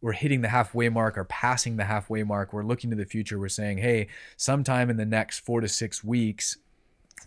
we're 0.02 0.14
hitting 0.14 0.41
the 0.41 0.49
halfway 0.49 0.89
mark 0.89 1.18
or 1.18 1.24
passing 1.26 1.78
the 1.78 1.86
halfway 1.86 2.24
mark. 2.24 2.54
We're 2.54 2.64
looking 2.64 2.89
to 2.89 2.95
the 2.95 3.06
future. 3.06 3.39
We're 3.39 3.49
saying, 3.49 3.78
hey, 3.78 4.08
sometime 4.36 4.89
in 4.89 4.97
the 4.97 5.06
next 5.06 5.39
four 5.39 5.62
to 5.62 5.68
six 5.68 6.04
weeks, 6.04 6.58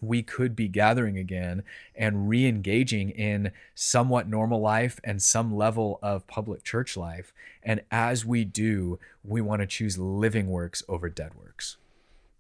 we 0.01 0.23
could 0.23 0.57
be 0.57 0.67
gathering 0.67 1.17
again 1.17 1.63
and 1.95 2.29
re 2.29 2.47
engaging 2.47 3.11
in 3.11 3.53
somewhat 3.75 4.29
normal 4.29 4.61
life 4.61 5.01
and 5.05 5.23
some 5.23 5.55
level 5.55 6.01
of 6.03 6.27
public 6.27 6.65
church 6.65 6.97
life. 6.97 7.33
And 7.63 7.83
as 7.91 8.25
we 8.25 8.45
do, 8.45 8.99
we 9.23 9.41
want 9.41 9.63
to 9.63 9.67
choose 9.67 9.97
living 9.97 10.49
works 10.49 10.83
over 10.89 11.09
dead 11.09 11.35
works. 11.35 11.77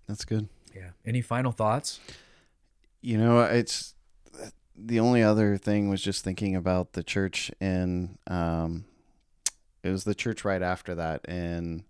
That's 0.08 0.24
good. 0.24 0.48
Yeah. 0.74 0.90
Any 1.06 1.22
final 1.22 1.52
thoughts? 1.52 2.00
You 3.00 3.18
know, 3.18 3.40
it's 3.40 3.94
the 4.76 4.98
only 4.98 5.22
other 5.22 5.56
thing 5.56 5.88
was 5.88 6.02
just 6.02 6.24
thinking 6.24 6.56
about 6.56 6.94
the 6.94 7.04
church 7.04 7.52
and 7.60 8.18
um 8.26 8.84
it 9.84 9.90
was 9.90 10.02
the 10.04 10.14
church 10.14 10.44
right 10.44 10.62
after 10.62 10.94
that 10.96 11.20
and 11.28 11.84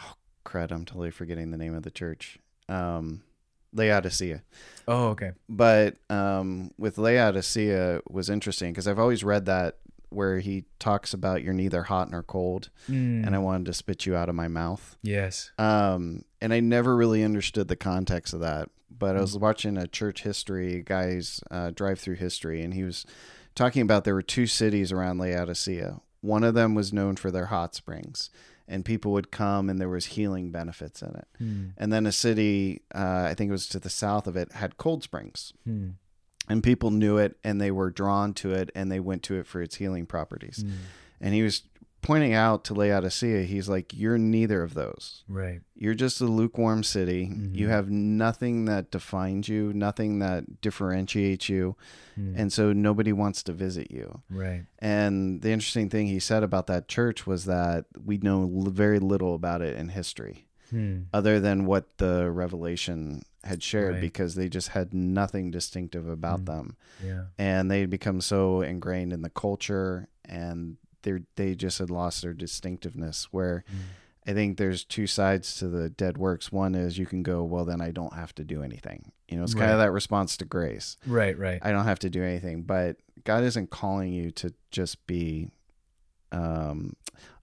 oh 0.00 0.14
crud, 0.44 0.72
I'm 0.72 0.84
totally 0.84 1.10
forgetting 1.12 1.50
the 1.52 1.56
name 1.58 1.74
of 1.74 1.82
the 1.84 1.90
church. 1.90 2.38
Um 2.68 3.22
Laodicea. 3.74 4.42
Oh, 4.86 5.08
okay. 5.08 5.32
But 5.48 5.96
um 6.10 6.72
with 6.78 6.98
Laodicea 6.98 8.00
was 8.10 8.28
interesting 8.28 8.72
because 8.72 8.86
I've 8.88 8.98
always 8.98 9.24
read 9.24 9.46
that 9.46 9.78
where 10.10 10.40
he 10.40 10.64
talks 10.78 11.14
about 11.14 11.42
you're 11.42 11.54
neither 11.54 11.84
hot 11.84 12.10
nor 12.10 12.22
cold 12.22 12.68
Mm, 12.88 13.26
and 13.26 13.34
I 13.34 13.38
wanted 13.38 13.64
to 13.66 13.72
spit 13.72 14.04
you 14.04 14.14
out 14.14 14.28
of 14.28 14.34
my 14.34 14.46
mouth. 14.48 14.96
yes. 15.02 15.52
Um, 15.56 16.24
and 16.42 16.52
I 16.52 16.60
never 16.60 16.94
really 16.94 17.22
understood 17.24 17.68
the 17.68 17.76
context 17.76 18.34
of 18.34 18.40
that. 18.40 18.68
But 18.90 19.16
I 19.16 19.20
was 19.22 19.36
Mm. 19.38 19.40
watching 19.40 19.76
a 19.78 19.86
church 19.86 20.22
history 20.22 20.82
guy's 20.84 21.40
uh, 21.50 21.70
drive 21.70 21.98
through 21.98 22.16
history, 22.16 22.60
and 22.62 22.74
he 22.74 22.84
was 22.84 23.06
talking 23.54 23.80
about 23.80 24.04
there 24.04 24.12
were 24.14 24.20
two 24.22 24.46
cities 24.46 24.92
around 24.92 25.16
Laodicea. 25.18 26.00
One 26.22 26.42
of 26.44 26.54
them 26.54 26.74
was 26.74 26.92
known 26.92 27.16
for 27.16 27.30
their 27.30 27.46
hot 27.46 27.74
springs, 27.74 28.30
and 28.66 28.84
people 28.84 29.12
would 29.12 29.30
come, 29.30 29.68
and 29.68 29.78
there 29.80 29.88
was 29.90 30.06
healing 30.06 30.50
benefits 30.50 31.02
in 31.02 31.10
it. 31.14 31.28
Hmm. 31.36 31.64
And 31.76 31.92
then 31.92 32.06
a 32.06 32.12
city, 32.12 32.82
uh, 32.94 33.26
I 33.28 33.34
think 33.34 33.48
it 33.50 33.52
was 33.52 33.66
to 33.68 33.78
the 33.78 33.90
south 33.90 34.26
of 34.26 34.36
it, 34.36 34.52
had 34.52 34.78
cold 34.78 35.02
springs, 35.02 35.52
Hmm. 35.64 35.90
and 36.48 36.62
people 36.62 36.90
knew 36.90 37.18
it, 37.18 37.36
and 37.44 37.60
they 37.60 37.70
were 37.70 37.90
drawn 37.90 38.32
to 38.34 38.52
it, 38.52 38.70
and 38.74 38.90
they 38.90 39.00
went 39.00 39.22
to 39.24 39.34
it 39.38 39.46
for 39.46 39.60
its 39.60 39.76
healing 39.76 40.06
properties. 40.06 40.62
Hmm. 40.62 40.72
And 41.20 41.34
he 41.34 41.42
was 41.42 41.62
pointing 42.02 42.34
out 42.34 42.64
to 42.64 42.74
Laodicea, 42.74 43.42
he's 43.44 43.68
like, 43.68 43.92
"You're 43.96 44.18
neither 44.18 44.62
of 44.62 44.74
those." 44.74 45.24
Right. 45.28 45.60
You're 45.74 45.94
just 45.94 46.20
a 46.20 46.24
lukewarm 46.26 46.82
city. 46.82 47.26
Mhm. 47.28 47.54
You 47.56 47.68
have 47.68 47.90
nothing 47.90 48.64
that 48.66 48.90
defines 48.90 49.48
you, 49.48 49.72
nothing 49.72 50.18
that 50.18 50.60
differentiates 50.60 51.48
you. 51.48 51.76
Hmm. 52.16 52.34
And 52.36 52.52
so 52.52 52.72
nobody 52.72 53.12
wants 53.12 53.42
to 53.44 53.52
visit 53.52 53.90
you. 53.90 54.22
right. 54.28 54.64
And 54.80 55.40
the 55.42 55.50
interesting 55.52 55.88
thing 55.88 56.08
he 56.08 56.18
said 56.20 56.42
about 56.42 56.66
that 56.66 56.88
church 56.88 57.26
was 57.26 57.44
that 57.46 57.86
we 58.04 58.18
know 58.18 58.42
l- 58.42 58.70
very 58.70 58.98
little 58.98 59.34
about 59.34 59.62
it 59.62 59.76
in 59.78 59.88
history 59.90 60.46
Hmm. 60.70 61.02
other 61.12 61.38
than 61.40 61.66
what 61.66 61.98
the 61.98 62.30
revelation 62.30 63.22
had 63.44 63.62
shared 63.62 63.94
Right. 63.94 64.00
because 64.00 64.34
they 64.34 64.48
just 64.48 64.68
had 64.68 64.94
nothing 64.94 65.50
distinctive 65.50 66.06
about 66.08 66.42
Mm. 66.42 66.46
them. 66.46 66.76
Yeah. 67.04 67.24
And 67.38 67.70
they 67.70 67.80
had 67.80 67.90
become 67.90 68.20
so 68.20 68.60
ingrained 68.62 69.12
in 69.12 69.22
the 69.22 69.30
culture 69.30 70.08
and 70.24 70.76
they 71.02 71.20
they 71.36 71.54
just 71.54 71.78
had 71.78 71.90
lost 71.90 72.22
their 72.22 72.34
distinctiveness 72.34 73.28
where 73.30 73.64
Hmm. 73.68 73.76
I 74.24 74.34
think 74.34 74.56
there's 74.56 74.84
two 74.84 75.08
sides 75.08 75.56
to 75.56 75.66
the 75.66 75.90
dead 75.90 76.16
works. 76.16 76.52
One 76.52 76.76
is 76.76 76.96
you 76.96 77.06
can 77.06 77.24
go, 77.24 77.42
well, 77.42 77.64
then 77.64 77.80
I 77.80 77.90
don't 77.90 78.12
have 78.14 78.32
to 78.36 78.44
do 78.44 78.62
anything. 78.62 79.10
You 79.28 79.36
know, 79.36 79.42
it's 79.42 79.52
kind 79.52 79.72
of 79.72 79.78
that 79.78 79.90
response 79.90 80.36
to 80.36 80.44
grace. 80.44 80.96
Right. 81.04 81.36
Right. 81.36 81.58
I 81.60 81.72
don't 81.72 81.86
have 81.86 81.98
to 81.98 82.08
do 82.10 82.22
anything, 82.22 82.62
but 82.62 82.98
God 83.24 83.42
isn't 83.42 83.70
calling 83.70 84.12
you 84.12 84.30
to 84.30 84.54
just 84.70 85.04
be 85.08 85.50
um, 86.30 86.94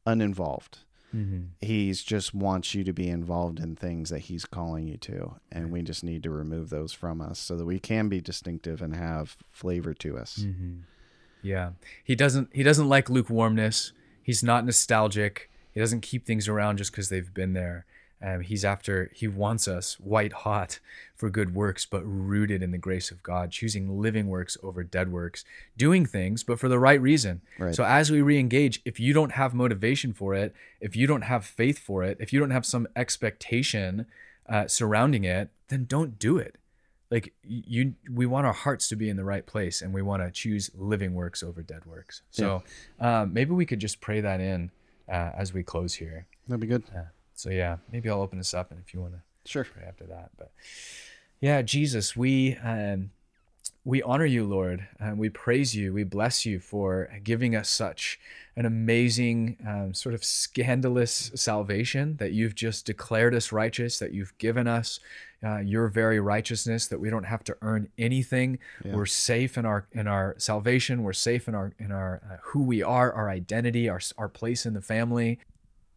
uninvolved. 0.05 0.79
hmm 1.11 1.39
He's 1.59 2.01
just 2.01 2.33
wants 2.33 2.73
you 2.73 2.83
to 2.85 2.93
be 2.93 3.09
involved 3.09 3.59
in 3.59 3.75
things 3.75 4.09
that 4.09 4.19
he's 4.19 4.45
calling 4.45 4.87
you 4.87 4.95
to. 4.97 5.35
And 5.51 5.71
we 5.71 5.81
just 5.81 6.03
need 6.03 6.23
to 6.23 6.29
remove 6.29 6.69
those 6.69 6.93
from 6.93 7.19
us 7.21 7.39
so 7.39 7.57
that 7.57 7.65
we 7.65 7.79
can 7.79 8.07
be 8.07 8.21
distinctive 8.21 8.81
and 8.81 8.95
have 8.95 9.35
flavor 9.51 9.93
to 9.95 10.17
us. 10.17 10.43
hmm 10.43 10.77
Yeah, 11.41 11.71
he 12.03 12.15
doesn't. 12.15 12.49
He 12.53 12.63
doesn't 12.63 12.89
like 12.89 13.09
lukewarmness. 13.09 13.93
He's 14.21 14.43
not 14.43 14.65
nostalgic. 14.65 15.49
He 15.73 15.79
doesn't 15.79 16.01
keep 16.01 16.25
things 16.25 16.47
around 16.47 16.77
just 16.77 16.91
because 16.91 17.09
they've 17.09 17.33
been 17.33 17.53
there. 17.53 17.85
Um, 18.21 18.41
he's 18.41 18.65
after, 18.65 19.09
he 19.13 19.27
wants 19.27 19.67
us 19.67 19.93
white 19.99 20.33
hot 20.33 20.79
for 21.15 21.29
good 21.29 21.55
works, 21.55 21.85
but 21.85 22.01
rooted 22.03 22.61
in 22.61 22.71
the 22.71 22.77
grace 22.77 23.11
of 23.11 23.23
God, 23.23 23.51
choosing 23.51 24.01
living 24.01 24.27
works 24.27 24.57
over 24.61 24.83
dead 24.83 25.11
works, 25.11 25.45
doing 25.77 26.05
things, 26.05 26.43
but 26.43 26.59
for 26.59 26.67
the 26.67 26.79
right 26.79 27.01
reason. 27.01 27.41
Right. 27.57 27.73
So 27.73 27.85
as 27.85 28.11
we 28.11 28.21
re 28.21 28.37
engage, 28.37 28.81
if 28.83 28.99
you 28.99 29.13
don't 29.13 29.33
have 29.33 29.53
motivation 29.53 30.11
for 30.11 30.33
it, 30.33 30.53
if 30.81 30.97
you 30.97 31.07
don't 31.07 31.21
have 31.21 31.45
faith 31.45 31.79
for 31.79 32.03
it, 32.03 32.17
if 32.19 32.33
you 32.33 32.39
don't 32.39 32.51
have 32.51 32.65
some 32.65 32.87
expectation 32.95 34.05
uh, 34.49 34.67
surrounding 34.67 35.23
it, 35.23 35.49
then 35.69 35.85
don't 35.85 36.19
do 36.19 36.37
it. 36.37 36.57
Like 37.11 37.33
you, 37.43 37.95
we 38.11 38.25
want 38.27 38.45
our 38.45 38.53
hearts 38.53 38.87
to 38.89 38.95
be 38.95 39.09
in 39.09 39.17
the 39.17 39.23
right 39.23 39.45
place, 39.45 39.81
and 39.81 39.93
we 39.93 40.01
want 40.01 40.21
to 40.21 40.29
choose 40.29 40.69
living 40.75 41.15
works 41.15 41.41
over 41.41 41.63
dead 41.63 41.85
works. 41.85 42.21
So 42.29 42.63
um, 42.99 43.33
maybe 43.33 43.51
we 43.51 43.65
could 43.65 43.79
just 43.79 43.99
pray 43.99 44.21
that 44.21 44.39
in 44.39 44.69
uh, 45.11 45.31
as 45.35 45.53
we 45.53 45.63
close 45.63 45.95
here. 45.95 46.27
That'd 46.47 46.61
be 46.61 46.67
good. 46.67 46.83
Yeah. 46.93 47.05
So 47.33 47.49
yeah, 47.49 47.77
maybe 47.91 48.09
I'll 48.09 48.21
open 48.21 48.37
this 48.37 48.53
up, 48.53 48.69
and 48.71 48.79
if 48.85 48.93
you 48.93 49.01
want 49.01 49.13
to 49.13 49.19
Sure. 49.45 49.63
pray 49.63 49.83
after 49.87 50.03
that, 50.05 50.29
but 50.37 50.51
yeah, 51.41 51.63
Jesus, 51.63 52.15
we 52.15 52.55
um, 52.57 53.09
we 53.85 54.03
honor 54.03 54.25
you, 54.25 54.45
Lord, 54.45 54.87
and 54.99 55.17
we 55.17 55.29
praise 55.29 55.75
you, 55.75 55.93
we 55.93 56.03
bless 56.03 56.45
you 56.45 56.59
for 56.59 57.09
giving 57.23 57.55
us 57.55 57.69
such 57.69 58.19
an 58.55 58.65
amazing, 58.65 59.57
um, 59.67 59.93
sort 59.93 60.13
of 60.13 60.23
scandalous 60.23 61.31
salvation 61.33 62.17
that 62.17 62.33
you've 62.33 62.55
just 62.55 62.85
declared 62.85 63.33
us 63.33 63.51
righteous, 63.51 63.97
that 63.97 64.13
you've 64.13 64.37
given 64.37 64.67
us 64.67 64.99
uh, 65.43 65.59
your 65.59 65.87
very 65.87 66.19
righteousness, 66.19 66.87
that 66.87 66.99
we 66.99 67.09
don't 67.09 67.25
have 67.25 67.43
to 67.45 67.55
earn 67.61 67.89
anything. 67.97 68.59
Yeah. 68.83 68.95
We're 68.95 69.05
safe 69.05 69.57
in 69.57 69.65
our 69.65 69.87
in 69.91 70.07
our 70.07 70.35
salvation. 70.37 71.03
We're 71.03 71.13
safe 71.13 71.47
in 71.47 71.55
our 71.55 71.73
in 71.79 71.91
our 71.91 72.21
uh, 72.29 72.37
who 72.43 72.63
we 72.63 72.83
are, 72.83 73.11
our 73.13 73.29
identity, 73.29 73.89
our 73.89 74.01
our 74.17 74.29
place 74.29 74.65
in 74.65 74.73
the 74.73 74.81
family. 74.81 75.39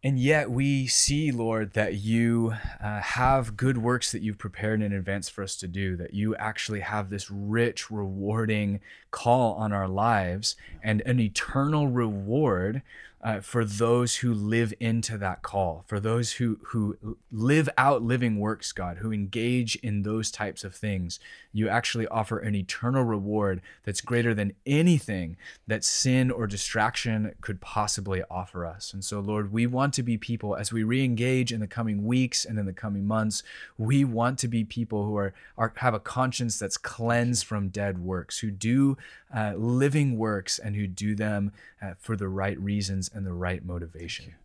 And 0.05 0.19
yet 0.19 0.51
we 0.51 0.85
see, 0.87 1.31
Lord, 1.31 1.73
that 1.73 1.95
you 1.95 2.55
uh, 2.83 2.99
have 2.99 3.55
good 3.55 3.77
works 3.77 4.11
that 4.11 4.21
you've 4.21 4.37
prepared 4.37 4.81
in 4.81 4.91
advance 4.91 5.29
for 5.29 5.43
us 5.43 5.55
to 5.55 5.67
do, 5.67 5.95
that 5.95 6.13
you 6.13 6.35
actually 6.35 6.81
have 6.81 7.09
this 7.09 7.31
rich, 7.31 7.89
rewarding 7.89 8.81
call 9.11 9.53
on 9.53 9.71
our 9.71 9.87
lives 9.87 10.57
and 10.83 11.01
an 11.05 11.21
eternal 11.21 11.87
reward 11.87 12.81
uh, 13.23 13.39
for 13.39 13.63
those 13.63 14.17
who 14.17 14.33
live 14.33 14.73
into 14.81 15.17
that 15.17 15.41
call, 15.41 15.85
for 15.87 15.97
those 15.97 16.33
who, 16.33 16.59
who 16.67 17.17
live 17.31 17.69
out 17.77 18.03
living 18.03 18.37
works, 18.37 18.73
God, 18.73 18.97
who 18.97 19.13
engage 19.13 19.77
in 19.77 20.03
those 20.03 20.29
types 20.29 20.65
of 20.65 20.75
things. 20.75 21.21
You 21.53 21.69
actually 21.69 22.05
offer 22.07 22.37
an 22.37 22.53
eternal 22.53 23.03
reward 23.03 23.61
that's 23.85 24.01
greater 24.01 24.33
than 24.33 24.53
anything 24.65 25.37
that 25.67 25.85
sin 25.85 26.31
or 26.31 26.47
distraction 26.47 27.33
could 27.39 27.61
possibly 27.61 28.23
offer 28.29 28.65
us. 28.65 28.91
And 28.91 29.05
so, 29.05 29.21
Lord, 29.21 29.53
we 29.53 29.67
want 29.67 29.93
to 29.93 30.03
be 30.03 30.17
people 30.17 30.57
as 30.57 30.73
we 30.73 30.83
re 30.83 31.01
engage 31.01 31.53
in 31.53 31.61
the 31.61 31.67
coming 31.67 32.05
weeks 32.05 32.43
and 32.43 32.59
in 32.59 32.65
the 32.65 32.73
coming 32.73 33.07
months. 33.07 33.41
We 33.77 34.03
want 34.03 34.37
to 34.39 34.49
be 34.49 34.65
people 34.65 35.05
who 35.05 35.15
are, 35.15 35.33
are 35.57 35.71
have 35.77 35.93
a 35.93 35.99
conscience 35.99 36.59
that's 36.59 36.77
cleansed 36.77 37.45
from 37.45 37.69
dead 37.69 37.99
works, 37.99 38.39
who 38.39 38.51
do 38.51 38.97
uh, 39.33 39.53
living 39.55 40.17
works 40.17 40.59
and 40.59 40.75
who 40.75 40.87
do 40.87 41.15
them 41.15 41.53
uh, 41.81 41.93
for 41.99 42.15
the 42.15 42.27
right 42.27 42.59
reasons 42.59 43.09
and 43.13 43.25
the 43.25 43.33
right 43.33 43.63
motivation. 43.63 44.35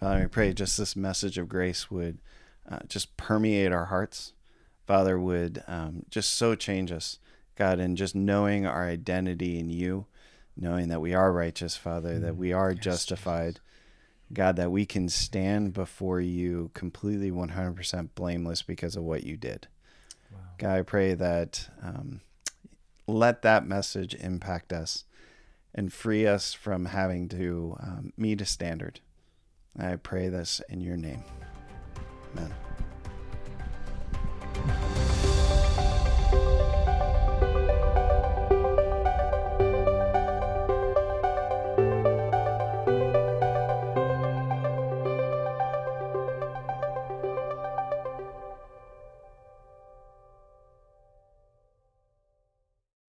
Father, 0.00 0.24
I 0.24 0.26
pray 0.26 0.52
just 0.52 0.76
this 0.76 0.94
message 0.94 1.38
of 1.38 1.48
grace 1.48 1.90
would 1.90 2.18
uh, 2.68 2.80
just 2.86 3.16
permeate 3.16 3.72
our 3.72 3.86
hearts. 3.86 4.34
Father, 4.86 5.18
would 5.18 5.62
um, 5.66 6.04
just 6.10 6.34
so 6.34 6.54
change 6.54 6.92
us, 6.92 7.18
God, 7.56 7.78
and 7.78 7.96
just 7.96 8.14
knowing 8.14 8.66
our 8.66 8.86
identity 8.86 9.58
in 9.58 9.70
you, 9.70 10.06
knowing 10.56 10.88
that 10.88 11.00
we 11.00 11.14
are 11.14 11.32
righteous, 11.32 11.76
Father, 11.76 12.18
that 12.18 12.36
we 12.36 12.52
are 12.52 12.72
Yes, 12.72 12.84
justified, 12.84 13.60
God, 14.32 14.56
that 14.56 14.70
we 14.70 14.84
can 14.84 15.08
stand 15.08 15.72
before 15.72 16.20
you 16.20 16.70
completely 16.74 17.30
100% 17.30 18.10
blameless 18.14 18.62
because 18.62 18.96
of 18.96 19.02
what 19.02 19.24
you 19.24 19.36
did. 19.36 19.66
Wow. 20.30 20.38
God, 20.58 20.78
I 20.78 20.82
pray 20.82 21.14
that 21.14 21.68
um, 21.82 22.20
let 23.06 23.42
that 23.42 23.66
message 23.66 24.14
impact 24.14 24.72
us 24.72 25.04
and 25.76 25.92
free 25.92 26.26
us 26.26 26.54
from 26.54 26.86
having 26.86 27.28
to 27.28 27.76
um, 27.80 28.12
meet 28.16 28.40
a 28.40 28.46
standard. 28.46 29.00
I 29.78 29.96
pray 29.96 30.28
this 30.28 30.62
in 30.68 30.80
your 30.80 30.96
name. 30.96 31.22
Amen. 32.36 32.54